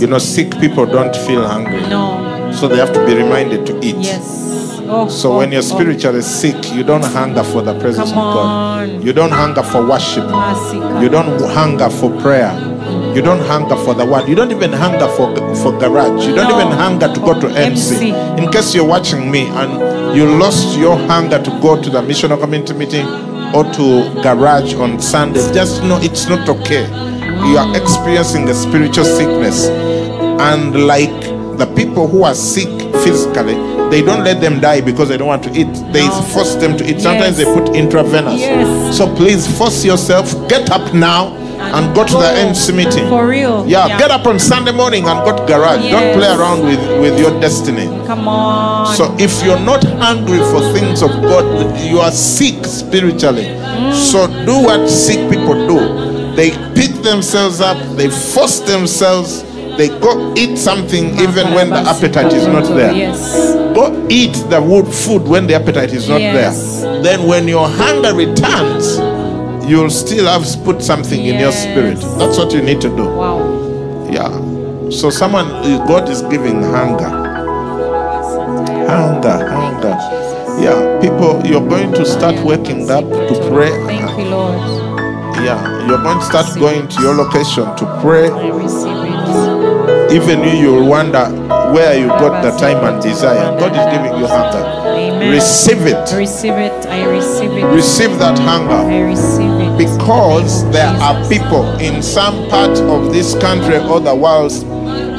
You 0.00 0.06
know, 0.06 0.18
sick 0.18 0.50
people 0.60 0.86
don't 0.86 1.14
feel 1.14 1.46
hungry. 1.46 1.80
No. 1.82 2.52
So 2.52 2.68
they 2.68 2.76
have 2.76 2.92
to 2.92 3.06
be 3.06 3.14
reminded 3.14 3.66
to 3.66 3.78
eat. 3.78 3.96
Yes. 3.96 4.47
Oh, 4.90 5.08
So 5.08 5.32
oh, 5.32 5.38
when 5.38 5.52
you're 5.52 5.58
oh. 5.60 5.74
spiritually 5.74 6.22
sick, 6.22 6.72
you 6.72 6.82
don't 6.82 7.04
hunger 7.04 7.42
for 7.44 7.62
the 7.62 7.78
presence 7.78 8.10
Come 8.10 8.18
of 8.18 8.34
God. 8.34 8.90
on. 8.90 9.02
You 9.02 9.12
don't 9.12 9.30
hunger 9.30 9.62
for 9.62 9.86
worship. 9.86 10.24
You 11.02 11.08
don't 11.08 11.40
hunger 11.52 11.90
for 11.90 12.10
prayer. 12.20 12.52
You 13.14 13.22
don't 13.22 13.40
hunger 13.46 13.76
for 13.76 13.94
the 13.94 14.06
word. 14.06 14.28
You 14.28 14.34
don't 14.34 14.50
even 14.50 14.72
hunger 14.72 15.08
for 15.08 15.34
for 15.56 15.72
garage. 15.78 16.24
You 16.26 16.34
don't 16.34 16.48
No. 16.48 16.60
even 16.60 16.72
hunger 16.72 17.08
to 17.12 17.20
go 17.20 17.38
to 17.38 17.48
oh, 17.48 17.54
MC. 17.54 18.12
MC. 18.12 18.42
In 18.42 18.50
case 18.50 18.74
you're 18.74 18.86
watching 18.86 19.30
me 19.30 19.46
and 19.48 20.16
you 20.16 20.24
lost 20.38 20.78
your 20.78 20.96
hunger 20.96 21.42
to 21.42 21.50
go 21.60 21.80
to 21.80 21.90
the 21.90 22.00
missional 22.00 22.40
community 22.40 22.72
meeting 22.74 23.06
or 23.54 23.64
to 23.74 24.22
garage 24.22 24.74
on 24.74 25.00
Sunday, 25.00 25.40
just 25.52 25.82
know 25.82 25.98
it's 26.00 26.28
not 26.28 26.48
okay. 26.48 26.86
You 27.48 27.58
are 27.58 27.76
experiencing 27.76 28.48
a 28.48 28.54
spiritual 28.54 29.04
sickness. 29.04 29.68
And 30.40 30.86
like 30.86 31.10
the 31.58 31.66
people 31.76 32.06
who 32.08 32.22
are 32.24 32.34
sick 32.34 32.68
physically, 33.02 33.56
they 33.90 34.02
don't 34.02 34.24
let 34.24 34.40
them 34.40 34.60
die 34.60 34.80
because 34.80 35.08
they 35.08 35.16
don't 35.16 35.28
want 35.28 35.42
to 35.44 35.50
eat. 35.50 35.72
They 35.92 36.06
No. 36.06 36.22
force 36.34 36.54
them 36.56 36.76
to 36.76 36.84
eat. 36.88 37.00
Sometimes 37.00 37.38
Yes. 37.38 37.46
they 37.48 37.54
put 37.54 37.74
intravenous. 37.74 38.40
Yes. 38.40 38.96
So 38.96 39.06
please 39.14 39.46
force 39.58 39.84
yourself, 39.84 40.34
get 40.48 40.70
up 40.70 40.92
now 40.94 41.32
and 41.60 41.94
go 41.94 42.04
to 42.04 42.14
the 42.14 42.30
MC 42.38 42.72
meeting. 42.72 43.08
For 43.08 43.26
real. 43.26 43.64
Yeah, 43.66 43.98
get 43.98 44.10
up 44.10 44.26
on 44.26 44.38
Sunday 44.38 44.72
morning 44.72 45.06
and 45.08 45.24
go 45.24 45.36
to 45.36 45.44
garage. 45.46 45.82
Don't 45.90 46.14
play 46.14 46.28
around 46.28 46.64
with, 46.64 46.80
with 47.00 47.18
your 47.18 47.38
destiny. 47.40 47.86
Come 48.06 48.28
on. 48.28 48.94
So 48.94 49.14
if 49.18 49.42
you're 49.44 49.58
not 49.60 49.82
hungry 49.84 50.38
for 50.50 50.60
things 50.72 51.02
of 51.02 51.10
God, 51.22 51.44
you 51.80 51.98
are 52.00 52.12
sick 52.12 52.64
spiritually. 52.64 53.44
Mm. 53.46 53.92
So 53.94 54.26
do 54.46 54.58
what 54.62 54.88
sick 54.88 55.28
people 55.30 55.54
do. 55.66 56.06
They 56.36 56.50
pick 56.74 57.02
themselves 57.02 57.60
up, 57.60 57.76
they 57.96 58.08
force 58.08 58.60
themselves, 58.60 59.42
they 59.78 59.88
go 60.00 60.34
eat 60.36 60.58
something 60.58 61.14
even 61.20 61.54
when 61.54 61.70
the 61.70 61.78
appetite 61.78 62.32
is 62.32 62.46
not 62.48 62.64
there. 62.74 62.92
Yes. 62.92 63.54
Go 63.76 64.06
eat 64.10 64.34
the 64.50 64.60
wood 64.60 64.92
food 64.92 65.22
when 65.22 65.46
the 65.46 65.54
appetite 65.54 65.92
is 65.92 66.08
not 66.08 66.20
Yes. 66.20 66.82
there. 66.82 67.02
Then 67.02 67.28
when 67.28 67.46
your 67.46 67.68
hunger 67.68 68.12
returns, 68.12 68.98
you'll 69.70 69.88
still 69.90 70.26
have 70.26 70.44
put 70.64 70.82
something 70.82 71.24
in 71.24 71.38
your 71.38 71.52
spirit. 71.52 71.98
That's 72.18 72.36
what 72.36 72.52
you 72.52 72.60
need 72.60 72.80
to 72.80 72.88
do. 72.88 73.04
Wow. 73.06 74.08
Yeah. 74.10 74.90
So 74.90 75.10
someone 75.10 75.46
uh, 75.46 75.84
God 75.86 76.08
is 76.08 76.22
giving 76.22 76.60
hunger. 76.62 77.08
Hunger, 78.88 79.48
hunger. 79.48 79.94
Yeah, 80.60 80.98
people, 81.00 81.40
you're 81.46 81.66
going 81.68 81.92
to 81.92 82.04
start 82.04 82.34
waking 82.44 82.90
up 82.90 83.04
to 83.04 83.48
pray. 83.52 83.70
Thank 83.86 84.18
you, 84.18 84.24
Lord. 84.24 84.58
Yeah, 85.44 85.86
you're 85.86 86.02
going 86.02 86.18
to 86.18 86.24
start 86.24 86.52
going 86.58 86.88
to 86.88 87.00
your 87.00 87.14
location 87.14 87.64
to 87.76 88.00
pray. 88.02 88.28
I 90.10 90.14
receive 90.16 90.32
it. 90.32 90.38
Even 90.38 90.44
you, 90.44 90.60
you'll 90.74 90.88
wonder 90.88 91.26
where 91.72 91.98
you 91.98 92.08
got 92.08 92.42
the 92.42 92.50
time 92.58 92.84
and 92.84 93.02
desire. 93.02 93.58
God 93.58 93.72
is 93.72 93.96
giving 93.96 94.18
you 94.20 94.26
hunger. 94.26 94.64
Amen. 94.88 95.30
Receive 95.32 95.86
it. 95.86 96.16
receive 96.16 96.54
it. 96.54 96.86
I 96.86 97.04
receive 97.08 97.50
it. 97.52 97.64
Receive 97.66 98.18
that 98.18 98.38
hunger. 98.38 98.72
I 98.72 99.00
receive 99.00 99.50
it. 99.50 99.78
Because 99.78 100.68
there 100.72 100.88
are 100.88 101.28
people 101.28 101.64
in 101.78 102.02
some 102.02 102.48
part 102.48 102.78
of 102.78 103.12
this 103.12 103.34
country 103.38 103.78
or 103.78 104.00
the 104.00 104.14
world 104.14 104.52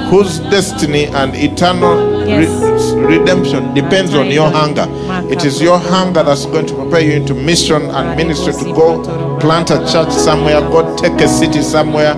whose 0.09 0.39
destiny 0.49 1.05
and 1.05 1.35
eternal 1.35 1.95
re- 2.25 2.43
Yes. 2.43 2.78
Redemption 3.07 3.73
depends 3.73 4.13
on 4.13 4.27
your 4.27 4.49
hunger. 4.49 4.85
It 5.31 5.45
is 5.45 5.61
your 5.61 5.77
hunger 5.79 6.23
that's 6.23 6.45
going 6.45 6.67
to 6.67 6.75
prepare 6.75 7.01
you 7.01 7.13
into 7.13 7.33
mission 7.33 7.81
and 7.83 8.17
ministry 8.17 8.53
to 8.53 8.73
go 8.73 9.39
plant 9.39 9.71
a 9.71 9.77
church 9.91 10.11
somewhere, 10.11 10.59
go 10.61 10.95
take 10.97 11.19
a 11.21 11.27
city 11.27 11.61
somewhere. 11.61 12.13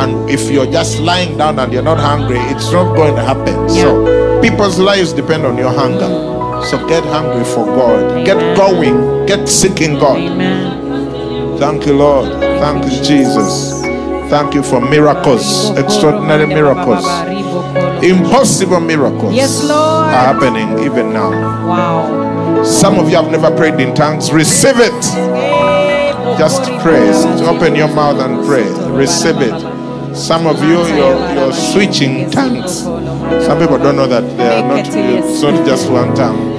And 0.00 0.28
if 0.28 0.50
you're 0.50 0.70
just 0.70 1.00
lying 1.00 1.38
down 1.38 1.58
and 1.58 1.72
you're 1.72 1.82
not 1.82 1.98
hungry, 1.98 2.38
it's 2.38 2.70
not 2.72 2.94
going 2.96 3.14
to 3.16 3.22
happen. 3.22 3.68
So 3.70 4.40
people's 4.42 4.78
lives 4.78 5.12
depend 5.12 5.44
on 5.44 5.56
your 5.56 5.72
hunger. 5.72 6.08
So 6.66 6.86
get 6.88 7.04
hungry 7.04 7.44
for 7.44 7.64
God. 7.66 8.24
Get 8.24 8.56
going. 8.56 9.26
Get 9.26 9.48
seeking 9.48 9.94
God. 9.98 10.18
Thank 11.58 11.86
you, 11.86 11.94
Lord. 11.96 12.30
Thank 12.60 12.84
you, 12.84 13.02
Jesus. 13.02 13.82
Thank 14.28 14.54
you 14.54 14.62
for 14.64 14.80
miracles, 14.80 15.70
extraordinary 15.78 16.46
miracles, 16.46 17.04
impossible 18.02 18.80
miracles 18.80 19.34
Yes, 19.34 19.62
Lord. 19.64 19.72
are 20.08 20.34
happening 20.34 20.78
even 20.84 21.12
now. 21.12 21.30
Wow. 21.66 22.62
Some 22.64 22.98
of 22.98 23.08
you 23.10 23.16
have 23.16 23.30
never 23.30 23.54
prayed 23.56 23.78
in 23.80 23.94
tongues. 23.94 24.32
Receive 24.32 24.76
it. 24.78 24.92
Just 26.38 26.62
praise. 26.82 27.24
Open 27.42 27.74
your 27.74 27.88
mouth 27.88 28.18
and 28.20 28.44
pray. 28.46 28.66
Receive 28.90 29.36
it. 29.40 29.54
Some 30.16 30.46
of 30.46 30.62
you, 30.62 30.78
you're, 30.96 31.34
you're 31.34 31.52
switching 31.52 32.30
tongues. 32.30 32.80
Some 32.82 33.58
people 33.58 33.78
don't 33.78 33.96
know 33.96 34.06
that 34.06 34.22
they 34.36 34.48
are 34.48 34.62
not. 34.66 34.86
It's 34.88 35.42
not 35.42 35.66
just 35.66 35.90
one 35.90 36.14
tongue. 36.14 36.54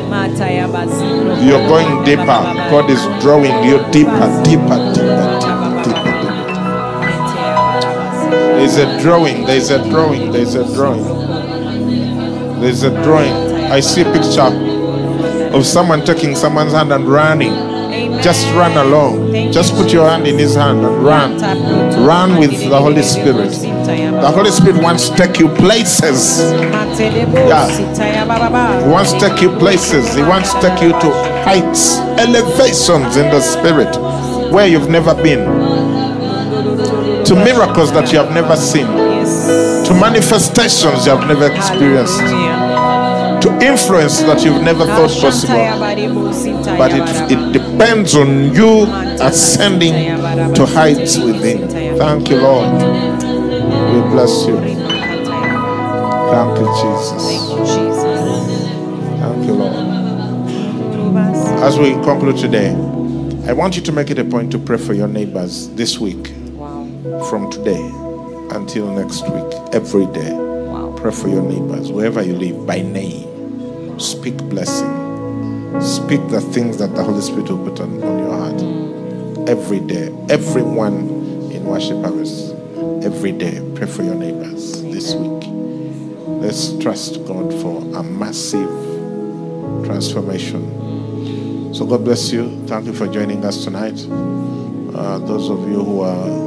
You're 1.44 1.68
going 1.68 2.04
deeper. 2.06 2.26
God 2.26 2.90
is 2.90 3.02
drawing 3.22 3.64
you 3.68 3.78
deeper, 3.92 4.12
deeper, 4.44 4.44
deeper, 4.44 4.94
deeper, 4.94 5.27
There's 8.68 8.80
a 8.80 9.02
drawing. 9.02 9.46
There's 9.46 9.70
a 9.70 9.90
drawing. 9.90 10.30
There's 10.34 10.56
a 10.56 10.66
drawing. 10.76 11.06
There's 12.60 12.84
a 12.84 12.90
drawing. 13.02 13.32
I 13.72 13.80
see 13.80 14.02
a 14.02 14.12
picture 14.12 14.42
of 15.56 15.66
someone 15.66 16.04
taking 16.04 16.36
someone's 16.36 16.74
hand 16.74 16.92
and 16.92 17.08
running. 17.08 17.54
Just 18.22 18.46
run 18.56 18.76
along. 18.76 19.32
Just 19.54 19.74
put 19.74 19.94
your 19.94 20.10
hand 20.10 20.28
in 20.28 20.38
his 20.38 20.56
hand 20.56 20.80
and 20.80 21.02
run. 21.02 21.40
Run 22.06 22.40
with 22.40 22.52
the 22.70 22.78
Holy 22.78 23.04
Spirit. 23.04 23.52
The 23.52 24.32
Holy 24.36 24.52
Spirit 24.52 24.84
wants 24.84 25.08
to 25.08 25.16
take 25.16 25.40
you 25.40 25.48
places. 25.56 26.52
He 26.52 26.68
wants 26.68 26.98
to 29.14 29.20
take 29.22 29.42
you 29.42 29.50
places. 29.60 30.14
He 30.14 30.24
wants 30.24 30.54
to 30.54 30.60
take 30.60 30.82
you 30.82 30.90
to 30.90 31.10
heights, 31.46 32.00
elevations 32.20 33.16
in 33.16 33.32
the 33.32 33.40
spirit 33.40 33.96
where 34.52 34.68
you've 34.68 34.90
never 34.90 35.14
been, 35.16 35.46
to 37.26 37.36
miracles 37.36 37.92
that 37.94 38.12
you 38.12 38.18
have 38.20 38.32
never 38.34 38.56
seen, 38.56 38.88
to 38.88 39.94
manifestations 40.00 41.06
you 41.06 41.16
have 41.16 41.28
never 41.28 41.54
experienced, 41.54 42.20
to 43.42 43.50
influence 43.62 44.20
that 44.22 44.44
you've 44.44 44.62
never 44.64 44.86
thought 44.86 45.12
possible. 45.12 45.56
But 46.78 46.92
it, 46.94 47.32
it 47.32 47.54
depends 47.54 48.16
on 48.16 48.54
you 48.54 48.86
ascending 49.22 49.94
to 50.54 50.66
heights 50.66 51.18
within. 51.18 51.68
Thank 51.98 52.30
you, 52.30 52.38
Lord. 52.38 52.82
We 53.94 54.02
bless 54.12 54.46
you. 54.48 54.58
Thank 56.30 56.60
you, 56.60 56.68
Jesus. 56.82 57.24
Thank 59.20 59.46
you, 59.48 59.54
Lord. 59.54 59.98
As 61.64 61.78
we 61.80 61.92
conclude 62.04 62.38
today, 62.38 62.72
I 63.48 63.54
want 63.54 63.76
you 63.76 63.82
to 63.84 63.92
make 63.92 64.10
it 64.12 64.20
a 64.20 64.26
point 64.26 64.52
to 64.52 64.60
pray 64.60 64.78
for 64.78 64.94
your 64.94 65.08
neighbors 65.08 65.70
this 65.70 65.98
week, 66.00 66.34
from 67.30 67.50
today 67.52 67.84
until 68.52 68.92
next 68.92 69.22
week, 69.30 69.54
every 69.74 70.06
day. 70.08 70.36
Pray 70.98 71.12
for 71.12 71.28
your 71.28 71.44
neighbors, 71.44 71.92
wherever 71.92 72.24
you 72.24 72.34
live, 72.34 72.66
by 72.66 72.82
name. 72.82 74.00
Speak 74.00 74.38
blessing. 74.50 75.82
Speak 75.82 76.28
the 76.30 76.42
things 76.42 76.78
that 76.78 76.96
the 76.96 77.04
Holy 77.04 77.22
Spirit 77.22 77.50
will 77.50 77.70
put 77.70 77.80
on, 77.80 78.02
on 78.04 78.20
your 78.20 78.32
heart. 78.32 79.50
Every 79.50 79.80
day. 79.80 80.08
Everyone 80.30 81.10
in 81.52 81.66
Worship 81.66 82.02
Harvest. 82.04 82.54
Every 83.04 83.32
day. 83.32 83.62
Pray 83.76 83.88
for 83.88 84.04
your 84.04 84.16
neighbors 84.16 84.82
this 84.84 85.14
week. 85.14 85.44
Let's 86.42 86.78
trust 86.80 87.24
God 87.26 87.54
for 87.62 87.82
a 87.98 88.04
massive 88.04 88.70
transformation. 89.86 91.74
So 91.74 91.86
God 91.86 92.04
bless 92.04 92.32
you. 92.32 92.66
Thank 92.66 92.86
you 92.88 92.94
for 92.94 93.08
joining 93.08 93.46
us 93.46 93.64
tonight. 93.64 94.04
Uh, 94.96 95.20
those 95.20 95.50
of 95.50 95.60
you 95.70 95.84
who 95.84 96.02
are 96.02 96.47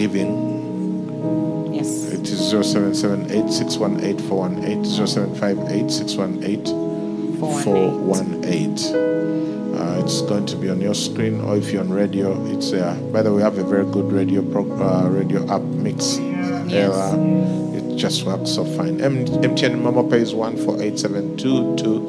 giving, 0.00 1.74
Yes. 1.74 2.06
it 2.10 2.22
is 2.28 2.40
0778 2.50 3.52
618 3.52 4.18
418 4.28 4.84
0758 4.84 5.90
618 5.90 7.36
418. 7.38 8.78
Uh, 9.76 10.00
it's 10.02 10.22
going 10.22 10.46
to 10.46 10.56
be 10.56 10.68
on 10.70 10.80
your 10.80 10.94
screen, 10.94 11.40
or 11.42 11.56
if 11.56 11.70
you're 11.70 11.82
on 11.82 11.90
radio, 11.90 12.32
it's 12.46 12.70
there. 12.70 12.94
By 13.12 13.20
the 13.22 13.30
way, 13.30 13.36
we 13.36 13.42
have 13.42 13.58
a 13.58 13.64
very 13.64 13.84
good 13.84 14.10
radio 14.10 14.40
pro- 14.42 14.72
uh, 14.80 15.08
radio 15.08 15.46
app 15.54 15.62
mix. 15.62 16.18
Yes. 16.18 16.90
Uh, 16.92 17.16
it 17.76 17.96
just 17.96 18.24
works 18.24 18.50
so 18.52 18.64
fine. 18.64 19.00
M- 19.02 19.26
MTN 19.26 19.80
Momo 19.82 20.08
pays 20.08 20.32
one 20.34 20.56
for 20.56 20.80
eight 20.82 20.98
seven 20.98 21.36
two 21.36 21.76
two 21.76 22.00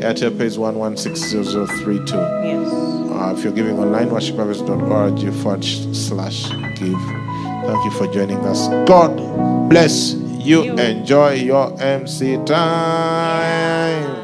Airtel 0.00 0.36
pays 0.36 0.58
116032. 0.58 2.14
Yes. 2.16 2.72
Uh, 3.14 3.32
if 3.36 3.44
you're 3.44 3.52
giving 3.54 3.78
online, 3.78 4.08
worshipharvest.org 4.10 5.32
forward 5.42 5.64
slash 5.94 6.50
give. 6.78 7.04
Thank 7.66 7.84
you 7.84 7.90
for 7.92 8.06
joining 8.06 8.38
us. 8.44 8.68
God 8.86 9.16
bless 9.70 10.12
you. 10.14 10.74
Enjoy 10.74 11.32
your 11.32 11.80
MC 11.80 12.36
time. 12.44 14.23